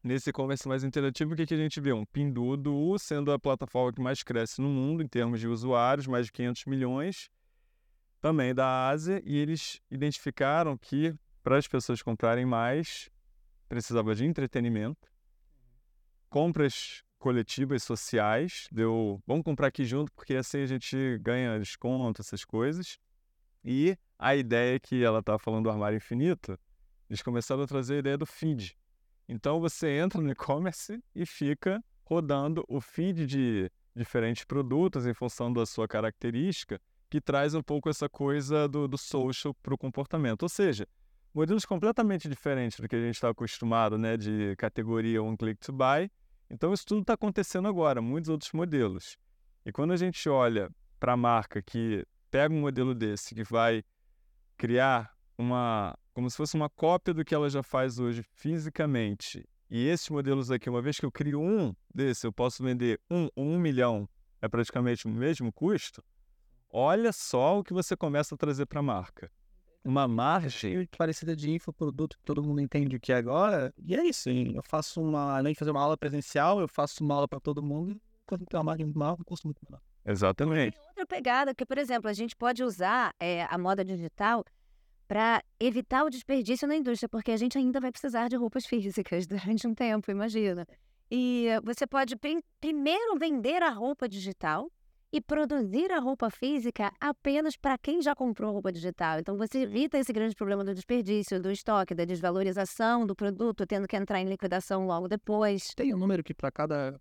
Nesse 0.03 0.31
e-commerce 0.31 0.67
mais 0.67 0.83
interativo, 0.83 1.33
o 1.33 1.35
que, 1.37 1.45
que 1.45 1.53
a 1.53 1.57
gente 1.57 1.79
vê? 1.79 1.93
Um 1.93 2.05
Pinduoduo 2.05 2.99
sendo 2.99 3.31
a 3.31 3.39
plataforma 3.39 3.93
que 3.93 4.01
mais 4.01 4.21
cresce 4.21 4.61
no 4.61 4.67
mundo 4.67 5.01
em 5.01 5.07
termos 5.07 5.39
de 5.39 5.47
usuários, 5.47 6.07
mais 6.07 6.25
de 6.25 6.33
500 6.33 6.65
milhões, 6.65 7.29
também 8.19 8.53
da 8.53 8.89
Ásia, 8.89 9.23
e 9.25 9.37
eles 9.37 9.79
identificaram 9.89 10.77
que 10.77 11.15
para 11.41 11.57
as 11.57 11.69
pessoas 11.69 12.01
comprarem 12.01 12.45
mais, 12.45 13.09
precisava 13.69 14.13
de 14.13 14.25
entretenimento, 14.25 15.12
compras 16.33 17.03
coletivas 17.19 17.83
sociais, 17.83 18.67
deu, 18.71 19.21
vamos 19.27 19.43
comprar 19.43 19.67
aqui 19.67 19.85
junto 19.85 20.11
porque 20.13 20.35
assim 20.35 20.63
a 20.63 20.65
gente 20.65 21.19
ganha 21.19 21.59
desconto, 21.59 22.23
essas 22.23 22.43
coisas. 22.43 22.97
E 23.63 23.95
a 24.17 24.35
ideia 24.35 24.79
que 24.79 25.03
ela 25.03 25.19
estava 25.19 25.37
falando 25.37 25.65
do 25.65 25.69
armário 25.69 25.97
infinito, 25.97 26.59
eles 27.07 27.21
começaram 27.21 27.61
a 27.61 27.67
trazer 27.67 27.97
a 27.97 27.99
ideia 27.99 28.17
do 28.17 28.25
feed. 28.25 28.75
Então 29.29 29.59
você 29.59 29.99
entra 29.99 30.19
no 30.19 30.31
e-commerce 30.31 30.99
e 31.13 31.23
fica 31.23 31.83
rodando 32.03 32.65
o 32.67 32.81
feed 32.81 33.27
de 33.27 33.71
diferentes 33.95 34.43
produtos 34.43 35.05
em 35.05 35.13
função 35.13 35.53
da 35.53 35.67
sua 35.67 35.87
característica, 35.87 36.81
que 37.11 37.21
traz 37.21 37.53
um 37.53 37.61
pouco 37.61 37.91
essa 37.91 38.09
coisa 38.09 38.67
do, 38.67 38.87
do 38.87 38.97
social 38.97 39.53
para 39.61 39.75
o 39.75 39.77
comportamento. 39.77 40.41
Ou 40.41 40.49
seja, 40.49 40.87
modelos 41.31 41.63
completamente 41.63 42.27
diferentes 42.27 42.79
do 42.79 42.89
que 42.89 42.95
a 42.95 42.99
gente 42.99 43.13
está 43.13 43.29
acostumado, 43.29 43.99
né, 43.99 44.17
de 44.17 44.55
categoria 44.57 45.21
one 45.21 45.37
click 45.37 45.59
to 45.59 45.71
buy, 45.71 46.09
então, 46.53 46.71
isso 46.71 46.85
tudo 46.85 47.01
está 47.01 47.13
acontecendo 47.13 47.67
agora, 47.67 47.99
muitos 47.99 48.29
outros 48.29 48.51
modelos. 48.51 49.17
E 49.65 49.71
quando 49.71 49.91
a 49.91 49.97
gente 49.97 50.29
olha 50.29 50.69
para 50.99 51.13
a 51.13 51.17
marca 51.17 51.63
que 51.63 52.05
pega 52.29 52.53
um 52.53 52.61
modelo 52.61 52.93
desse, 52.93 53.33
que 53.33 53.43
vai 53.43 53.83
criar 54.55 55.11
uma, 55.35 55.97
como 56.13 56.29
se 56.29 56.37
fosse 56.37 56.55
uma 56.55 56.69
cópia 56.69 57.11
do 57.11 57.25
que 57.25 57.33
ela 57.33 57.49
já 57.49 57.63
faz 57.63 57.97
hoje 57.97 58.21
fisicamente, 58.21 59.43
e 59.67 59.87
esses 59.87 60.07
modelos 60.09 60.51
aqui, 60.51 60.69
uma 60.69 60.81
vez 60.81 60.99
que 60.99 61.05
eu 61.07 61.11
crio 61.11 61.41
um 61.41 61.73
desse, 61.91 62.27
eu 62.27 62.31
posso 62.31 62.63
vender 62.63 63.01
um 63.09 63.27
ou 63.35 63.45
um 63.45 63.57
milhão, 63.57 64.07
é 64.39 64.47
praticamente 64.47 65.07
o 65.07 65.09
mesmo 65.09 65.51
custo, 65.51 66.03
olha 66.69 67.11
só 67.11 67.57
o 67.57 67.63
que 67.63 67.73
você 67.73 67.97
começa 67.97 68.35
a 68.35 68.37
trazer 68.37 68.67
para 68.67 68.79
a 68.79 68.83
marca 68.83 69.31
uma 69.83 70.07
margem 70.07 70.87
parecida 70.97 71.35
de 71.35 71.51
infoproduto 71.51 72.17
que 72.17 72.23
todo 72.23 72.43
mundo 72.43 72.61
entende 72.61 72.95
o 72.95 72.99
que 72.99 73.11
é 73.11 73.15
agora. 73.15 73.73
E 73.77 73.95
é 73.95 74.05
isso, 74.05 74.29
hein? 74.29 74.53
eu 74.55 74.63
faço 74.63 75.01
uma, 75.01 75.37
além 75.37 75.53
de 75.53 75.59
fazer 75.59 75.71
uma 75.71 75.81
aula 75.81 75.97
presencial, 75.97 76.59
eu 76.59 76.67
faço 76.67 77.03
uma 77.03 77.15
aula 77.15 77.27
para 77.27 77.39
todo 77.39 77.61
mundo. 77.61 77.99
Quando 78.25 78.45
tem 78.45 78.57
uma 78.57 78.63
margem 78.63 78.85
maior, 78.93 79.17
um 79.19 79.23
custo 79.23 79.47
muito 79.47 79.59
menor. 79.67 79.81
Exatamente. 80.05 80.77
Tem 80.77 80.87
outra 80.89 81.05
pegada, 81.05 81.53
que, 81.53 81.65
por 81.65 81.77
exemplo, 81.77 82.09
a 82.09 82.13
gente 82.13 82.35
pode 82.35 82.63
usar 82.63 83.13
é, 83.19 83.43
a 83.49 83.57
moda 83.57 83.83
digital 83.83 84.45
para 85.07 85.43
evitar 85.59 86.03
o 86.05 86.09
desperdício 86.09 86.67
na 86.67 86.75
indústria, 86.75 87.09
porque 87.09 87.31
a 87.31 87.37
gente 87.37 87.57
ainda 87.57 87.79
vai 87.79 87.91
precisar 87.91 88.29
de 88.29 88.35
roupas 88.35 88.65
físicas 88.65 89.27
durante 89.27 89.67
um 89.67 89.73
tempo, 89.73 90.09
imagina. 90.09 90.65
E 91.11 91.47
você 91.63 91.85
pode 91.85 92.15
prim 92.15 92.41
primeiro 92.59 93.17
vender 93.19 93.61
a 93.61 93.69
roupa 93.69 94.07
digital, 94.07 94.71
e 95.13 95.21
produzir 95.21 95.91
a 95.91 95.99
roupa 95.99 96.31
física 96.31 96.91
apenas 96.99 97.55
para 97.55 97.77
quem 97.77 98.01
já 98.01 98.15
comprou 98.15 98.51
roupa 98.51 98.71
digital. 98.71 99.19
Então 99.19 99.37
você 99.37 99.59
evita 99.59 99.99
esse 99.99 100.11
grande 100.11 100.35
problema 100.35 100.63
do 100.63 100.73
desperdício, 100.73 101.39
do 101.39 101.51
estoque, 101.51 101.93
da 101.93 102.03
desvalorização 102.03 103.05
do 103.05 103.15
produto, 103.15 103.63
tendo 103.67 103.87
que 103.87 103.95
entrar 103.95 104.19
em 104.19 104.25
liquidação 104.25 104.87
logo 104.87 105.07
depois. 105.07 105.67
Tem 105.75 105.93
um 105.93 105.99
número 105.99 106.23
que 106.23 106.33
para 106.33 106.49
cada 106.49 106.99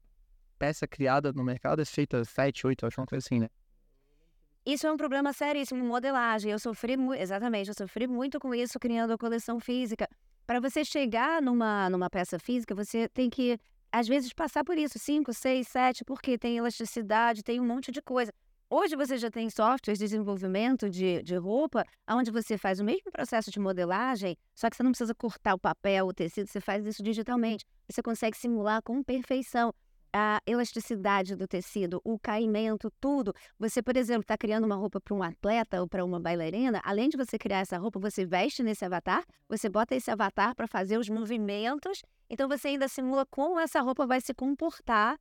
peça 0.59 0.87
criada 0.87 1.33
no 1.33 1.43
mercado 1.43 1.81
é 1.81 1.87
feita 1.87 2.23
7, 2.23 2.67
8, 2.67 2.87
acho 2.87 3.01
uma 3.01 3.07
coisa 3.07 3.25
assim, 3.27 3.41
né? 3.41 3.49
Isso 4.65 4.87
é 4.87 4.93
um 4.93 4.97
problema 4.99 5.33
seríssimo, 5.33 5.83
modelagem. 5.83 6.53
Eu 6.53 6.59
sofri 6.59 6.99
muito, 6.99 7.19
exatamente, 7.19 7.69
eu 7.69 7.75
sofri 7.75 8.07
muito 8.07 8.39
com 8.39 8.55
isso 8.55 8.79
criando 8.79 9.15
a 9.15 9.19
coleção 9.19 9.59
física. 9.59 10.07
Para 10.47 10.61
você 10.61 10.85
chegar 10.85 11.41
numa, 11.41 11.89
numa 11.89 12.11
peça 12.11 12.39
física, 12.39 12.75
você 12.75 13.09
tem 13.09 13.31
que 13.31 13.59
às 13.93 14.09
vezes, 14.09 14.33
passar 14.33 14.65
por 14.65 14.79
isso, 14.79 14.99
5, 14.99 15.33
6, 15.35 15.69
7, 15.69 16.05
porque 16.05 16.39
tem 16.39 16.57
elasticidade, 16.57 17.43
tem 17.43 17.61
um 17.61 17.67
monte 17.67 17.93
de 17.93 18.01
coisa. 18.01 18.33
Hoje 18.71 18.97
você 18.97 19.19
já 19.19 19.31
tem 19.31 19.51
softwares 19.51 19.99
de 19.99 20.07
desenvolvimento 20.07 20.89
de, 20.89 21.23
de 21.23 21.37
roupa, 21.37 21.85
onde 22.09 22.31
você 22.31 22.57
faz 22.57 22.81
o 22.81 22.85
mesmo 22.85 23.13
processo 23.13 23.51
de 23.51 23.61
modelagem, 23.61 24.35
só 24.55 24.71
que 24.71 24.77
você 24.77 24.83
não 24.83 24.93
precisa 24.93 25.15
cortar 25.15 25.53
o 25.53 25.59
papel, 25.59 26.07
o 26.07 26.13
tecido, 26.15 26.49
você 26.49 26.59
faz 26.59 26.87
isso 26.87 27.03
digitalmente. 27.03 27.67
Você 27.87 28.03
consegue 28.03 28.35
simular 28.35 28.83
com 28.83 29.03
perfeição 29.03 29.75
a 30.13 30.41
elasticidade 30.47 31.35
do 31.37 31.47
tecido, 31.49 32.01
o 32.05 32.19
caimento, 32.19 32.91
tudo. 33.01 33.35
Você, 33.59 33.83
por 33.83 33.97
exemplo, 33.97 34.23
está 34.23 34.37
criando 34.37 34.65
uma 34.65 34.77
roupa 34.77 35.01
para 35.01 35.15
um 35.15 35.23
atleta 35.23 35.81
ou 35.81 35.89
para 35.89 36.05
uma 36.05 36.21
bailarina, 36.21 36.81
além 36.85 37.09
de 37.09 37.17
você 37.17 37.39
criar 37.39 37.61
essa 37.61 37.79
roupa, 37.79 37.99
você 37.99 38.25
veste 38.27 38.63
nesse 38.63 38.85
avatar, 38.85 39.25
você 39.49 39.69
bota 39.69 39.95
esse 39.95 40.11
avatar 40.11 40.55
para 40.55 40.67
fazer 40.67 40.99
os 40.99 41.09
movimentos 41.09 42.03
então 42.33 42.49
você 42.49 42.69
ainda 42.69 42.89
simula 42.89 43.27
como 43.27 43.61
essa 43.61 43.81
roupa 43.83 44.07
vai 44.07 44.21
se 44.21 44.33
comportar 44.33 45.19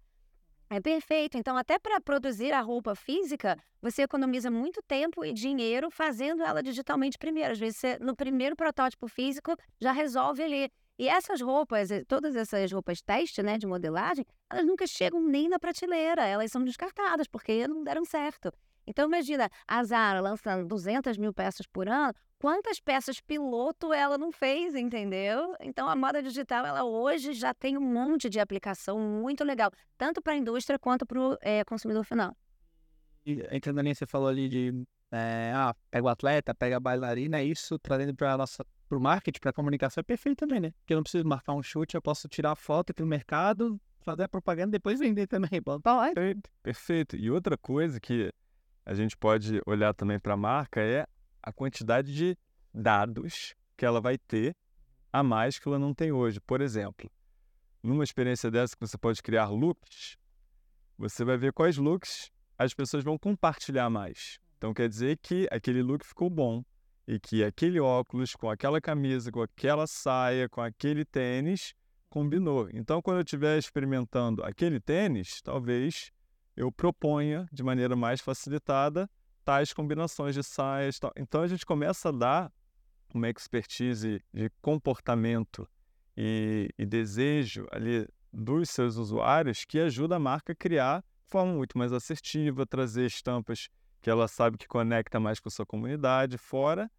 É 0.70 0.80
perfeito. 0.80 1.38
Então, 1.38 1.58
até 1.58 1.78
para 1.78 2.00
produzir 2.02 2.54
a 2.54 2.62
roupa 2.62 2.96
física, 2.96 3.58
você 3.82 4.04
economiza 4.04 4.50
muito 4.50 4.82
tempo 4.84 5.26
e 5.26 5.34
dinheiro 5.34 5.92
fazendo 5.92 6.44
ela 6.44 6.64
digitalmente 6.64 7.18
primeiro. 7.18 7.52
Às 7.52 7.60
vezes, 7.60 7.78
você, 7.80 8.00
no 8.00 8.16
primeiro 8.16 8.56
protótipo 8.56 9.08
físico, 9.10 9.56
já 9.82 9.92
resolve 9.92 10.42
ali. 10.44 10.72
E 11.02 11.08
essas 11.08 11.42
roupas, 11.42 11.90
eh, 11.90 12.04
todas 12.04 12.36
essas 12.36 12.72
roupas 12.72 13.02
teste, 13.02 13.42
né, 13.42 13.58
de 13.58 13.66
modelagem, 13.66 14.24
elas 14.48 14.64
nunca 14.64 14.86
chegam 14.86 15.20
nem 15.20 15.50
na 15.50 15.58
prateleira, 15.58 16.28
elas 16.28 16.52
são 16.52 16.64
descartadas, 16.64 17.28
porque 17.28 17.68
não 17.68 17.84
deram 17.84 18.06
certo. 18.06 18.54
Então, 18.86 19.08
imagina, 19.08 19.50
a 19.68 19.84
Zara 19.84 20.22
lançando 20.22 20.68
200 20.68 21.18
mil 21.18 21.34
peças 21.34 21.66
por 21.66 21.90
ano, 21.90 22.14
quantas 22.38 22.80
peças 22.80 23.20
piloto 23.20 23.92
ela 23.92 24.16
não 24.16 24.32
fez, 24.32 24.76
entendeu? 24.76 25.56
Então, 25.60 25.90
a 25.90 25.96
moda 25.96 26.22
digital, 26.22 26.68
ela 26.68 26.84
hoje 26.84 27.34
já 27.34 27.52
tem 27.52 27.76
um 27.76 27.82
monte 27.82 28.30
de 28.30 28.40
aplicação 28.40 29.00
muito 29.00 29.44
legal, 29.44 29.72
tanto 29.98 30.22
para 30.22 30.34
a 30.34 30.38
indústria 30.38 30.78
quanto 30.78 31.04
para 31.04 31.20
o 31.20 31.36
é, 31.42 31.64
consumidor 31.64 32.04
final. 32.06 32.38
E 33.26 33.42
linha, 33.82 33.96
você 33.96 34.06
falou 34.06 34.28
ali 34.28 34.48
de, 34.48 34.86
é, 35.12 35.52
ah, 35.56 35.76
pega 35.90 36.06
o 36.06 36.10
atleta, 36.10 36.54
pega 36.54 36.78
a 36.78 36.80
bailarina, 36.80 37.40
é 37.40 37.44
isso 37.44 37.80
trazendo 37.80 38.14
para 38.14 38.38
nossa 38.38 38.64
para 38.92 38.98
o 38.98 39.02
marketing, 39.02 39.40
para 39.40 39.52
a 39.52 39.54
comunicação 39.54 40.02
é 40.02 40.04
perfeito 40.04 40.40
também, 40.40 40.60
né? 40.60 40.72
Porque 40.72 40.94
eu 40.94 40.98
não 40.98 41.04
preciso 41.04 41.26
marcar 41.26 41.54
um 41.54 41.64
chute, 41.64 41.96
eu 41.96 42.02
posso 42.02 42.28
tirar 42.28 42.52
a 42.52 42.56
foto 42.58 42.92
aqui 42.92 43.02
no 43.02 43.08
mercado, 43.08 43.80
fazer 44.02 44.24
a 44.24 44.28
propaganda 44.28 44.68
e 44.68 44.72
depois 44.74 45.00
vender 45.00 45.28
também. 45.28 45.50
Tá 45.82 46.12
perfeito, 46.14 46.50
perfeito. 46.62 47.16
E 47.16 47.32
outra 47.32 47.58
coisa 47.58 48.02
que 48.02 48.30
a 48.86 48.94
gente 48.94 49.16
pode 49.16 49.62
olhar 49.66 49.94
também 49.94 50.20
para 50.20 50.34
a 50.34 50.38
marca 50.38 50.82
é 50.82 51.08
a 51.42 51.54
quantidade 51.54 52.14
de 52.14 52.38
dados 52.74 53.56
que 53.78 53.86
ela 53.86 54.02
vai 54.02 54.18
ter 54.18 54.54
a 55.14 55.24
mais 55.24 55.58
que 55.58 55.68
ela 55.70 55.80
não 55.80 55.94
tem 55.94 56.12
hoje. 56.12 56.42
Por 56.42 56.60
exemplo, 56.60 57.10
numa 57.82 58.04
experiência 58.04 58.52
dessa 58.52 58.76
que 58.76 58.86
você 58.86 58.98
pode 58.98 59.24
criar 59.24 59.48
looks, 59.48 60.18
você 60.98 61.24
vai 61.24 61.38
ver 61.38 61.54
quais 61.54 61.78
looks 61.78 62.30
as 62.58 62.74
pessoas 62.74 63.06
vão 63.06 63.18
compartilhar 63.18 63.90
mais. 63.90 64.38
Então 64.58 64.74
quer 64.74 64.90
dizer 64.90 65.18
que 65.18 65.48
aquele 65.50 65.82
look 65.82 66.06
ficou 66.06 66.30
bom 66.30 66.62
e 67.12 67.20
que 67.20 67.44
aquele 67.44 67.78
óculos 67.78 68.38
com 68.38 68.50
aquela 68.50 68.80
camisa, 68.80 69.30
com 69.30 69.42
aquela 69.42 69.86
saia, 69.86 70.48
com 70.48 70.62
aquele 70.62 71.04
tênis 71.04 71.74
combinou. 72.10 72.70
Então 72.74 73.02
quando 73.02 73.18
eu 73.18 73.24
estiver 73.24 73.58
experimentando 73.58 74.42
aquele 74.46 74.80
tênis, 74.80 75.42
talvez 75.42 76.10
eu 76.56 76.72
proponha 76.72 77.46
de 77.52 77.64
maneira 77.64 77.98
mais 77.98 78.22
facilitada 78.22 79.10
tais 79.44 79.74
combinações 79.74 80.36
de 80.36 80.42
saias. 80.42 81.00
Tal. 81.00 81.12
Então 81.18 81.42
a 81.42 81.48
gente 81.48 81.66
começa 81.66 82.08
a 82.08 82.12
dar 82.14 82.52
uma 83.14 83.30
expertise 83.30 84.24
de 84.34 84.50
comportamento 84.62 85.68
e, 86.16 86.70
e, 86.80 86.86
desejo 86.86 87.68
ali 87.74 88.08
dos 88.32 88.70
seus 88.70 88.96
usuários 88.96 89.66
que 89.66 89.80
ajuda 89.80 90.16
a 90.16 90.20
marca 90.20 90.54
a 90.54 90.56
criar 90.56 91.02
de 91.02 91.30
forma 91.30 91.52
muito 91.56 91.78
mais 91.78 91.92
assertiva, 91.92 92.66
trazer 92.66 93.06
estampas 93.06 93.68
que 94.02 94.10
ela 94.10 94.30
sabe 94.30 94.58
que 94.58 94.68
conecta 94.68 95.20
mais 95.20 95.42
com 95.42 95.50
a 95.50 95.52
sua 95.52 95.66
comunidade, 95.66 96.38
fora 96.38 96.90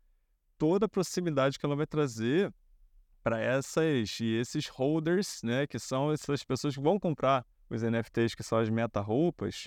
toda 0.62 0.86
a 0.86 0.88
proximidade 0.88 1.58
que 1.58 1.66
ela 1.66 1.74
vai 1.74 1.88
trazer 1.88 2.54
para 3.20 3.40
essas 3.40 4.20
e 4.20 4.26
esses 4.36 4.68
holders, 4.68 5.40
né, 5.42 5.66
que 5.66 5.76
são 5.76 6.12
essas 6.12 6.44
pessoas 6.44 6.76
que 6.76 6.80
vão 6.80 7.00
comprar 7.00 7.44
os 7.68 7.82
NFTs, 7.82 8.36
que 8.36 8.44
são 8.44 8.58
as 8.58 8.70
meta-roupas, 8.70 9.66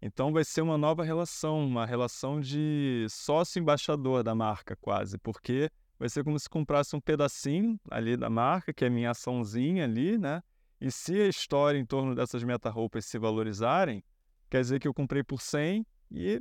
então 0.00 0.32
vai 0.32 0.42
ser 0.42 0.62
uma 0.62 0.78
nova 0.78 1.04
relação, 1.04 1.66
uma 1.66 1.84
relação 1.84 2.40
de 2.40 3.06
sócio-embaixador 3.10 4.22
da 4.22 4.34
marca, 4.34 4.74
quase, 4.76 5.18
porque 5.18 5.70
vai 5.98 6.08
ser 6.08 6.24
como 6.24 6.38
se 6.38 6.48
comprasse 6.48 6.96
um 6.96 7.00
pedacinho 7.02 7.78
ali 7.90 8.16
da 8.16 8.30
marca, 8.30 8.72
que 8.72 8.82
é 8.82 8.88
a 8.88 8.90
minha 8.90 9.10
açãozinha 9.10 9.84
ali, 9.84 10.16
né? 10.16 10.42
E 10.80 10.90
se 10.90 11.20
a 11.20 11.28
história 11.28 11.78
em 11.78 11.84
torno 11.84 12.14
dessas 12.14 12.42
meta-roupas 12.42 13.04
se 13.04 13.18
valorizarem, 13.18 14.02
quer 14.48 14.62
dizer 14.62 14.80
que 14.80 14.88
eu 14.88 14.94
comprei 14.94 15.22
por 15.22 15.42
100 15.42 15.86
e 16.12 16.40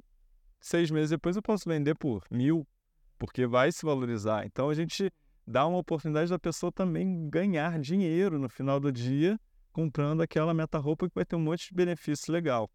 seis 0.62 0.90
meses 0.90 1.10
depois 1.10 1.36
eu 1.36 1.42
posso 1.42 1.68
vender 1.68 1.96
por 1.96 2.24
mil, 2.32 2.66
porque 3.24 3.48
vai 3.48 3.72
se 3.72 3.86
valorizar. 3.86 4.46
Então 4.46 4.70
a 4.70 4.74
gente 4.74 5.10
dá 5.48 5.66
uma 5.66 5.78
oportunidade 5.78 6.30
da 6.30 6.38
pessoa 6.38 6.74
também 6.74 7.30
ganhar 7.30 7.80
dinheiro 7.80 8.38
no 8.38 8.50
final 8.50 8.82
do 8.82 8.92
dia 8.92 9.40
comprando 9.72 10.20
aquela 10.20 10.54
meta-roupa 10.54 11.08
que 11.08 11.16
vai 11.16 11.24
ter 11.24 11.38
um 11.38 11.40
monte 11.40 11.70
de 11.70 11.74
benefício 11.74 12.34
legal. 12.34 12.70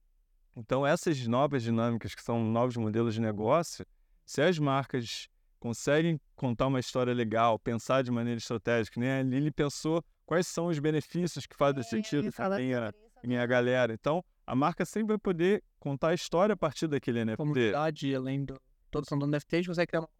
Então, 0.56 0.86
essas 0.86 1.24
novas 1.26 1.62
dinâmicas, 1.62 2.14
que 2.14 2.22
são 2.22 2.42
novos 2.42 2.76
modelos 2.78 3.12
de 3.14 3.20
negócio, 3.20 3.86
se 4.24 4.40
as 4.40 4.58
marcas 4.58 5.28
conseguem 5.60 6.18
contar 6.34 6.66
uma 6.66 6.80
história 6.80 7.12
legal, 7.12 7.58
pensar 7.58 8.02
de 8.02 8.10
maneira 8.10 8.38
estratégica, 8.38 8.98
né? 8.98 9.20
A 9.20 9.22
Lili 9.22 9.50
pensou 9.50 10.02
quais 10.24 10.46
são 10.46 10.66
os 10.68 10.78
benefícios 10.78 11.46
que 11.46 11.54
fazem 11.54 11.80
é, 11.80 11.84
sentido 11.84 12.32
para 12.32 12.56
minha, 12.56 12.94
minha 13.22 13.46
galera. 13.46 13.92
Então, 13.92 14.24
a 14.46 14.56
marca 14.56 14.86
sempre 14.86 15.08
vai 15.08 15.18
poder 15.18 15.62
contar 15.78 16.08
a 16.08 16.14
história 16.14 16.54
a 16.54 16.56
partir 16.56 16.88
daquele 16.88 17.22
NFT. 17.22 17.36
Comunidade, 17.36 18.14
além 18.14 18.44
do 18.44 18.58
todo 18.90 19.04
do 19.04 19.26
NFT, 19.26 19.56
a 19.56 19.58
gente 19.58 19.68
consegue 19.68 19.86
criar 19.86 20.00
uma 20.00 20.17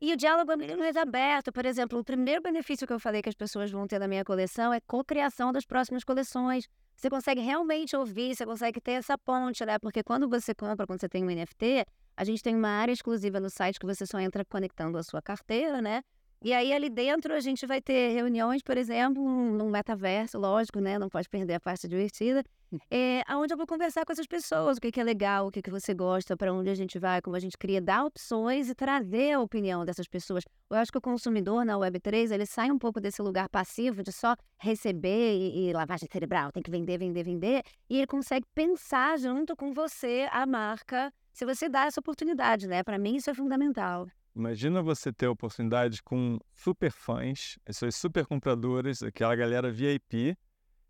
e 0.00 0.12
o 0.12 0.16
diálogo 0.16 0.50
é 0.52 0.76
mais 0.76 0.96
aberto. 0.96 1.52
Por 1.52 1.66
exemplo, 1.66 1.98
o 1.98 2.04
primeiro 2.04 2.40
benefício 2.40 2.86
que 2.86 2.92
eu 2.92 2.98
falei 2.98 3.20
que 3.20 3.28
as 3.28 3.34
pessoas 3.34 3.70
vão 3.70 3.86
ter 3.86 3.98
na 3.98 4.08
minha 4.08 4.24
coleção 4.24 4.72
é 4.72 4.80
co-criação 4.80 5.52
das 5.52 5.66
próximas 5.66 6.02
coleções. 6.02 6.68
Você 6.96 7.10
consegue 7.10 7.40
realmente 7.40 7.94
ouvir, 7.94 8.34
você 8.34 8.46
consegue 8.46 8.80
ter 8.80 8.92
essa 8.92 9.16
ponte, 9.18 9.64
né? 9.64 9.78
Porque 9.78 10.02
quando 10.02 10.28
você 10.28 10.54
compra, 10.54 10.86
quando 10.86 11.00
você 11.00 11.08
tem 11.08 11.22
um 11.24 11.30
NFT, 11.30 11.84
a 12.16 12.24
gente 12.24 12.42
tem 12.42 12.54
uma 12.56 12.68
área 12.68 12.92
exclusiva 12.92 13.40
no 13.40 13.50
site 13.50 13.78
que 13.78 13.86
você 13.86 14.06
só 14.06 14.18
entra 14.18 14.44
conectando 14.44 14.96
a 14.96 15.02
sua 15.02 15.20
carteira, 15.20 15.82
né? 15.82 16.02
E 16.42 16.54
aí 16.54 16.72
ali 16.72 16.88
dentro 16.88 17.34
a 17.34 17.40
gente 17.40 17.66
vai 17.66 17.82
ter 17.82 18.14
reuniões, 18.14 18.62
por 18.62 18.78
exemplo, 18.78 19.22
num 19.22 19.68
metaverso, 19.68 20.38
lógico, 20.38 20.80
né? 20.80 20.98
Não 20.98 21.08
pode 21.08 21.28
perder 21.28 21.54
a 21.54 21.60
parte 21.60 21.86
divertida, 21.86 22.42
é, 22.90 23.22
onde 23.34 23.52
eu 23.52 23.58
vou 23.58 23.66
conversar 23.66 24.06
com 24.06 24.12
essas 24.12 24.26
pessoas, 24.26 24.78
o 24.78 24.80
que, 24.80 24.92
que 24.92 25.00
é 25.00 25.04
legal, 25.04 25.48
o 25.48 25.50
que, 25.50 25.60
que 25.60 25.70
você 25.70 25.92
gosta, 25.92 26.36
para 26.36 26.52
onde 26.52 26.70
a 26.70 26.74
gente 26.74 26.98
vai, 26.98 27.20
como 27.20 27.34
a 27.36 27.40
gente 27.40 27.58
cria, 27.58 27.80
dar 27.80 28.04
opções 28.04 28.68
e 28.70 28.74
trazer 28.74 29.32
a 29.32 29.40
opinião 29.40 29.84
dessas 29.84 30.06
pessoas. 30.06 30.44
Eu 30.70 30.76
acho 30.76 30.92
que 30.92 30.98
o 30.98 31.00
consumidor 31.00 31.64
na 31.64 31.74
Web3, 31.74 32.30
ele 32.32 32.46
sai 32.46 32.70
um 32.70 32.78
pouco 32.78 33.00
desse 33.00 33.20
lugar 33.20 33.48
passivo 33.48 34.02
de 34.02 34.12
só 34.12 34.36
receber 34.58 35.36
e, 35.36 35.68
e 35.68 35.72
lavagem 35.72 36.08
cerebral, 36.10 36.52
tem 36.52 36.62
que 36.62 36.70
vender, 36.70 36.96
vender, 36.96 37.24
vender, 37.24 37.62
e 37.88 37.98
ele 37.98 38.06
consegue 38.06 38.46
pensar 38.54 39.18
junto 39.18 39.56
com 39.56 39.72
você, 39.72 40.28
a 40.30 40.46
marca, 40.46 41.12
se 41.32 41.44
você 41.44 41.68
dá 41.68 41.86
essa 41.86 42.00
oportunidade, 42.00 42.66
né? 42.66 42.82
Para 42.82 42.98
mim 42.98 43.16
isso 43.16 43.30
é 43.30 43.34
fundamental. 43.34 44.06
Imagina 44.34 44.82
você 44.82 45.12
ter 45.12 45.26
a 45.26 45.30
oportunidade 45.30 46.02
com 46.02 46.38
super 46.52 46.90
fãs, 46.90 47.58
essas 47.66 47.96
super 47.96 48.24
compradoras, 48.26 49.02
aquela 49.02 49.34
galera 49.34 49.70
VIP, 49.70 50.36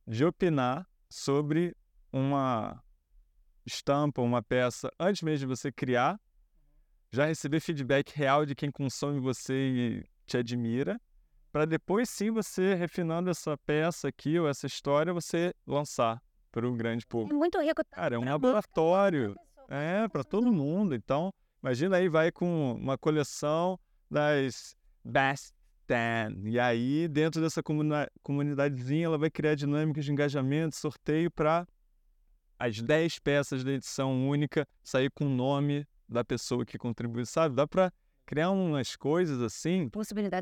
de 0.07 0.25
opinar 0.25 0.87
sobre 1.09 1.75
uma 2.13 2.83
estampa, 3.65 4.21
uma 4.21 4.43
peça, 4.43 4.91
antes 4.99 5.23
mesmo 5.23 5.47
de 5.47 5.47
você 5.47 5.73
criar, 5.73 6.21
já 7.13 7.27
receber 7.27 7.61
feedback 7.61 8.13
real 8.15 8.45
de 8.45 8.55
quem 8.55 8.71
consome 8.71 9.19
você 9.19 9.55
e 9.55 10.05
te 10.27 10.37
admira, 10.37 11.01
para 11.51 11.65
depois 11.65 12.09
sim 12.09 12.31
você, 12.31 12.75
refinando 12.75 13.31
essa 13.31 13.57
peça 13.59 14.09
aqui 14.09 14.39
ou 14.39 14.49
essa 14.49 14.67
história, 14.67 15.13
você 15.13 15.53
lançar 15.67 16.23
para 16.53 16.69
um 16.69 16.77
grande 16.77 17.07
público. 17.07 17.35
É 17.35 17.39
muito 17.39 17.61
rico. 17.61 17.83
Cara, 17.91 18.15
é 18.15 18.19
um 18.19 18.25
laboratório. 18.25 19.35
É, 19.69 20.09
para 20.09 20.25
todo 20.25 20.53
mundo. 20.53 20.95
Então, 20.95 21.33
Imagina 21.63 21.97
aí, 21.97 22.09
vai 22.09 22.33
com 22.33 22.73
uma 22.73 22.97
coleção 22.97 23.79
das 24.11 24.75
Best 25.05 25.53
Ten. 25.87 26.41
E 26.45 26.59
aí, 26.59 27.07
dentro 27.07 27.41
dessa 27.43 27.63
comunidadezinha, 28.23 29.07
ela 29.07 29.19
vai 29.19 29.31
criar 29.31 29.55
dinâmicas 29.55 30.05
de 30.05 30.13
engajamento, 30.13 30.75
sorteio 30.75 31.31
para 31.31 31.67
as 32.59 32.81
10 32.81 33.19
peças 33.19 33.63
da 33.63 33.73
edição 33.73 34.29
única 34.29 34.67
sair 34.83 35.11
com 35.11 35.27
o 35.27 35.29
nome 35.29 35.87
da 36.09 36.25
pessoa 36.25 36.65
que 36.65 36.79
contribui, 36.79 37.27
sabe? 37.27 37.55
Dá 37.55 37.67
para 37.67 37.93
criar 38.25 38.51
umas 38.51 38.97
coisas 38.97 39.43
assim 39.43 39.91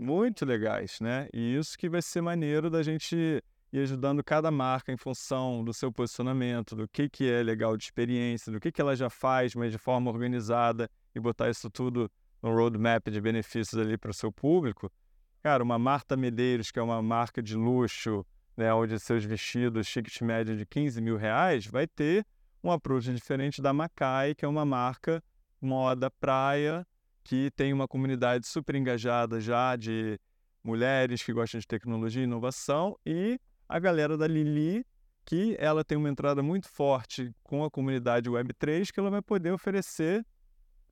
muito 0.01 0.45
legais, 0.45 0.99
né? 1.01 1.29
E 1.33 1.57
isso 1.57 1.77
que 1.77 1.89
vai 1.89 2.03
ser 2.03 2.21
maneiro 2.21 2.71
da 2.71 2.83
gente 2.83 3.43
ir 3.73 3.81
ajudando 3.81 4.23
cada 4.25 4.51
marca 4.51 4.93
em 4.93 4.97
função 4.97 5.63
do 5.65 5.75
seu 5.75 5.93
posicionamento, 5.93 6.75
do 6.75 6.89
que, 6.89 7.09
que 7.09 7.31
é 7.31 7.43
legal 7.43 7.77
de 7.77 7.85
experiência, 7.85 8.53
do 8.53 8.59
que, 8.61 8.73
que 8.73 8.81
ela 8.81 8.97
já 8.97 9.11
faz, 9.11 9.55
mas 9.55 9.73
de 9.73 9.79
forma 9.79 10.11
organizada 10.11 10.91
e 11.19 11.21
botar 11.21 11.51
isso 11.51 11.69
tudo 11.69 12.11
no 12.43 12.55
roadmap 12.55 13.09
de 13.11 13.21
benefícios 13.21 13.81
ali 13.81 13.99
para 13.99 14.11
o 14.11 14.15
seu 14.15 14.33
público, 14.33 14.91
cara, 15.43 15.63
uma 15.63 15.79
Marta 15.79 16.17
Medeiros, 16.17 16.71
que 16.71 16.79
é 16.79 16.83
uma 16.83 17.03
marca 17.03 17.43
de 17.43 17.57
luxo, 17.57 18.25
né, 18.57 18.73
onde 18.73 18.99
seus 18.99 19.25
vestidos, 19.25 19.89
ticket 19.89 20.21
médio 20.23 20.57
de 20.57 20.65
15 20.65 21.01
mil 21.01 21.17
reais, 21.17 21.67
vai 21.67 21.87
ter 21.87 22.27
um 22.63 22.71
approach 22.71 23.13
diferente 23.13 23.63
da 23.63 23.73
Macai, 23.73 24.35
que 24.35 24.45
é 24.45 24.49
uma 24.49 24.65
marca 24.65 25.23
moda 25.61 26.11
praia, 26.11 26.87
que 27.23 27.51
tem 27.55 27.73
uma 27.73 27.87
comunidade 27.87 28.47
super 28.47 28.75
engajada 28.75 29.41
já 29.41 29.77
de 29.77 30.19
mulheres 30.63 31.23
que 31.23 31.33
gostam 31.33 31.61
de 31.61 31.67
tecnologia 31.67 32.23
e 32.23 32.25
inovação, 32.25 32.97
e 33.05 33.39
a 33.69 33.79
galera 33.79 34.17
da 34.17 34.27
Lili, 34.27 34.85
que 35.25 35.57
ela 35.59 35.85
tem 35.85 35.97
uma 35.99 36.09
entrada 36.09 36.43
muito 36.43 36.69
forte 36.69 37.33
com 37.43 37.65
a 37.65 37.71
comunidade 37.71 38.31
Web3, 38.31 38.91
que 38.91 38.99
ela 38.99 39.11
vai 39.11 39.23
poder 39.23 39.53
oferecer 39.53 40.25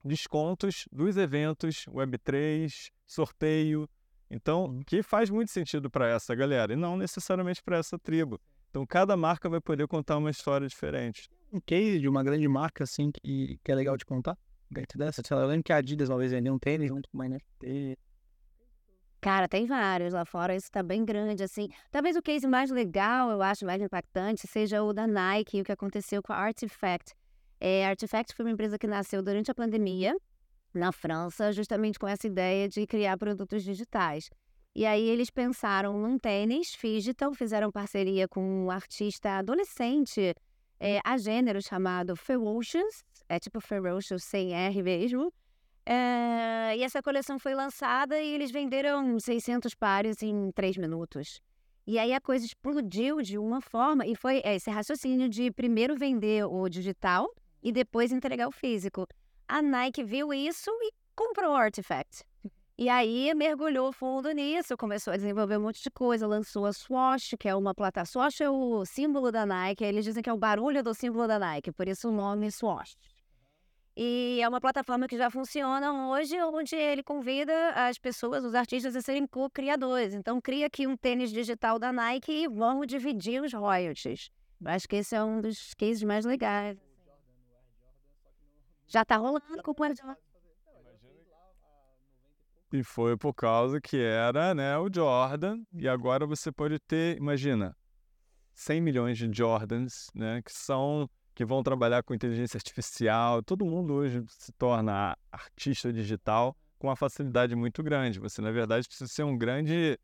descontos 0.07 0.85
dos 0.91 1.17
eventos 1.17 1.85
Web3, 1.87 2.89
sorteio. 3.05 3.87
Então, 4.29 4.81
que 4.85 5.03
faz 5.03 5.29
muito 5.29 5.51
sentido 5.51 5.89
para 5.89 6.07
essa 6.09 6.33
galera 6.35 6.73
e 6.73 6.75
não 6.75 6.97
necessariamente 6.97 7.61
para 7.63 7.77
essa 7.77 7.97
tribo. 7.97 8.39
Então, 8.69 8.85
cada 8.85 9.15
marca 9.15 9.49
vai 9.49 9.61
poder 9.61 9.87
contar 9.87 10.17
uma 10.17 10.29
história 10.29 10.67
diferente. 10.67 11.29
Um 11.51 11.59
case 11.59 11.99
de 11.99 12.09
uma 12.09 12.23
grande 12.23 12.47
marca, 12.47 12.83
assim, 12.83 13.11
que, 13.11 13.59
que 13.63 13.71
é 13.71 13.75
legal 13.75 13.95
de 13.95 14.05
contar? 14.05 14.37
Dentro 14.69 14.99
dessa, 14.99 15.21
eu 15.31 15.47
lembro 15.47 15.63
que 15.63 15.71
a 15.71 15.77
Adidas 15.77 16.09
uma 16.09 16.17
vez 16.17 16.31
vendeu 16.31 16.53
um 16.53 16.59
tênis 16.59 16.89
junto 16.89 17.09
com 17.09 17.17
uma 17.17 17.29
NFT. 17.29 17.97
Cara, 19.21 19.47
tem 19.47 19.65
vários 19.65 20.13
lá 20.13 20.25
fora, 20.25 20.55
isso 20.55 20.69
tá 20.69 20.83
bem 20.83 21.03
grande, 21.03 21.41
assim. 21.41 21.69
Talvez 21.89 22.15
o 22.15 22.21
case 22.21 22.45
mais 22.45 22.69
legal, 22.69 23.31
eu 23.31 23.41
acho, 23.41 23.65
mais 23.65 23.81
impactante, 23.81 24.45
seja 24.45 24.83
o 24.83 24.93
da 24.93 25.07
Nike, 25.07 25.61
o 25.61 25.63
que 25.63 25.71
aconteceu 25.71 26.21
com 26.21 26.33
a 26.33 26.37
Artifact. 26.37 27.15
É, 27.59 27.87
Artifact 27.87 28.35
foi 28.35 28.45
uma 28.45 28.51
empresa 28.51 28.77
que 28.77 28.87
nasceu 28.87 29.21
durante 29.21 29.49
a 29.49 29.55
pandemia, 29.55 30.15
na 30.73 30.91
França, 30.91 31.51
justamente 31.51 31.97
com 31.97 32.07
essa 32.07 32.27
ideia 32.27 32.67
de 32.69 32.85
criar 32.85 33.17
produtos 33.17 33.63
digitais. 33.63 34.29
E 34.75 34.85
aí 34.85 35.09
eles 35.09 35.31
pensaram 35.31 35.99
num 35.99 36.19
tênis 36.19 36.77
digital, 36.79 37.33
fizeram 37.33 37.71
parceria 37.71 38.27
com 38.27 38.65
um 38.65 38.69
artista 38.69 39.31
adolescente 39.31 40.35
é, 40.79 40.99
a 41.03 41.17
gênero 41.17 41.61
chamado 41.61 42.15
Ferocious, 42.15 43.03
é 43.27 43.39
tipo 43.39 43.59
Ferocious 43.59 44.23
sem 44.23 44.53
R 44.53 44.83
mesmo. 44.83 45.33
É, 45.85 46.75
e 46.77 46.83
essa 46.83 47.01
coleção 47.01 47.39
foi 47.39 47.55
lançada 47.55 48.21
e 48.21 48.33
eles 48.33 48.51
venderam 48.51 49.19
600 49.19 49.73
pares 49.73 50.21
em 50.21 50.51
3 50.51 50.77
minutos. 50.77 51.41
E 51.87 51.97
aí 51.97 52.13
a 52.13 52.19
coisa 52.19 52.45
explodiu 52.45 53.21
de 53.21 53.37
uma 53.37 53.61
forma, 53.61 54.05
e 54.05 54.13
foi 54.13 54.41
esse 54.43 54.69
raciocínio 54.69 55.29
de 55.29 55.49
primeiro 55.51 55.95
vender 55.95 56.43
o 56.45 56.67
digital 56.67 57.27
e 57.61 57.71
depois 57.71 58.11
entregar 58.11 58.47
o 58.47 58.51
físico. 58.51 59.07
A 59.47 59.61
Nike 59.61 60.03
viu 60.03 60.33
isso 60.33 60.69
e 60.81 60.91
comprou 61.15 61.53
o 61.53 61.55
Artifact. 61.55 62.23
E 62.79 62.89
aí 62.89 63.33
mergulhou 63.33 63.91
fundo 63.91 64.31
nisso, 64.31 64.77
começou 64.77 65.11
a 65.11 65.17
desenvolver 65.17 65.57
um 65.57 65.61
monte 65.61 65.81
de 65.81 65.89
coisa, 65.89 66.27
lançou 66.27 66.65
a 66.65 66.71
Swash, 66.71 67.35
que 67.39 67.49
é 67.49 67.55
uma 67.55 67.73
plataforma. 67.73 68.29
Swash 68.29 68.41
é 68.41 68.49
o 68.49 68.85
símbolo 68.85 69.31
da 69.31 69.47
Nike, 69.47 69.83
eles 69.83 70.05
dizem 70.05 70.21
que 70.21 70.29
é 70.29 70.33
o 70.33 70.37
barulho 70.37 70.83
do 70.83 70.93
símbolo 70.93 71.27
da 71.27 71.39
Nike, 71.39 71.71
por 71.71 71.87
isso 71.87 72.09
o 72.09 72.11
nome 72.11 72.51
Swash. 72.51 72.95
E 73.99 74.39
é 74.43 74.47
uma 74.47 74.61
plataforma 74.61 75.07
que 75.07 75.17
já 75.17 75.31
funciona 75.31 76.09
hoje, 76.09 76.39
onde 76.39 76.75
ele 76.75 77.01
convida 77.01 77.71
as 77.71 77.97
pessoas, 77.97 78.45
os 78.45 78.53
artistas, 78.53 78.95
a 78.95 79.01
serem 79.01 79.25
co-criadores. 79.25 80.13
Então, 80.13 80.39
cria 80.39 80.67
aqui 80.67 80.85
um 80.85 80.95
tênis 80.95 81.31
digital 81.31 81.79
da 81.79 81.91
Nike 81.91 82.31
e 82.31 82.47
vamos 82.47 82.85
dividir 82.85 83.41
os 83.41 83.51
royalties. 83.51 84.29
Acho 84.63 84.87
que 84.87 84.97
esse 84.97 85.15
é 85.15 85.23
um 85.23 85.41
dos 85.41 85.73
cases 85.73 86.03
mais 86.03 86.25
legais. 86.25 86.77
Já 88.87 89.03
tá 89.03 89.17
rolando 89.17 89.61
com 89.63 89.71
o 89.71 89.75
Jordan. 89.95 90.15
E 92.71 92.83
foi 92.83 93.15
por 93.15 93.33
causa 93.33 93.79
que 93.79 93.97
era 93.97 94.53
né, 94.53 94.77
o 94.77 94.89
Jordan, 94.93 95.63
e 95.73 95.87
agora 95.87 96.25
você 96.25 96.51
pode 96.51 96.79
ter, 96.79 97.17
imagina, 97.17 97.75
100 98.53 98.81
milhões 98.81 99.17
de 99.17 99.29
Jordans, 99.31 100.09
né, 100.13 100.41
que 100.41 100.51
são 100.51 101.09
que 101.33 101.45
vão 101.45 101.61
trabalhar 101.61 102.01
com 102.01 102.15
inteligência 102.15 102.57
artificial. 102.57 103.43
Todo 103.43 103.63
mundo 103.63 103.93
hoje 103.93 104.23
se 104.27 104.51
torna 104.53 105.15
artista 105.31 105.93
digital 105.93 106.57
com 106.79 106.87
uma 106.87 106.95
facilidade 106.95 107.55
muito 107.55 107.83
grande. 107.83 108.19
Você, 108.19 108.41
na 108.41 108.49
verdade, 108.49 108.87
precisa 108.87 109.07
ser 109.07 109.21
um 109.21 109.37
grande 109.37 109.99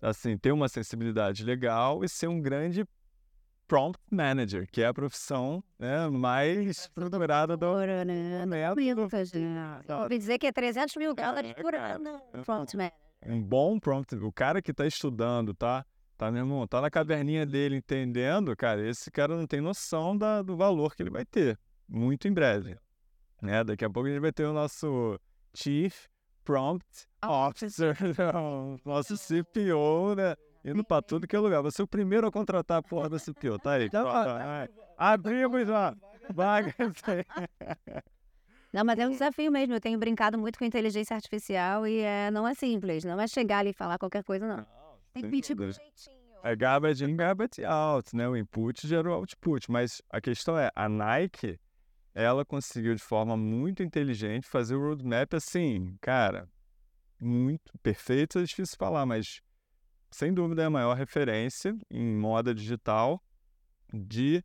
assim, 0.00 0.38
ter 0.38 0.52
uma 0.52 0.68
sensibilidade 0.68 1.44
legal 1.44 2.04
e 2.04 2.08
ser 2.08 2.28
um 2.28 2.40
grande 2.40 2.84
prompt 3.66 4.00
manager, 4.10 4.66
que 4.70 4.82
é 4.82 4.86
a 4.86 4.94
profissão 4.94 5.62
né, 5.78 6.08
mais 6.08 6.66
estruturada 6.66 7.56
do 7.56 7.76
né? 7.76 8.46
método. 8.46 8.80
Ouvi 10.02 10.18
dizer 10.18 10.38
que 10.38 10.46
é 10.46 10.52
300 10.52 10.96
mil 10.96 11.14
dólares 11.14 11.52
por 11.54 11.74
ano. 11.74 12.20
Prompt 12.44 12.76
manager. 12.76 12.98
Um 13.26 13.42
bom 13.42 13.78
prompt, 13.78 14.14
o 14.16 14.32
cara 14.32 14.60
que 14.60 14.70
está 14.70 14.86
estudando, 14.86 15.54
tá? 15.54 15.84
Tá, 16.16 16.30
meu 16.30 16.42
irmão, 16.42 16.66
tá 16.66 16.80
na 16.80 16.90
caverninha 16.90 17.44
dele 17.44 17.76
entendendo, 17.76 18.54
cara, 18.56 18.86
esse 18.86 19.10
cara 19.10 19.36
não 19.36 19.46
tem 19.46 19.60
noção 19.60 20.16
da, 20.16 20.42
do 20.42 20.56
valor 20.56 20.94
que 20.94 21.02
ele 21.02 21.10
vai 21.10 21.24
ter. 21.24 21.58
Muito 21.88 22.28
em 22.28 22.32
breve. 22.32 22.78
Né? 23.42 23.64
Daqui 23.64 23.84
a 23.84 23.90
pouco 23.90 24.08
a 24.08 24.12
gente 24.12 24.20
vai 24.20 24.32
ter 24.32 24.44
o 24.44 24.52
nosso 24.52 25.18
Chief 25.54 26.06
Prompt 26.44 26.86
Officer, 27.26 27.96
nosso 28.84 29.16
CPO, 29.16 30.14
né? 30.16 30.36
Indo 30.64 30.82
pra 30.82 31.02
tudo 31.02 31.26
que 31.26 31.36
é 31.36 31.38
lugar. 31.38 31.60
Você 31.62 31.82
é 31.82 31.84
o 31.84 31.86
primeiro 31.86 32.26
a 32.26 32.32
contratar 32.32 32.78
a 32.78 32.82
porra 32.82 33.08
da 33.10 33.18
CPO, 33.18 33.58
tá 33.58 33.72
aí. 33.72 33.86
Então, 33.86 34.06
Abrimos 34.96 35.68
já. 35.68 35.94
Vaga. 36.32 36.74
Não, 38.72 38.84
mas 38.84 38.98
é 38.98 39.06
um 39.06 39.10
desafio 39.10 39.52
mesmo. 39.52 39.74
Eu 39.74 39.80
tenho 39.80 39.98
brincado 39.98 40.36
muito 40.38 40.58
com 40.58 40.64
inteligência 40.64 41.14
artificial 41.14 41.86
e 41.86 42.00
é, 42.00 42.28
não 42.32 42.48
é 42.48 42.54
simples. 42.54 43.04
Não 43.04 43.20
é 43.20 43.28
chegar 43.28 43.58
ali 43.58 43.70
e 43.70 43.72
falar 43.72 43.98
qualquer 43.98 44.24
coisa, 44.24 44.48
não. 44.48 44.66
Tem 45.12 45.22
que 45.22 45.28
pedir 45.28 45.56
jeitinho. 45.56 46.16
É 46.42 46.56
garbage 46.56 47.04
in, 47.04 47.14
garbage 47.14 47.64
out, 47.64 48.16
né? 48.16 48.28
O 48.28 48.36
input 48.36 48.84
gera 48.86 49.08
o 49.08 49.12
output. 49.12 49.70
Mas 49.70 50.02
a 50.10 50.20
questão 50.20 50.58
é, 50.58 50.72
a 50.74 50.88
Nike, 50.88 51.56
ela 52.12 52.44
conseguiu 52.44 52.96
de 52.96 53.02
forma 53.02 53.36
muito 53.36 53.80
inteligente 53.80 54.48
fazer 54.48 54.74
o 54.74 54.80
roadmap 54.80 55.34
assim, 55.34 55.96
cara, 56.00 56.48
muito 57.20 57.72
perfeito, 57.80 58.40
é 58.40 58.42
difícil 58.42 58.76
falar, 58.76 59.06
mas 59.06 59.40
sem 60.14 60.32
dúvida 60.32 60.62
é 60.62 60.66
a 60.66 60.70
maior 60.70 60.96
referência 60.96 61.76
em 61.90 62.14
moda 62.14 62.54
digital 62.54 63.20
de 63.92 64.44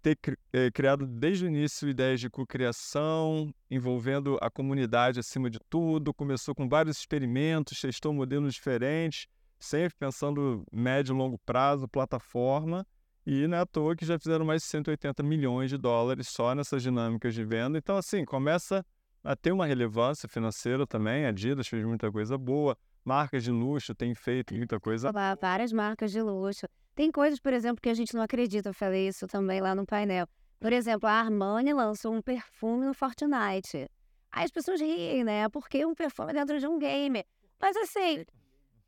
ter 0.00 0.16
eh, 0.52 0.70
criado 0.70 1.06
desde 1.06 1.44
o 1.44 1.48
início 1.48 1.88
ideias 1.88 2.20
de 2.20 2.30
cocriação, 2.30 3.52
envolvendo 3.70 4.38
a 4.40 4.50
comunidade 4.50 5.20
acima 5.20 5.50
de 5.50 5.58
tudo, 5.68 6.14
começou 6.14 6.54
com 6.54 6.68
vários 6.68 6.98
experimentos, 6.98 7.78
testou 7.80 8.14
modelos 8.14 8.54
diferentes, 8.54 9.26
sempre 9.58 9.94
pensando 9.98 10.64
médio 10.72 11.14
e 11.14 11.18
longo 11.18 11.38
prazo, 11.44 11.86
plataforma, 11.86 12.86
e 13.26 13.46
não 13.46 13.58
é 13.58 13.64
toa 13.66 13.94
que 13.94 14.06
já 14.06 14.18
fizeram 14.18 14.44
mais 14.44 14.62
de 14.62 14.68
180 14.68 15.22
milhões 15.22 15.68
de 15.68 15.76
dólares 15.76 16.28
só 16.28 16.54
nessas 16.54 16.82
dinâmicas 16.82 17.34
de 17.34 17.44
venda. 17.44 17.76
Então, 17.76 17.96
assim, 17.96 18.24
começa 18.24 18.84
a 19.22 19.36
ter 19.36 19.52
uma 19.52 19.66
relevância 19.66 20.26
financeira 20.28 20.86
também. 20.86 21.26
A 21.26 21.28
Adidas 21.28 21.68
fez 21.68 21.84
muita 21.84 22.10
coisa 22.10 22.38
boa, 22.38 22.74
marcas 23.04 23.42
de 23.44 23.50
luxo 23.50 23.94
têm 23.94 24.14
feito 24.14 24.54
muita 24.54 24.78
coisa. 24.80 25.10
Vá- 25.12 25.34
Várias 25.34 25.72
marcas 25.72 26.10
de 26.12 26.20
luxo. 26.20 26.66
Tem 26.94 27.10
coisas, 27.10 27.38
por 27.40 27.52
exemplo, 27.52 27.80
que 27.80 27.88
a 27.88 27.94
gente 27.94 28.14
não 28.14 28.22
acredita. 28.22 28.68
Eu 28.70 28.74
falei 28.74 29.08
isso 29.08 29.26
também 29.26 29.60
lá 29.60 29.74
no 29.74 29.86
painel. 29.86 30.26
Por 30.58 30.72
exemplo, 30.72 31.08
a 31.08 31.12
Armani 31.12 31.72
lançou 31.72 32.12
um 32.14 32.20
perfume 32.20 32.84
no 32.86 32.92
Fortnite. 32.94 33.88
Aí 34.30 34.44
as 34.44 34.50
pessoas 34.50 34.80
riem, 34.80 35.24
né? 35.24 35.48
Porque 35.48 35.84
um 35.86 35.94
perfume 35.94 36.30
é 36.30 36.34
dentro 36.34 36.58
de 36.58 36.66
um 36.66 36.78
game. 36.78 37.24
Mas 37.60 37.76
assim, 37.76 38.24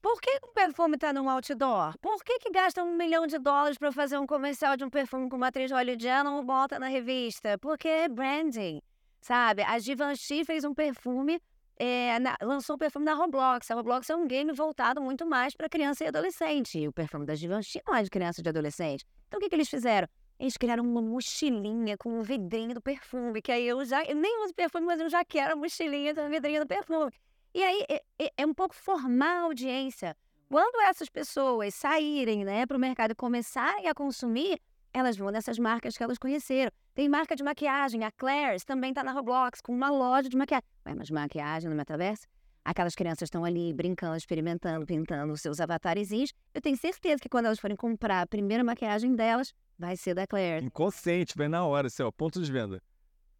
por 0.03 0.21
que 0.21 0.39
um 0.45 0.53
perfume 0.53 0.99
tá 0.99 1.13
num 1.13 1.29
outdoor? 1.31 1.97
Por 1.99 2.23
que, 2.23 2.39
que 2.41 2.51
gasta 2.51 2.83
um 2.85 2.95
milhão 2.97 3.27
de 3.27 3.39
dólares 3.39 3.79
para 3.79 3.91
fazer 3.93 4.19
um 4.19 4.27
comercial 4.27 4.77
de 4.77 4.85
um 4.85 4.91
perfume 4.91 5.29
com 5.31 5.37
uma 5.37 5.49
atriz 5.49 5.71
hollywoodiana 5.71 6.31
ou 6.33 6.45
bota 6.45 6.79
na 6.79 6.89
revista? 6.89 7.57
Porque 7.59 7.89
é 7.89 8.09
branding, 8.09 8.81
sabe? 9.21 9.63
A 9.63 9.79
Givenchy 9.79 10.45
fez 10.45 10.65
um 10.65 10.75
perfume, 10.75 11.41
é, 11.79 12.19
na- 12.19 12.37
lançou 12.43 12.77
um 12.77 12.79
perfume 12.79 13.05
na 13.05 13.15
Roblox. 13.15 13.71
A 13.71 13.75
Roblox 13.75 14.09
é 14.11 14.17
um 14.17 14.27
game 14.27 14.53
voltado 14.53 15.01
muito 15.01 15.27
mais 15.27 15.55
para 15.55 15.69
criança 15.69 16.05
e 16.05 16.09
adolescente. 16.09 16.79
E 16.79 16.89
o 16.89 16.93
perfume 16.93 17.27
da 17.27 17.35
Givenchy 17.35 17.81
não 17.87 17.95
é 17.97 18.03
de 18.03 18.11
criança 18.11 18.41
e 18.41 18.43
de 18.43 18.49
adolescente. 18.49 19.05
Então 19.29 19.39
o 19.39 19.41
que, 19.41 19.49
que 19.49 19.55
eles 19.55 19.69
fizeram? 19.69 20.07
Eles 20.39 20.57
criaram 20.57 20.83
uma 20.85 21.01
mochilinha 21.03 21.97
com 21.97 22.19
um 22.19 22.23
vidrinho 22.23 22.75
do 22.75 22.81
perfume, 22.81 23.41
que 23.41 23.53
aí 23.53 23.67
eu 23.67 23.85
já 23.85 24.03
eu 24.05 24.17
nem 24.17 24.45
uso 24.45 24.55
perfume, 24.55 24.87
mas 24.87 25.01
eu 25.01 25.09
já 25.09 25.25
quero 25.25 25.53
a 25.53 25.57
mochilinha 25.57 26.15
com 26.15 26.27
o 26.27 26.29
vidrinho 26.29 26.61
do 26.61 26.67
perfume. 26.67 27.11
E 27.55 27.63
aí 27.63 27.85
é, 27.89 28.03
é- 28.19 28.33
é 28.39 28.47
um 28.47 28.55
pouco 28.55 28.75
formar 28.75 29.39
a 29.39 29.43
audiência. 29.43 30.17
Quando 30.49 30.81
essas 30.83 31.09
pessoas 31.09 31.75
saírem 31.75 32.45
né, 32.45 32.67
para 32.67 32.77
o 32.77 32.81
mercado 32.81 33.13
e 33.13 33.15
começarem 33.15 33.89
a 33.89 33.95
consumir, 33.95 34.59
elas 34.93 35.17
vão 35.17 35.31
nessas 35.31 35.59
marcas 35.59 35.97
que 35.97 36.03
elas 36.03 36.19
conheceram. 36.19 36.71
Tem 36.95 37.09
marca 37.09 37.35
de 37.35 37.43
maquiagem, 37.43 38.05
a 38.05 38.11
Claire's 38.11 38.65
também 38.65 38.91
está 38.91 39.03
na 39.03 39.13
Roblox, 39.13 39.63
com 39.63 39.73
uma 39.73 39.91
loja 39.91 40.29
de 40.29 40.37
maquiagem. 40.37 40.69
Ué, 40.87 40.95
mas 40.95 41.11
maquiagem 41.11 41.71
no 41.71 41.75
metaverso? 41.75 42.27
Aquelas 42.63 42.95
crianças 42.95 43.29
estão 43.29 43.47
ali 43.47 43.73
brincando, 43.73 44.15
experimentando, 44.15 44.85
pintando 44.85 45.33
os 45.33 45.41
seus 45.41 45.59
avatarezinhos. 45.59 46.35
Eu 46.53 46.61
tenho 46.61 46.77
certeza 46.77 47.21
que 47.23 47.31
quando 47.31 47.47
elas 47.47 47.59
forem 47.59 47.79
comprar 47.79 48.21
a 48.21 48.27
primeira 48.27 48.63
maquiagem 48.63 49.17
delas, 49.17 49.55
vai 49.79 49.97
ser 49.97 50.13
da 50.13 50.27
Claire's. 50.27 50.67
Inconsciente, 50.67 51.33
vai 51.35 51.49
na 51.49 51.65
hora, 51.65 51.87
assim, 51.87 52.03
ó, 52.03 52.11
ponto 52.11 52.43
de 52.43 52.53
venda. 52.53 52.83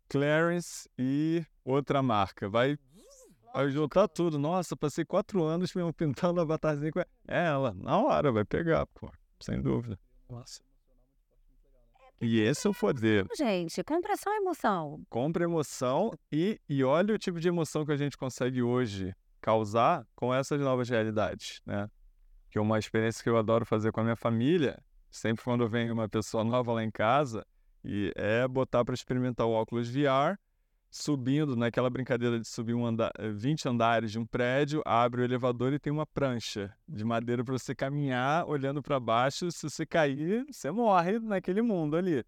Clarence 0.09 0.89
e 0.99 1.45
outra 1.63 2.03
marca. 2.03 2.49
Vai, 2.49 2.79
vai 3.53 3.69
juntar 3.69 4.09
tudo. 4.09 4.39
Nossa, 4.39 4.75
passei 4.75 5.05
quatro 5.05 5.45
anos 5.45 5.75
mesmo 5.75 5.93
pintando 5.93 6.41
avatarzinho 6.41 6.91
com 6.91 7.01
ela. 7.01 7.09
É 7.29 7.47
ela, 7.49 7.75
na 7.75 7.99
hora, 7.99 8.33
vai 8.33 8.47
pegar, 8.47 8.87
pô. 8.87 9.13
Sem 9.41 9.61
dúvida. 9.61 9.99
Nossa. 10.27 10.63
E 12.23 12.39
esse 12.39 12.69
é 12.69 12.71
o 12.71 12.75
poder. 12.75 13.27
Gente, 13.37 13.83
compração 13.83 14.33
é 14.33 14.37
emoção. 14.37 15.03
Compra 15.11 15.43
emoção 15.43 16.13
e, 16.31 16.61
e 16.69 16.85
olha 16.85 17.17
o 17.17 17.19
tipo 17.19 17.41
de 17.41 17.49
emoção 17.49 17.85
que 17.85 17.91
a 17.91 17.97
gente 17.97 18.17
consegue 18.17 18.63
hoje 18.63 19.13
causar 19.41 20.07
com 20.15 20.33
essas 20.33 20.61
novas 20.61 20.89
realidades, 20.89 21.61
né? 21.67 21.91
Que 22.49 22.59
é 22.59 22.61
uma 22.61 22.79
experiência 22.79 23.25
que 23.25 23.29
eu 23.29 23.37
adoro 23.37 23.67
fazer 23.67 23.91
com 23.91 24.01
a 24.01 24.05
minha 24.05 24.15
família, 24.15 24.81
sempre 25.11 25.43
quando 25.43 25.69
vem 25.69 25.91
uma 25.91 26.09
pessoa 26.09 26.45
nova 26.45 26.73
lá 26.73 26.85
em 26.85 26.93
casa, 26.93 27.45
e 27.85 28.13
é 28.15 28.47
botar 28.47 28.85
para 28.85 28.95
experimentar 28.95 29.45
o 29.49 29.51
óculos 29.51 29.91
VR, 29.91 30.39
subindo 30.93 31.57
naquela 31.57 31.89
brincadeira 31.89 32.39
de 32.39 32.47
subir 32.47 32.75
um 32.75 32.85
andar, 32.85 33.11
20 33.19 33.67
andares 33.67 34.13
de 34.13 34.19
um 34.19 34.27
prédio, 34.27 34.83
abre 34.85 35.23
o 35.23 35.25
elevador 35.25 35.73
e 35.73 35.79
tem 35.79 35.91
uma 35.91 36.05
prancha 36.05 36.71
de 36.87 37.03
madeira 37.03 37.43
para 37.43 37.59
você 37.59 37.75
caminhar 37.75 38.47
olhando 38.47 38.83
para 38.83 39.01
baixo. 39.01 39.51
Se 39.51 39.71
você 39.71 39.87
cair, 39.87 40.45
você 40.51 40.71
morre 40.71 41.19
naquele 41.19 41.63
mundo 41.63 41.97
ali. 41.97 42.23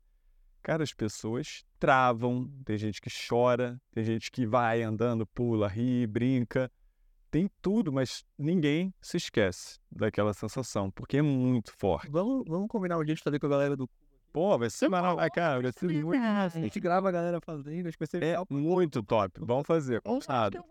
Cara, 0.62 0.82
as 0.82 0.94
pessoas 0.94 1.62
travam, 1.78 2.50
tem 2.64 2.78
gente 2.78 3.02
que 3.02 3.10
chora, 3.28 3.78
tem 3.92 4.02
gente 4.02 4.30
que 4.30 4.46
vai 4.46 4.82
andando, 4.82 5.26
pula, 5.26 5.68
ri, 5.68 6.06
brinca. 6.06 6.72
Tem 7.30 7.50
tudo, 7.60 7.92
mas 7.92 8.24
ninguém 8.38 8.94
se 8.98 9.18
esquece 9.18 9.78
daquela 9.92 10.32
sensação, 10.32 10.90
porque 10.90 11.18
é 11.18 11.22
muito 11.22 11.70
forte. 11.76 12.08
Vamos, 12.08 12.44
vamos 12.48 12.68
combinar 12.68 12.96
um 12.96 13.04
dia 13.04 13.14
de 13.14 13.22
fazer 13.22 13.38
com 13.38 13.44
a 13.44 13.50
galera 13.50 13.76
do 13.76 13.86
Pô, 14.34 14.58
vai 14.58 14.68
ser 14.68 14.88
maravilhoso, 14.88 15.30
cara. 15.30 15.62
Vai 15.62 15.70
ser 15.70 16.04
muito 16.04 16.20
A 16.20 16.48
gente 16.48 16.80
grava 16.80 17.08
a 17.08 17.12
galera 17.12 17.40
fazendo, 17.40 17.86
acho 17.86 17.96
que 17.96 18.04
vai 18.04 18.08
ser 18.08 18.20
É 18.20 18.36
muito 18.50 19.00
top. 19.00 19.38
Vamos 19.40 19.64
fazer. 19.64 20.02
Combinado. 20.02 20.64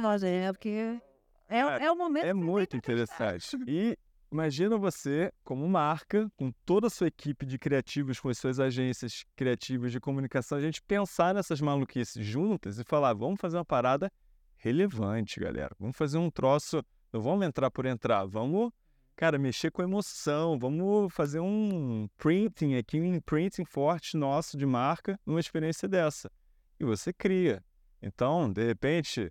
Nossa, 0.00 0.26
é 0.26 0.50
porque 0.50 0.98
é, 1.46 1.58
é 1.58 1.92
o 1.92 1.96
momento. 1.96 2.24
É 2.24 2.32
muito 2.32 2.78
interessante. 2.78 3.58
E 3.68 3.94
imagina 4.32 4.78
você, 4.78 5.30
como 5.44 5.68
marca, 5.68 6.32
com 6.34 6.50
toda 6.64 6.86
a 6.86 6.90
sua 6.90 7.08
equipe 7.08 7.44
de 7.44 7.58
criativos, 7.58 8.18
com 8.18 8.30
as 8.30 8.38
suas 8.38 8.58
agências 8.58 9.26
criativas 9.36 9.92
de 9.92 10.00
comunicação, 10.00 10.56
a 10.56 10.60
gente 10.62 10.80
pensar 10.80 11.34
nessas 11.34 11.60
maluquices 11.60 12.24
juntas 12.24 12.78
e 12.78 12.84
falar: 12.84 13.12
vamos 13.12 13.38
fazer 13.38 13.58
uma 13.58 13.66
parada 13.66 14.10
relevante, 14.56 15.38
galera. 15.38 15.76
Vamos 15.78 15.94
fazer 15.94 16.16
um 16.16 16.30
troço. 16.30 16.82
Não 17.12 17.20
vamos 17.20 17.46
entrar 17.46 17.70
por 17.70 17.84
entrar, 17.84 18.24
vamos, 18.24 18.72
cara, 19.20 19.38
mexer 19.38 19.70
com 19.70 19.82
emoção. 19.82 20.58
Vamos 20.58 21.12
fazer 21.12 21.40
um 21.40 22.08
printing 22.16 22.76
aqui, 22.76 22.98
um 22.98 23.04
imprinting 23.04 23.66
forte 23.66 24.16
nosso 24.16 24.56
de 24.56 24.64
marca 24.64 25.20
numa 25.26 25.38
experiência 25.38 25.86
dessa. 25.86 26.32
E 26.78 26.86
você 26.86 27.12
cria. 27.12 27.62
Então, 28.00 28.50
de 28.50 28.64
repente, 28.64 29.30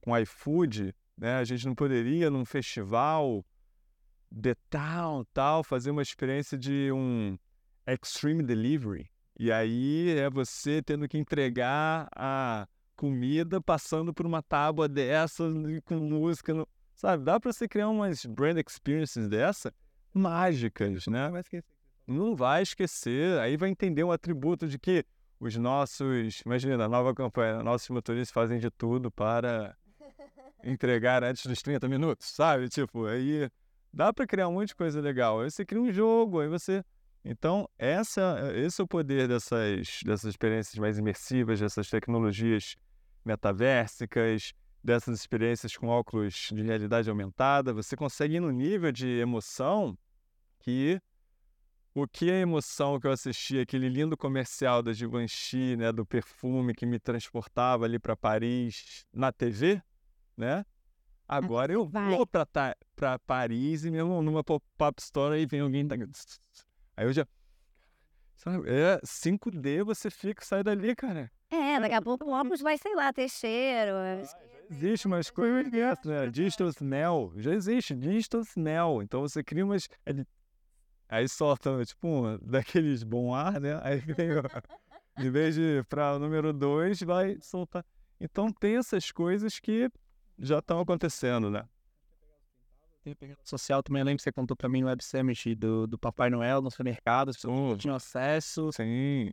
com 0.00 0.16
iFood, 0.16 0.94
né, 1.18 1.34
a 1.38 1.44
gente 1.44 1.66
não 1.66 1.74
poderia 1.74 2.30
num 2.30 2.44
festival 2.44 3.44
The 4.32 4.54
Town, 4.70 5.24
tal, 5.34 5.64
fazer 5.64 5.90
uma 5.90 6.02
experiência 6.02 6.56
de 6.56 6.92
um 6.92 7.36
extreme 7.84 8.44
delivery. 8.44 9.10
E 9.36 9.50
aí 9.50 10.16
é 10.16 10.30
você 10.30 10.80
tendo 10.80 11.08
que 11.08 11.18
entregar 11.18 12.06
a 12.14 12.68
comida 12.94 13.60
passando 13.60 14.14
por 14.14 14.24
uma 14.24 14.40
tábua 14.40 14.88
dessa 14.88 15.42
e 15.68 15.80
com 15.80 15.96
música, 15.96 16.54
no- 16.54 16.68
sabe? 17.02 17.24
Dá 17.24 17.40
para 17.40 17.52
você 17.52 17.66
criar 17.68 17.88
umas 17.88 18.24
brand 18.24 18.56
experiences 18.56 19.28
dessa 19.28 19.74
mágicas, 20.14 21.06
né? 21.08 21.28
Vai 21.28 21.40
esquecer. 21.40 21.64
não 22.06 22.36
vai 22.36 22.62
esquecer, 22.62 23.38
aí 23.40 23.56
vai 23.56 23.70
entender 23.70 24.04
um 24.04 24.12
atributo 24.12 24.68
de 24.68 24.78
que 24.78 25.04
os 25.40 25.56
nossos, 25.56 26.40
imagina, 26.46 26.84
a 26.84 26.88
nova 26.88 27.12
campanha, 27.12 27.62
nossos 27.62 27.88
motoristas 27.88 28.32
fazem 28.32 28.58
de 28.58 28.70
tudo 28.70 29.10
para 29.10 29.76
entregar 30.62 31.24
antes 31.24 31.44
dos 31.44 31.60
30 31.60 31.88
minutos, 31.88 32.28
sabe? 32.28 32.68
Tipo, 32.68 33.06
aí 33.06 33.50
dá 33.92 34.12
para 34.12 34.26
criar 34.26 34.46
um 34.46 34.52
monte 34.52 34.68
de 34.68 34.76
coisa 34.76 35.00
legal. 35.00 35.40
Aí 35.40 35.50
você 35.50 35.64
cria 35.64 35.82
um 35.82 35.90
jogo, 35.90 36.40
aí 36.40 36.48
você 36.48 36.84
então, 37.24 37.68
essa, 37.78 38.50
esse 38.56 38.80
é 38.80 38.84
o 38.84 38.86
poder 38.86 39.28
dessas, 39.28 40.00
dessas 40.04 40.24
experiências 40.24 40.76
mais 40.76 40.98
imersivas, 40.98 41.60
dessas 41.60 41.88
tecnologias 41.88 42.74
metaversicas, 43.24 44.52
dessas 44.82 45.18
experiências 45.18 45.76
com 45.76 45.86
óculos 45.86 46.48
de 46.52 46.62
realidade 46.62 47.08
aumentada. 47.08 47.72
Você 47.72 47.96
consegue 47.96 48.36
ir 48.36 48.40
no 48.40 48.50
nível 48.50 48.90
de 48.90 49.06
emoção 49.18 49.96
que 50.58 51.00
o 51.94 52.06
que 52.06 52.30
a 52.30 52.38
emoção 52.38 52.98
que 52.98 53.06
eu 53.06 53.12
assisti, 53.12 53.58
aquele 53.58 53.88
lindo 53.88 54.16
comercial 54.16 54.82
da 54.82 54.92
Givenchy, 54.92 55.76
né, 55.76 55.92
do 55.92 56.06
perfume 56.06 56.74
que 56.74 56.86
me 56.86 56.98
transportava 56.98 57.84
ali 57.84 57.98
para 57.98 58.16
Paris 58.16 59.04
na 59.12 59.30
TV, 59.30 59.82
né? 60.36 60.64
Agora 61.28 61.72
eu 61.72 61.86
vai. 61.86 62.10
vou 62.10 62.26
para 62.26 63.18
Paris 63.26 63.84
e 63.84 63.90
mesmo 63.90 64.20
numa 64.22 64.42
pop-up 64.42 65.00
store 65.00 65.36
aí 65.36 65.46
vem 65.46 65.60
alguém 65.60 65.86
tá... 65.86 65.94
aí 66.96 67.06
eu 67.06 67.12
já 67.12 67.26
sabe, 68.36 68.68
é 68.68 68.98
5D, 69.04 69.84
você 69.84 70.10
fica, 70.10 70.44
sai 70.44 70.62
dali, 70.62 70.96
cara. 70.96 71.30
É, 71.50 71.78
daqui 71.78 71.94
a 71.94 72.02
pouco 72.02 72.24
o 72.24 72.32
óculos 72.32 72.60
vai, 72.60 72.76
sei 72.78 72.94
lá, 72.94 73.12
ter 73.12 73.28
cheiro. 73.28 73.92
é. 73.92 74.51
Existe 74.70 75.06
umas 75.06 75.30
coisas 75.30 75.70
dessas, 75.70 76.04
né? 76.04 76.26
Digital 76.30 76.68
Snell. 76.68 77.32
Já 77.36 77.52
existe 77.52 77.94
Digital 77.94 78.40
Snell. 78.42 79.02
Então 79.02 79.20
você 79.20 79.42
cria 79.42 79.64
umas. 79.64 79.88
ele- 80.06 80.26
Aí 81.08 81.28
solta, 81.28 81.84
tipo, 81.84 82.08
um, 82.08 82.38
daqueles 82.38 83.02
bom 83.02 83.34
ar, 83.34 83.60
né? 83.60 83.78
Aí 83.82 84.02
em 85.18 85.30
vez 85.30 85.54
de 85.54 85.84
para 85.88 86.14
o 86.14 86.18
número 86.18 86.52
2, 86.54 87.02
vai 87.02 87.36
soltar. 87.40 87.84
Então 88.18 88.50
tem 88.50 88.76
essas 88.76 89.10
coisas 89.10 89.58
que 89.58 89.90
já 90.38 90.58
estão 90.60 90.80
acontecendo, 90.80 91.50
né? 91.50 91.68
Tem 93.04 93.14
pegada 93.14 93.40
social 93.44 93.82
também, 93.82 94.00
eu 94.00 94.06
lembro 94.06 94.18
que 94.18 94.22
você 94.22 94.30
contou 94.32 94.56
pra 94.56 94.68
mim 94.68 94.80
no 94.80 94.86
Web 94.86 95.02
Summit 95.02 95.54
do, 95.56 95.86
do 95.88 95.98
Papai 95.98 96.30
Noel 96.30 96.62
no 96.62 96.70
supermercado, 96.70 97.30
as 97.30 97.36
pessoas 97.36 97.58
não 97.58 97.76
tinham 97.76 97.96
acesso. 97.96 98.70
Sim. 98.72 99.30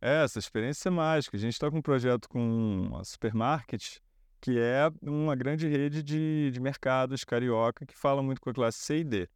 É, 0.00 0.22
essa 0.24 0.38
experiência 0.38 0.88
é 0.88 0.90
mágica. 0.90 1.36
A 1.36 1.40
gente 1.40 1.52
está 1.52 1.70
com 1.70 1.78
um 1.78 1.82
projeto 1.82 2.28
com 2.28 2.88
a 2.98 3.04
Supermarket, 3.04 3.98
que 4.40 4.58
é 4.58 4.90
uma 5.02 5.36
grande 5.36 5.68
rede 5.68 6.02
de, 6.02 6.50
de 6.50 6.60
mercados 6.60 7.24
carioca 7.24 7.84
que 7.84 7.96
fala 7.96 8.22
muito 8.22 8.40
com 8.40 8.50
a 8.50 8.54
classe 8.54 8.78
C 8.78 8.98
e 8.98 9.04
D. 9.04 9.28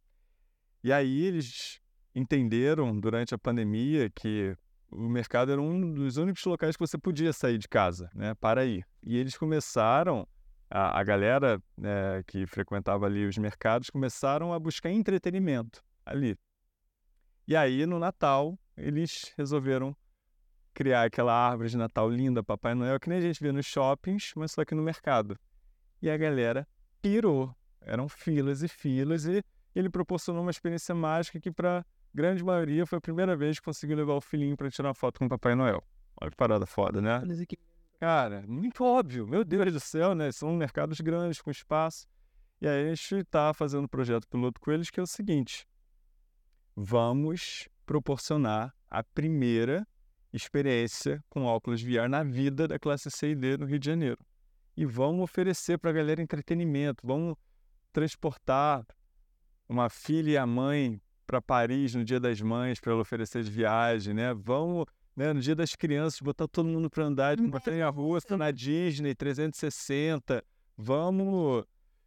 E 0.83 0.91
aí 0.91 1.25
eles 1.25 1.79
entenderam 2.13 2.97
durante 2.99 3.33
a 3.35 3.37
pandemia 3.37 4.09
que 4.09 4.55
o 4.89 5.09
mercado 5.09 5.51
era 5.51 5.61
um 5.61 5.93
dos 5.93 6.17
únicos 6.17 6.43
locais 6.45 6.75
que 6.75 6.79
você 6.85 6.97
podia 6.97 7.33
sair 7.33 7.57
de 7.57 7.67
casa, 7.67 8.09
né, 8.15 8.33
para 8.35 8.65
ir. 8.65 8.85
E 9.03 9.17
eles 9.17 9.37
começaram, 9.37 10.27
a, 10.69 10.99
a 10.99 11.03
galera 11.03 11.61
né, 11.77 12.23
que 12.25 12.45
frequentava 12.45 13.05
ali 13.05 13.25
os 13.25 13.37
mercados, 13.37 13.89
começaram 13.89 14.53
a 14.53 14.59
buscar 14.59 14.89
entretenimento 14.89 15.83
ali. 16.05 16.37
E 17.47 17.55
aí, 17.55 17.85
no 17.85 17.99
Natal, 17.99 18.57
eles 18.75 19.33
resolveram 19.37 19.95
criar 20.75 21.03
aquela 21.05 21.33
árvore 21.33 21.69
de 21.69 21.77
Natal 21.77 22.09
linda, 22.09 22.43
Papai 22.43 22.75
Noel, 22.75 22.99
que 22.99 23.09
nem 23.09 23.17
a 23.17 23.21
gente 23.21 23.41
vê 23.41 23.51
nos 23.51 23.65
shoppings, 23.65 24.33
mas 24.35 24.51
só 24.51 24.65
que 24.65 24.75
no 24.75 24.83
mercado. 24.83 25.39
E 26.01 26.09
a 26.09 26.17
galera 26.17 26.67
pirou. 27.01 27.55
Eram 27.81 28.09
filas 28.09 28.61
e 28.61 28.67
filas, 28.67 29.25
e 29.25 29.43
ele 29.73 29.89
proporcionou 29.89 30.41
uma 30.41 30.51
experiência 30.51 30.93
mágica 30.93 31.39
que, 31.39 31.51
para 31.51 31.85
grande 32.13 32.43
maioria, 32.43 32.85
foi 32.85 32.97
a 32.97 33.01
primeira 33.01 33.35
vez 33.35 33.59
que 33.59 33.65
conseguiu 33.65 33.95
levar 33.95 34.15
o 34.15 34.21
filhinho 34.21 34.57
para 34.57 34.69
tirar 34.69 34.89
uma 34.89 34.95
foto 34.95 35.19
com 35.19 35.25
o 35.25 35.29
Papai 35.29 35.55
Noel. 35.55 35.81
Olha 36.19 36.31
que 36.31 36.37
parada 36.37 36.65
foda, 36.65 37.01
né? 37.01 37.21
Cara, 37.99 38.43
muito 38.47 38.83
óbvio. 38.83 39.27
Meu 39.27 39.45
Deus 39.45 39.71
do 39.71 39.79
céu, 39.79 40.13
né? 40.13 40.31
São 40.31 40.53
mercados 40.55 40.99
grandes, 40.99 41.41
com 41.41 41.49
espaço. 41.49 42.07
E 42.59 42.67
aí 42.67 42.85
a 42.85 42.95
gente 42.95 43.15
está 43.15 43.53
fazendo 43.53 43.83
um 43.83 43.87
projeto 43.87 44.27
piloto 44.27 44.59
com 44.59 44.71
eles 44.71 44.89
que 44.89 44.99
é 44.99 45.03
o 45.03 45.07
seguinte: 45.07 45.67
vamos 46.75 47.69
proporcionar 47.85 48.73
a 48.89 49.03
primeira 49.03 49.87
experiência 50.35 51.23
com 51.29 51.45
óculos 51.45 51.81
VR 51.81 52.09
na 52.09 52.23
vida 52.23 52.67
da 52.67 52.77
classe 52.77 53.09
C 53.09 53.29
e 53.29 53.35
D 53.35 53.57
no 53.57 53.65
Rio 53.65 53.79
de 53.79 53.85
Janeiro. 53.85 54.19
E 54.75 54.85
vamos 54.85 55.23
oferecer 55.23 55.77
para 55.77 55.91
a 55.91 55.93
galera 55.93 56.21
entretenimento, 56.21 57.05
vamos 57.05 57.35
transportar 57.93 58.85
uma 59.67 59.89
filha 59.89 60.31
e 60.31 60.37
a 60.37 60.45
mãe 60.45 61.01
para 61.25 61.41
Paris 61.41 61.95
no 61.95 62.03
Dia 62.03 62.19
das 62.19 62.41
Mães 62.41 62.79
para 62.79 62.91
ela 62.91 63.01
oferecer 63.01 63.43
de 63.43 63.49
viagem, 63.49 64.13
né? 64.13 64.33
Vamos 64.33 64.85
né, 65.15 65.31
no 65.31 65.39
dia 65.39 65.55
das 65.55 65.75
crianças, 65.75 66.19
botar 66.19 66.47
todo 66.47 66.67
mundo 66.67 66.89
para 66.89 67.05
andar 67.05 67.37
de 67.37 67.41
montanha 67.41 67.87
russa 67.89 68.35
na 68.35 68.51
Disney 68.51 69.15
360. 69.15 70.43
Vamos, 70.77 71.63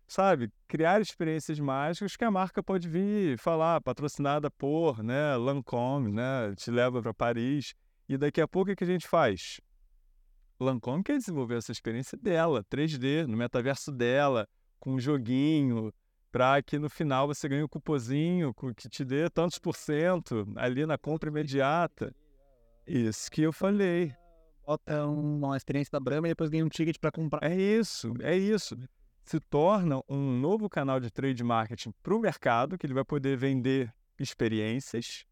sabe, 0.06 0.52
criar 0.68 1.00
experiências 1.00 1.58
mágicas 1.58 2.16
que 2.16 2.24
a 2.24 2.30
marca 2.30 2.62
pode 2.62 2.86
vir 2.86 3.38
falar, 3.38 3.80
patrocinada 3.80 4.50
por, 4.50 5.02
né, 5.02 5.36
Lancôme, 5.36 6.12
né, 6.12 6.54
te 6.54 6.70
leva 6.70 7.00
para 7.00 7.14
Paris. 7.14 7.74
E 8.08 8.16
daqui 8.16 8.40
a 8.40 8.48
pouco 8.48 8.70
o 8.70 8.76
que 8.76 8.84
a 8.84 8.86
gente 8.86 9.06
faz? 9.06 9.60
Lancôme 10.58 11.04
quer 11.04 11.18
desenvolver 11.18 11.56
essa 11.56 11.70
experiência 11.70 12.16
dela, 12.16 12.64
3D, 12.64 13.26
no 13.26 13.36
metaverso 13.36 13.92
dela, 13.92 14.48
com 14.80 14.94
um 14.94 14.98
joguinho, 14.98 15.92
para 16.32 16.62
que 16.62 16.78
no 16.78 16.88
final 16.88 17.26
você 17.26 17.48
ganhe 17.48 17.62
um 17.62 17.68
cupozinho 17.68 18.54
que 18.74 18.88
te 18.88 19.04
dê 19.04 19.28
tantos 19.28 19.58
por 19.58 19.76
cento 19.76 20.46
ali 20.56 20.86
na 20.86 20.96
compra 20.96 21.28
imediata. 21.28 22.14
Isso 22.86 23.30
que 23.30 23.42
eu 23.42 23.52
falei. 23.52 24.14
Bota 24.66 25.06
uma 25.06 25.56
experiência 25.56 25.92
da 25.92 26.00
Brahma 26.00 26.28
e 26.28 26.30
depois 26.30 26.50
ganha 26.50 26.64
um 26.64 26.68
ticket 26.68 26.98
pra 26.98 27.12
comprar. 27.12 27.42
É 27.42 27.54
isso, 27.54 28.14
é 28.20 28.36
isso. 28.36 28.76
Se 29.22 29.38
torna 29.38 30.02
um 30.08 30.38
novo 30.38 30.68
canal 30.68 30.98
de 30.98 31.10
trade 31.10 31.44
marketing 31.44 31.92
para 32.02 32.14
o 32.14 32.20
mercado, 32.20 32.78
que 32.78 32.86
ele 32.86 32.94
vai 32.94 33.04
poder 33.04 33.36
vender 33.36 33.94
experiências 34.18 35.24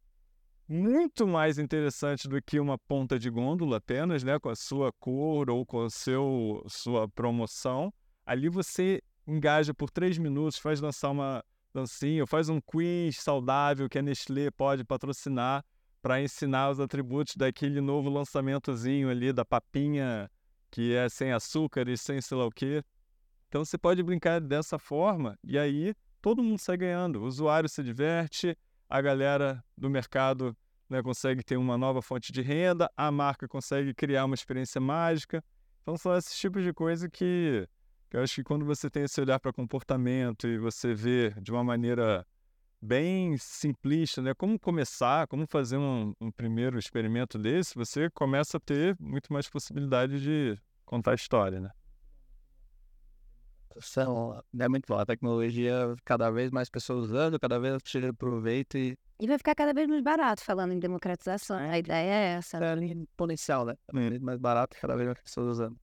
muito 0.68 1.26
mais 1.26 1.58
interessante 1.58 2.28
do 2.28 2.40
que 2.42 2.58
uma 2.58 2.76
ponta 2.76 3.18
de 3.18 3.30
gôndola 3.30 3.76
apenas, 3.76 4.24
né, 4.24 4.38
com 4.38 4.48
a 4.48 4.56
sua 4.56 4.92
cor 4.92 5.48
ou 5.50 5.64
com 5.64 5.84
a 5.84 5.90
seu, 5.90 6.64
sua 6.68 7.08
promoção. 7.08 7.92
Ali 8.24 8.48
você 8.48 9.00
engaja 9.26 9.72
por 9.72 9.90
três 9.90 10.18
minutos, 10.18 10.58
faz 10.58 10.80
lançar 10.80 11.10
uma 11.10 11.44
dancinha, 11.72 12.26
faz 12.26 12.48
um 12.48 12.60
quiz 12.60 13.18
saudável 13.18 13.88
que 13.88 13.98
a 13.98 14.02
Nestlé 14.02 14.50
pode 14.50 14.84
patrocinar 14.84 15.64
para 16.00 16.22
ensinar 16.22 16.70
os 16.70 16.80
atributos 16.80 17.34
daquele 17.36 17.80
novo 17.80 18.08
lançamentozinho 18.08 19.10
ali 19.10 19.32
da 19.32 19.44
papinha 19.44 20.30
que 20.70 20.94
é 20.94 21.08
sem 21.08 21.32
açúcar 21.32 21.88
e 21.88 21.96
sem 21.96 22.20
sei 22.20 22.36
lá 22.36 22.46
o 22.46 22.50
quê. 22.50 22.82
Então 23.48 23.64
você 23.64 23.78
pode 23.78 24.02
brincar 24.02 24.40
dessa 24.40 24.78
forma 24.78 25.38
e 25.42 25.58
aí 25.58 25.94
todo 26.20 26.42
mundo 26.42 26.58
sai 26.58 26.76
ganhando. 26.76 27.22
O 27.22 27.26
usuário 27.26 27.68
se 27.68 27.82
diverte, 27.82 28.56
a 28.88 29.00
galera 29.00 29.62
do 29.76 29.90
mercado 29.90 30.56
né, 30.88 31.02
consegue 31.02 31.42
ter 31.42 31.56
uma 31.56 31.76
nova 31.76 32.00
fonte 32.00 32.32
de 32.32 32.42
renda, 32.42 32.90
a 32.96 33.10
marca 33.10 33.48
consegue 33.48 33.92
criar 33.92 34.24
uma 34.24 34.34
experiência 34.34 34.80
mágica. 34.80 35.42
Então 35.82 35.96
são 35.96 36.16
esses 36.16 36.36
tipos 36.38 36.62
de 36.62 36.72
coisa 36.72 37.08
que, 37.08 37.68
que 38.10 38.16
eu 38.16 38.22
acho 38.22 38.36
que 38.36 38.44
quando 38.44 38.64
você 38.64 38.88
tem 38.88 39.04
esse 39.04 39.20
olhar 39.20 39.38
para 39.38 39.52
comportamento 39.52 40.46
e 40.46 40.58
você 40.58 40.94
vê 40.94 41.30
de 41.40 41.50
uma 41.50 41.64
maneira 41.64 42.26
bem 42.80 43.36
simplista, 43.38 44.22
né, 44.22 44.34
como 44.34 44.58
começar, 44.58 45.26
como 45.26 45.46
fazer 45.46 45.76
um, 45.76 46.12
um 46.20 46.30
primeiro 46.30 46.78
experimento 46.78 47.38
desse, 47.38 47.74
você 47.74 48.08
começa 48.10 48.58
a 48.58 48.60
ter 48.60 48.96
muito 49.00 49.32
mais 49.32 49.48
possibilidade 49.48 50.20
de 50.20 50.58
contar 50.84 51.12
a 51.12 51.14
história, 51.14 51.60
né? 51.60 51.70
São, 53.80 54.42
é 54.58 54.68
muito 54.68 54.86
bom. 54.86 54.98
A 54.98 55.06
tecnologia, 55.06 55.94
cada 56.04 56.30
vez 56.30 56.50
mais 56.50 56.68
pessoas 56.68 57.06
usando, 57.06 57.38
cada 57.38 57.58
vez 57.58 57.82
tirando 57.82 58.14
proveito 58.14 58.78
e. 58.78 58.98
E 59.18 59.26
vai 59.26 59.38
ficar 59.38 59.54
cada 59.54 59.72
vez 59.72 59.88
mais 59.88 60.02
barato 60.02 60.42
falando 60.42 60.72
em 60.72 60.78
democratização. 60.78 61.58
A 61.58 61.78
ideia 61.78 62.10
é 62.10 62.32
essa. 62.34 62.58
É 62.58 62.84
exponencial, 62.84 63.64
né? 63.64 63.74
Cada 63.86 64.08
vez 64.08 64.20
mais 64.20 64.38
barato, 64.38 64.76
cada 64.80 64.96
vez 64.96 65.06
mais 65.06 65.20
pessoas 65.20 65.48
usando. 65.48 65.78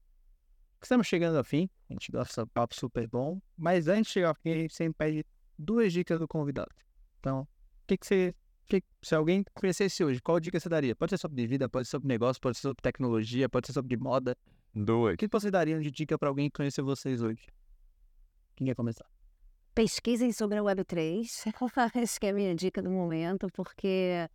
Estamos 0.82 1.06
chegando 1.06 1.36
ao 1.38 1.44
fim. 1.44 1.68
A 1.88 1.94
gente 1.94 2.12
deu 2.12 2.22
esse 2.22 2.46
papo 2.46 2.74
super 2.74 3.08
bom. 3.08 3.40
Mas 3.56 3.88
antes 3.88 4.06
de 4.06 4.12
chegar 4.12 4.28
ao 4.28 4.34
fim, 4.34 4.50
a 4.50 4.54
gente 4.54 4.74
sempre 4.74 4.94
pede 4.98 5.26
duas 5.58 5.92
dicas 5.92 6.18
do 6.18 6.28
convidado. 6.28 6.70
Então, 7.20 7.40
o 7.40 7.48
que, 7.86 7.96
que 7.96 8.06
você. 8.06 8.34
Que, 8.66 8.82
se 9.02 9.14
alguém 9.14 9.44
conhecesse 9.54 10.02
hoje, 10.02 10.22
qual 10.22 10.40
dica 10.40 10.58
você 10.58 10.68
daria? 10.68 10.96
Pode 10.96 11.10
ser 11.10 11.18
sobre 11.18 11.46
vida, 11.46 11.68
pode 11.68 11.86
ser 11.86 11.92
sobre 11.92 12.08
negócio, 12.08 12.40
pode 12.40 12.56
ser 12.56 12.62
sobre 12.62 12.80
tecnologia, 12.82 13.48
pode 13.48 13.66
ser 13.66 13.74
sobre 13.74 13.96
moda. 13.96 14.36
Duas. 14.74 15.14
O 15.14 15.16
que 15.16 15.28
você 15.28 15.50
daria 15.50 15.78
de 15.78 15.90
dica 15.90 16.18
para 16.18 16.28
alguém 16.28 16.50
conhecer 16.50 16.82
vocês 16.82 17.22
hoje? 17.22 17.46
Quem 18.56 18.66
quer 18.66 18.74
começar? 18.74 19.06
Pesquisem 19.74 20.32
sobre 20.32 20.58
a 20.58 20.62
Web3. 20.62 21.26
Acho 22.02 22.20
que 22.20 22.26
é 22.26 22.30
a 22.30 22.32
minha 22.32 22.54
dica 22.54 22.80
do 22.80 22.90
momento, 22.90 23.48
porque 23.52 24.28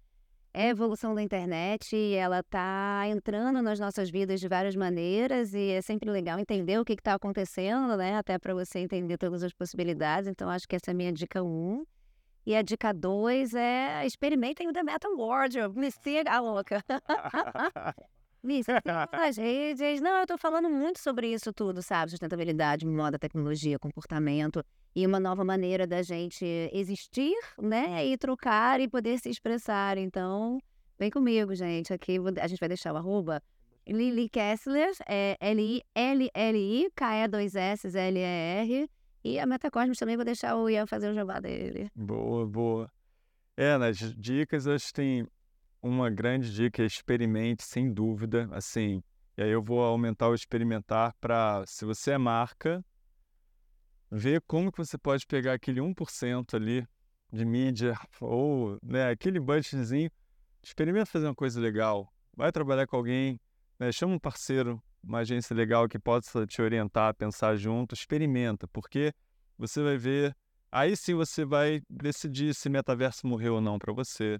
é 0.54 0.64
a 0.64 0.68
evolução 0.68 1.16
da 1.16 1.22
internet 1.22 1.96
e 1.96 2.16
ela 2.16 2.40
está 2.40 3.04
entrando 3.08 3.62
nas 3.62 3.80
nossas 3.80 4.10
vidas 4.10 4.40
de 4.40 4.48
várias 4.48 4.76
maneiras 4.76 5.54
e 5.54 5.72
é 5.72 5.82
sempre 5.82 6.10
legal 6.10 6.40
entender 6.40 6.78
o 6.80 6.84
que 6.84 6.94
está 6.94 7.14
acontecendo, 7.14 7.96
né? 7.96 8.18
Até 8.18 8.38
para 8.38 8.54
você 8.54 8.80
entender 8.80 9.18
todas 9.18 9.44
as 9.44 9.54
possibilidades. 9.54 10.28
Então, 10.28 10.50
acho 10.50 10.68
que 10.68 10.76
essa 10.76 10.92
é 10.92 10.94
a 10.94 10.96
minha 10.96 11.14
dica 11.14 11.42
1. 11.42 11.48
Um. 11.48 11.86
E 12.46 12.56
a 12.56 12.62
dica 12.62 12.92
2 12.92 13.54
é 13.54 14.06
experimentem 14.06 14.68
o 14.68 14.74
The 14.74 14.84
Metal 14.84 15.16
Wardrobe. 15.16 15.80
Me 15.80 15.92
siga, 15.92 16.40
louca. 16.40 16.84
Siga 18.42 19.10
nas 19.12 19.38
redes. 19.38 20.02
Não, 20.02 20.20
eu 20.20 20.28
tô 20.28 20.38
falando 20.38 20.70
muito 20.70 21.00
sobre 21.00 21.28
isso 21.34 21.52
tudo, 21.52 21.82
sabe? 21.82 22.12
Sustentabilidade, 22.12 22.86
moda, 22.86 23.20
tecnologia, 23.20 23.78
comportamento 23.78 24.64
e 24.96 25.06
uma 25.06 25.20
nova 25.20 25.44
maneira 25.44 25.86
da 25.86 26.02
gente 26.02 26.46
existir, 26.74 27.36
né? 27.62 28.06
E 28.06 28.18
trocar 28.18 28.80
e 28.80 28.88
poder 28.88 29.20
se 29.20 29.30
expressar. 29.30 29.98
Então, 29.98 30.60
vem 30.98 31.10
comigo, 31.12 31.54
gente. 31.54 31.94
Aqui 31.94 32.18
a 32.42 32.48
gente 32.48 32.60
vai 32.60 32.70
deixar 32.70 32.94
o 32.94 32.98
arroba 32.98 33.42
Lili 33.86 34.30
Kessler, 34.30 34.92
é 35.08 35.36
L-I-L-L-I, 35.40 36.92
K-E-2-S-L-E-R. 36.96 38.90
E 39.24 39.38
a 39.38 39.46
Metacosmos 39.46 39.98
também 39.98 40.16
vou 40.16 40.24
deixar 40.24 40.56
o 40.56 40.70
Ian 40.70 40.88
fazer 40.88 41.10
o 41.10 41.14
jabá 41.14 41.40
dele. 41.40 41.92
Boa, 41.94 42.46
boa. 42.46 42.92
É, 43.58 43.78
nas 43.78 43.98
dicas, 43.98 44.66
acho 44.66 44.88
que 44.88 44.94
tem 44.94 45.28
uma 45.82 46.10
grande 46.10 46.54
dica, 46.54 46.84
é 46.84 46.86
experimente, 46.86 47.64
sem 47.64 47.92
dúvida, 47.92 48.48
assim. 48.52 49.04
E 49.38 49.42
aí 49.42 49.50
eu 49.50 49.62
vou 49.62 49.82
aumentar 49.82 50.28
o 50.28 50.36
experimentar 50.36 51.14
para, 51.20 51.64
se 51.66 51.86
você 51.86 52.12
é 52.12 52.18
marca, 52.18 52.84
ver 54.12 54.42
como 54.48 54.72
que 54.72 54.78
você 54.78 54.98
pode 54.98 55.26
pegar 55.26 55.54
aquele 55.54 55.80
1% 55.80 56.56
ali 56.56 56.86
de 57.32 57.46
mídia 57.46 57.98
ou 58.20 58.78
né, 58.84 59.10
aquele 59.10 59.40
budgetzinho, 59.40 60.10
experimenta 60.62 61.06
fazer 61.06 61.28
uma 61.28 61.36
coisa 61.36 61.60
legal, 61.60 62.12
vai 62.36 62.52
trabalhar 62.52 62.88
com 62.88 62.98
alguém, 62.98 63.40
né, 63.80 63.92
chama 63.92 64.16
um 64.16 64.20
parceiro, 64.20 64.82
uma 65.04 65.20
agência 65.20 65.56
legal 65.56 65.88
que 65.88 66.00
possa 66.00 66.46
te 66.46 66.62
orientar, 66.62 67.14
pensar 67.16 67.56
junto, 67.56 67.94
experimenta, 67.94 68.68
porque 68.68 69.14
você 69.58 69.82
vai 69.82 69.98
ver, 69.98 70.36
aí 70.72 70.98
sim 70.98 71.14
você 71.14 71.46
vai 71.46 71.82
decidir 71.90 72.54
se 72.54 72.70
metaverso 72.70 73.28
morreu 73.28 73.56
ou 73.56 73.62
não 73.62 73.78
para 73.80 73.94
você. 73.94 74.40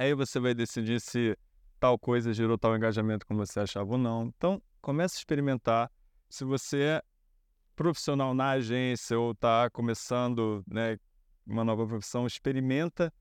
Aí 0.00 0.14
você 0.14 0.40
vai 0.40 0.54
decidir 0.54 0.98
se 0.98 1.36
tal 1.78 1.98
coisa 1.98 2.32
gerou 2.32 2.56
tal 2.56 2.74
engajamento 2.74 3.26
como 3.26 3.44
você 3.44 3.60
achava 3.60 3.92
ou 3.92 3.98
não. 3.98 4.32
Então, 4.34 4.62
comece 4.80 5.16
a 5.16 5.18
experimentar. 5.18 5.92
Se 6.26 6.42
você 6.42 6.80
é 6.80 7.02
profissional 7.76 8.32
na 8.32 8.52
agência 8.52 9.18
ou 9.18 9.32
está 9.32 9.68
começando 9.68 10.64
né, 10.66 10.98
uma 11.46 11.62
nova 11.64 11.86
profissão, 11.86 12.26
experimenta 12.26 13.12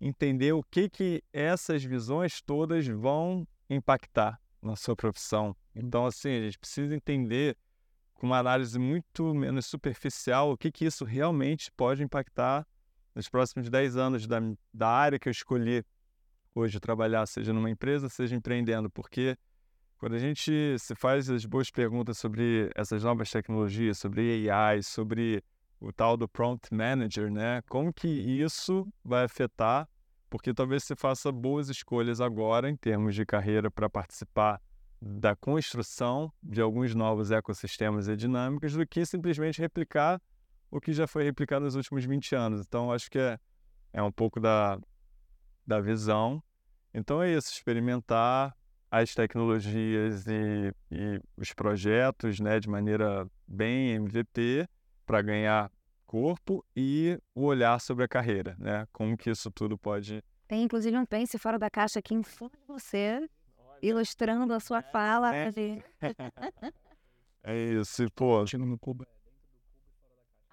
entender 0.00 0.54
o 0.54 0.62
que, 0.62 0.88
que 0.88 1.22
essas 1.34 1.84
visões 1.84 2.40
todas 2.40 2.86
vão 2.86 3.46
impactar 3.68 4.40
na 4.62 4.74
sua 4.74 4.96
profissão. 4.96 5.54
Então, 5.74 6.06
assim, 6.06 6.30
a 6.30 6.40
gente 6.40 6.58
precisa 6.58 6.96
entender 6.96 7.58
com 8.14 8.26
uma 8.26 8.38
análise 8.38 8.78
muito 8.78 9.34
menos 9.34 9.66
superficial 9.66 10.52
o 10.52 10.56
que, 10.56 10.72
que 10.72 10.86
isso 10.86 11.04
realmente 11.04 11.70
pode 11.72 12.02
impactar 12.02 12.66
nos 13.14 13.28
próximos 13.28 13.68
10 13.68 13.98
anos 13.98 14.26
da, 14.26 14.40
da 14.72 14.88
área 14.88 15.18
que 15.18 15.28
eu 15.28 15.30
escolhi 15.30 15.84
hoje 16.54 16.80
trabalhar, 16.80 17.26
seja 17.26 17.52
numa 17.52 17.70
empresa, 17.70 18.08
seja 18.08 18.34
empreendendo, 18.34 18.90
porque 18.90 19.36
quando 19.98 20.14
a 20.14 20.18
gente 20.18 20.76
se 20.78 20.94
faz 20.94 21.30
as 21.30 21.46
boas 21.46 21.70
perguntas 21.70 22.18
sobre 22.18 22.70
essas 22.74 23.04
novas 23.04 23.30
tecnologias, 23.30 23.98
sobre 23.98 24.50
AI, 24.50 24.82
sobre 24.82 25.42
o 25.80 25.92
tal 25.92 26.16
do 26.16 26.28
prompt 26.28 26.72
manager, 26.74 27.30
né? 27.30 27.62
Como 27.68 27.92
que 27.92 28.08
isso 28.08 28.86
vai 29.04 29.24
afetar 29.24 29.88
porque 30.32 30.54
talvez 30.54 30.82
você 30.84 30.96
faça 30.96 31.30
boas 31.30 31.68
escolhas 31.68 32.18
agora 32.18 32.70
em 32.70 32.74
termos 32.74 33.14
de 33.14 33.26
carreira 33.26 33.70
para 33.70 33.90
participar 33.90 34.62
da 34.98 35.36
construção 35.36 36.32
de 36.42 36.58
alguns 36.58 36.94
novos 36.94 37.30
ecossistemas 37.30 38.08
e 38.08 38.16
dinâmicas 38.16 38.72
do 38.72 38.86
que 38.86 39.04
simplesmente 39.04 39.60
replicar 39.60 40.18
o 40.70 40.80
que 40.80 40.94
já 40.94 41.06
foi 41.06 41.22
replicado 41.22 41.66
nos 41.66 41.74
últimos 41.74 42.06
20 42.06 42.34
anos. 42.34 42.62
Então, 42.62 42.90
acho 42.90 43.10
que 43.10 43.18
é, 43.18 43.38
é 43.92 44.02
um 44.02 44.10
pouco 44.10 44.40
da, 44.40 44.80
da 45.66 45.80
visão. 45.80 46.42
Então, 46.94 47.22
é 47.22 47.32
isso, 47.34 47.52
experimentar 47.52 48.56
as 48.90 49.14
tecnologias 49.14 50.26
e, 50.26 50.72
e 50.90 51.20
os 51.36 51.52
projetos 51.54 52.38
né, 52.40 52.60
de 52.60 52.68
maneira 52.68 53.26
bem 53.46 53.92
MVP 53.92 54.68
para 55.06 55.22
ganhar 55.22 55.70
corpo 56.06 56.62
e 56.76 57.18
o 57.34 57.44
olhar 57.44 57.80
sobre 57.80 58.04
a 58.04 58.08
carreira, 58.08 58.54
né? 58.58 58.86
Como 58.92 59.16
que 59.16 59.30
isso 59.30 59.50
tudo 59.50 59.78
pode... 59.78 60.22
Tem 60.46 60.62
inclusive 60.62 60.94
um 60.98 61.06
pense 61.06 61.38
fora 61.38 61.58
da 61.58 61.70
caixa 61.70 62.00
aqui 62.00 62.14
em 62.14 62.22
cima 62.22 62.50
de 62.50 62.58
você, 62.68 63.26
ilustrando 63.80 64.52
a 64.52 64.60
sua 64.60 64.80
é, 64.80 64.82
fala. 64.82 65.34
É, 65.34 65.50
de... 65.50 65.82
é 67.42 67.56
isso, 67.80 68.06
pô. 68.14 68.46
Chega 68.46 68.64
no 68.64 68.78
cubo. 68.78 69.06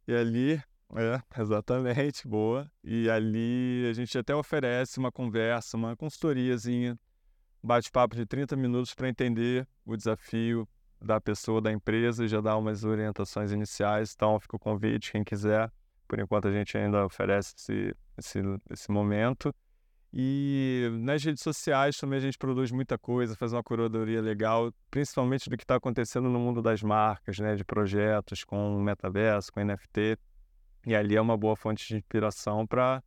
e 0.06 0.12
ali, 0.12 0.54
é, 0.54 0.62
exatamente, 1.40 2.26
boa. 2.26 2.68
E 2.82 3.08
ali 3.08 3.86
a 3.88 3.92
gente 3.92 4.18
até 4.18 4.34
oferece 4.34 4.98
uma 4.98 5.12
conversa, 5.12 5.76
uma 5.76 5.96
consultoriazinha, 5.96 6.98
bate-papo 7.62 8.16
de 8.16 8.26
30 8.26 8.56
minutos 8.56 8.92
para 8.94 9.08
entender 9.08 9.68
o 9.86 9.96
desafio 9.96 10.68
da 11.04 11.20
pessoa, 11.20 11.60
da 11.60 11.70
empresa 11.70 12.24
e 12.24 12.28
já 12.28 12.40
dar 12.40 12.56
umas 12.56 12.84
orientações 12.84 13.52
iniciais. 13.52 14.12
Então 14.14 14.38
fica 14.40 14.56
o 14.56 14.58
convite, 14.58 15.12
quem 15.12 15.22
quiser. 15.22 15.70
Por 16.08 16.18
enquanto 16.18 16.48
a 16.48 16.52
gente 16.52 16.76
ainda 16.76 17.04
oferece 17.04 17.54
esse, 17.56 17.96
esse, 18.16 18.40
esse 18.70 18.90
momento. 18.90 19.54
E 20.16 20.88
nas 21.00 21.24
redes 21.24 21.42
sociais 21.42 21.96
também 21.96 22.18
a 22.18 22.22
gente 22.22 22.38
produz 22.38 22.70
muita 22.70 22.96
coisa, 22.96 23.34
faz 23.34 23.52
uma 23.52 23.64
curadoria 23.64 24.22
legal, 24.22 24.72
principalmente 24.88 25.50
do 25.50 25.56
que 25.56 25.64
está 25.64 25.74
acontecendo 25.74 26.28
no 26.28 26.38
mundo 26.38 26.62
das 26.62 26.82
marcas, 26.84 27.40
né, 27.40 27.56
de 27.56 27.64
projetos 27.64 28.44
com 28.44 28.80
metaverso, 28.80 29.52
com 29.52 29.60
NFT. 29.64 30.16
E 30.86 30.94
ali 30.94 31.16
é 31.16 31.20
uma 31.20 31.36
boa 31.36 31.56
fonte 31.56 31.88
de 31.88 31.96
inspiração 31.96 32.64
para 32.64 33.02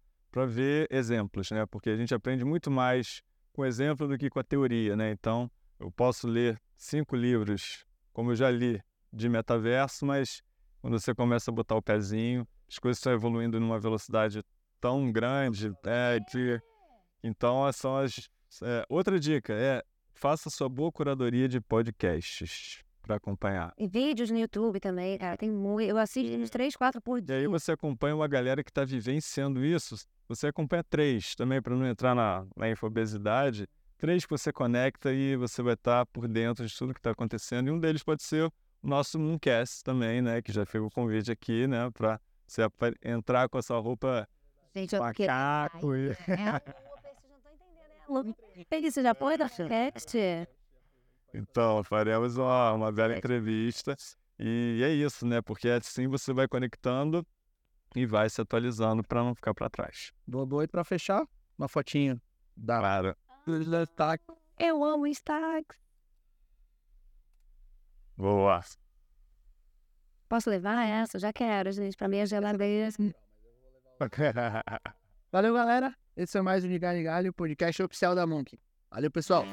ver 0.46 0.88
exemplos, 0.92 1.50
né? 1.52 1.66
Porque 1.66 1.90
a 1.90 1.96
gente 1.96 2.14
aprende 2.14 2.44
muito 2.44 2.70
mais 2.70 3.22
com 3.54 3.64
exemplo 3.64 4.06
do 4.06 4.18
que 4.18 4.30
com 4.30 4.40
a 4.40 4.44
teoria, 4.44 4.96
né? 4.98 5.12
Então, 5.12 5.50
eu 5.80 5.92
posso 5.92 6.28
ler 6.28 6.60
cinco 6.76 7.16
livros, 7.16 7.86
como 8.14 8.32
eu 8.32 8.36
já 8.36 8.50
li, 8.50 8.82
de 9.12 9.30
metaverso, 9.30 10.06
mas 10.06 10.42
quando 10.82 11.00
você 11.00 11.14
começa 11.14 11.52
a 11.52 11.54
botar 11.54 11.76
o 11.76 11.82
pezinho, 11.82 12.48
as 12.70 12.78
coisas 12.80 12.98
estão 12.98 13.14
evoluindo 13.14 13.60
numa 13.60 13.80
velocidade 13.80 14.44
tão 14.80 15.12
grande. 15.12 15.72
É, 15.86 16.20
de... 16.20 16.62
Então, 17.24 17.72
são 17.72 17.98
as. 17.98 18.30
é, 18.62 18.86
outra 18.90 19.20
dica 19.20 19.54
é 19.54 19.84
faça 20.14 20.50
sua 20.50 20.68
boa 20.68 20.92
curadoria 20.92 21.48
de 21.48 21.62
podcasts 21.62 22.84
para 23.02 23.16
acompanhar. 23.16 23.74
E 23.78 23.88
vídeos 23.88 24.30
no 24.30 24.38
YouTube 24.38 24.80
também, 24.80 25.18
cara. 25.18 25.38
Tem 25.38 25.50
muito. 25.50 25.90
Eu 25.90 25.98
assisto 25.98 26.36
uns 26.36 26.50
três, 26.50 26.76
quatro 26.76 27.02
por 27.02 27.20
E 27.20 27.22
dia. 27.22 27.36
aí 27.38 27.48
você 27.48 27.72
acompanha 27.72 28.16
uma 28.16 28.28
galera 28.28 28.64
que 28.64 28.70
está 28.70 28.84
vivenciando 28.84 29.64
isso. 29.64 29.96
Você 30.28 30.48
acompanha 30.48 30.84
três 30.84 31.34
também, 31.36 31.62
para 31.62 31.76
não 31.76 31.88
entrar 31.88 32.14
na, 32.14 32.46
na 32.56 32.70
infobesidade. 32.70 33.68
Três 33.98 34.26
que 34.26 34.30
você 34.30 34.54
conecta 34.54 35.12
e 35.12 35.36
você 35.36 35.62
vai 35.62 35.74
estar 35.74 36.06
por 36.06 36.28
dentro 36.28 36.66
de 36.66 36.78
tudo 36.78 36.94
que 36.94 37.00
está 37.00 37.12
acontecendo. 37.12 37.68
E 37.68 37.72
um 37.72 37.80
deles 37.80 38.04
pode 38.04 38.22
ser 38.22 38.46
o 38.46 38.52
nosso 38.84 39.18
Mooncast 39.18 39.84
também, 39.84 40.22
né? 40.22 40.42
Que 40.42 40.52
já 40.52 40.66
fez 40.66 40.84
o 40.84 40.90
convite 40.90 41.32
aqui, 41.32 41.66
né? 41.66 41.90
Para 41.92 42.20
você 42.46 42.62
entrar 43.04 43.50
com 43.50 43.58
essa 43.58 43.76
roupa 43.78 44.28
Gente, 44.76 44.94
eu 44.94 45.02
macaco. 45.02 45.96
E... 45.96 46.10
É, 46.10 46.36
né? 46.36 46.62
Lu? 48.08 48.36
Isso 48.72 49.02
já 49.02 49.16
foi 49.16 49.38
da? 49.38 49.50
Então, 51.34 51.84
faremos 51.84 52.38
uma, 52.38 52.74
uma 52.74 52.92
bela 52.92 53.18
entrevista. 53.18 53.96
E 54.40 54.82
é 54.84 54.90
isso, 54.90 55.26
né? 55.26 55.42
Porque 55.42 55.68
assim 55.70 56.08
você 56.08 56.32
vai 56.32 56.48
conectando 56.48 57.26
e 57.96 58.06
vai 58.06 58.30
se 58.30 58.40
atualizando 58.40 59.04
para 59.04 59.24
não 59.24 59.34
ficar 59.34 59.54
para 59.54 59.70
trás. 59.70 60.12
Boa, 60.26 60.46
boa. 60.46 60.64
E 60.64 60.68
pra 60.68 60.84
fechar, 60.84 61.28
uma 61.58 61.68
fotinho 61.68 62.22
da 62.56 62.80
Claro. 62.80 63.16
Tá 63.96 64.18
Eu 64.60 64.84
amo 64.84 65.08
Instax. 65.08 65.78
Boa. 68.18 68.62
Posso 70.28 70.50
levar 70.50 70.86
essa? 70.86 71.18
Já 71.20 71.32
quero, 71.32 71.72
gente. 71.72 71.96
Pra 71.96 72.08
mim 72.08 72.18
é 72.18 72.26
geladeira. 72.26 72.90
Valeu, 75.32 75.54
galera. 75.54 75.96
Esse 76.16 76.38
é 76.38 76.42
mais 76.42 76.66
um 76.66 76.68
em 76.68 76.80
Galho, 77.04 77.34
podcast 77.34 77.84
oficial 77.84 78.16
da 78.16 78.26
Monkey. 78.26 78.60
Valeu, 78.90 79.12
pessoal. 79.12 79.46